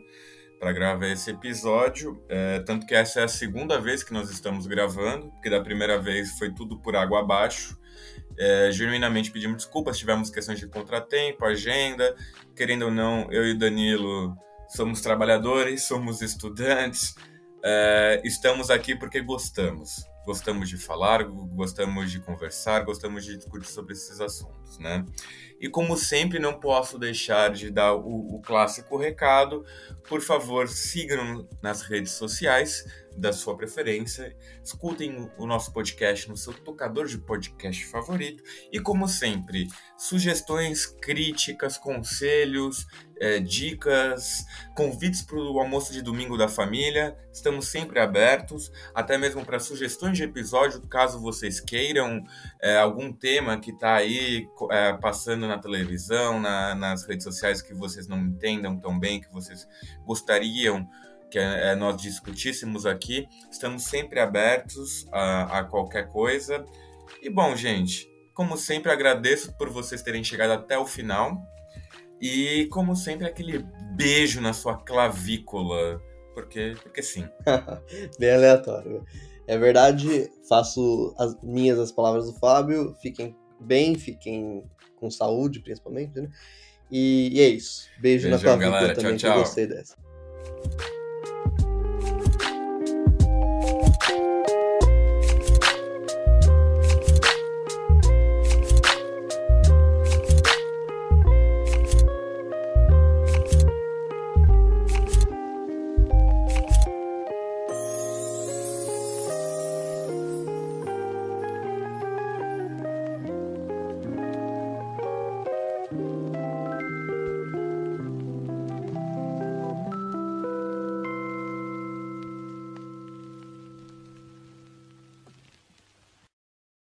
Para 0.59 0.73
gravar 0.73 1.07
esse 1.07 1.31
episódio. 1.31 2.21
É, 2.27 2.59
tanto 2.59 2.85
que 2.85 2.93
essa 2.93 3.21
é 3.21 3.23
a 3.23 3.29
segunda 3.29 3.79
vez 3.79 4.03
que 4.03 4.11
nós 4.11 4.29
estamos 4.29 4.67
gravando, 4.67 5.31
porque 5.31 5.49
da 5.49 5.61
primeira 5.61 5.97
vez 5.99 6.37
foi 6.37 6.53
tudo 6.53 6.81
por 6.81 6.97
água 6.97 7.21
abaixo. 7.21 7.77
É, 8.37 8.69
genuinamente 8.73 9.31
pedimos 9.31 9.57
desculpas, 9.57 9.97
tivemos 9.97 10.29
questões 10.29 10.59
de 10.59 10.67
contratempo, 10.67 11.45
agenda. 11.45 12.13
Querendo 12.53 12.85
ou 12.85 12.91
não, 12.91 13.31
eu 13.31 13.45
e 13.47 13.57
Danilo 13.57 14.35
somos 14.67 14.99
trabalhadores, 14.99 15.83
somos 15.83 16.21
estudantes. 16.21 17.15
É, 17.67 18.21
estamos 18.23 18.69
aqui 18.69 18.95
porque 18.95 19.19
gostamos 19.21 20.05
gostamos 20.25 20.67
de 20.67 20.77
falar, 20.77 21.23
gostamos 21.23 22.11
de 22.11 22.19
conversar, 22.19 22.83
gostamos 22.83 23.23
de 23.23 23.37
discutir 23.37 23.67
sobre 23.67 23.93
esses 23.93 24.19
assuntos, 24.19 24.79
né? 24.79 25.05
E 25.59 25.69
como 25.69 25.95
sempre, 25.95 26.39
não 26.39 26.59
posso 26.59 26.97
deixar 26.97 27.51
de 27.51 27.69
dar 27.69 27.93
o, 27.93 28.35
o 28.35 28.41
clássico 28.41 28.97
recado. 28.97 29.63
Por 30.09 30.21
favor, 30.21 30.67
sigam 30.67 31.47
nas 31.61 31.83
redes 31.83 32.13
sociais 32.13 32.83
da 33.15 33.31
sua 33.31 33.55
preferência, 33.55 34.35
escutem 34.61 35.31
o 35.37 35.45
nosso 35.45 35.71
podcast 35.71 36.27
no 36.27 36.35
seu 36.35 36.53
tocador 36.53 37.07
de 37.07 37.17
podcast 37.17 37.85
favorito 37.85 38.43
e, 38.73 38.79
como 38.79 39.07
sempre, 39.07 39.67
sugestões, 39.97 40.85
críticas, 40.85 41.77
conselhos, 41.77 42.85
é, 43.19 43.39
dicas, 43.39 44.45
convites 44.75 45.21
para 45.21 45.37
o 45.37 45.59
almoço 45.59 45.93
de 45.93 46.01
domingo 46.01 46.37
da 46.37 46.47
família. 46.47 47.17
Estamos 47.31 47.67
sempre 47.67 47.99
abertos, 47.99 48.71
até 48.93 49.17
mesmo 49.17 49.45
para 49.45 49.59
sugestões 49.59 50.17
de 50.17 50.23
episódio, 50.23 50.81
caso 50.87 51.19
vocês 51.19 51.59
queiram 51.59 52.23
é, 52.61 52.77
algum 52.77 53.11
tema 53.11 53.59
que 53.59 53.71
está 53.71 53.95
aí 53.95 54.47
é, 54.71 54.93
passando 54.93 55.47
na 55.47 55.57
televisão, 55.57 56.39
na, 56.39 56.75
nas 56.75 57.05
redes 57.05 57.23
sociais 57.23 57.61
que 57.61 57.73
vocês 57.73 58.07
não 58.07 58.19
entendam 58.19 58.77
tão 58.77 58.97
bem, 58.97 59.21
que 59.21 59.31
vocês 59.31 59.67
gostariam 60.05 60.87
que 61.29 61.39
é, 61.39 61.75
nós 61.75 62.01
discutíssemos 62.01 62.85
aqui. 62.85 63.27
Estamos 63.51 63.83
sempre 63.83 64.19
abertos 64.19 65.07
a, 65.11 65.59
a 65.59 65.63
qualquer 65.63 66.07
coisa. 66.07 66.63
E 67.21 67.29
bom, 67.29 67.55
gente, 67.55 68.09
como 68.33 68.57
sempre, 68.57 68.91
agradeço 68.91 69.53
por 69.57 69.69
vocês 69.69 70.01
terem 70.01 70.23
chegado 70.23 70.51
até 70.51 70.77
o 70.77 70.85
final. 70.85 71.41
E, 72.21 72.67
como 72.71 72.95
sempre, 72.95 73.27
aquele 73.27 73.65
beijo 73.95 74.41
na 74.41 74.53
sua 74.53 74.77
clavícula. 74.77 76.01
Porque, 76.33 76.75
porque 76.81 77.01
sim. 77.01 77.27
Bem 78.19 78.33
aleatório. 78.33 78.99
Né? 78.99 79.01
É 79.47 79.57
verdade, 79.57 80.29
faço 80.49 81.13
as 81.17 81.39
minhas 81.41 81.77
as 81.79 81.91
palavras 81.91 82.25
do 82.25 82.33
Fábio. 82.39 82.95
Fiquem 83.01 83.35
bem, 83.59 83.95
fiquem 83.95 84.63
com 84.95 85.09
saúde, 85.09 85.59
principalmente, 85.59 86.19
né? 86.19 86.29
E, 86.91 87.29
e 87.33 87.41
é 87.41 87.49
isso. 87.49 87.87
Beijo 87.99 88.27
Beijão, 88.27 88.31
na 88.31 88.39
clavícula 88.39 88.79
galera. 88.79 88.95
também, 88.95 89.17
tchau, 89.17 89.31
tchau. 89.31 89.39
gostei 89.39 89.67
dessa. 89.67 89.95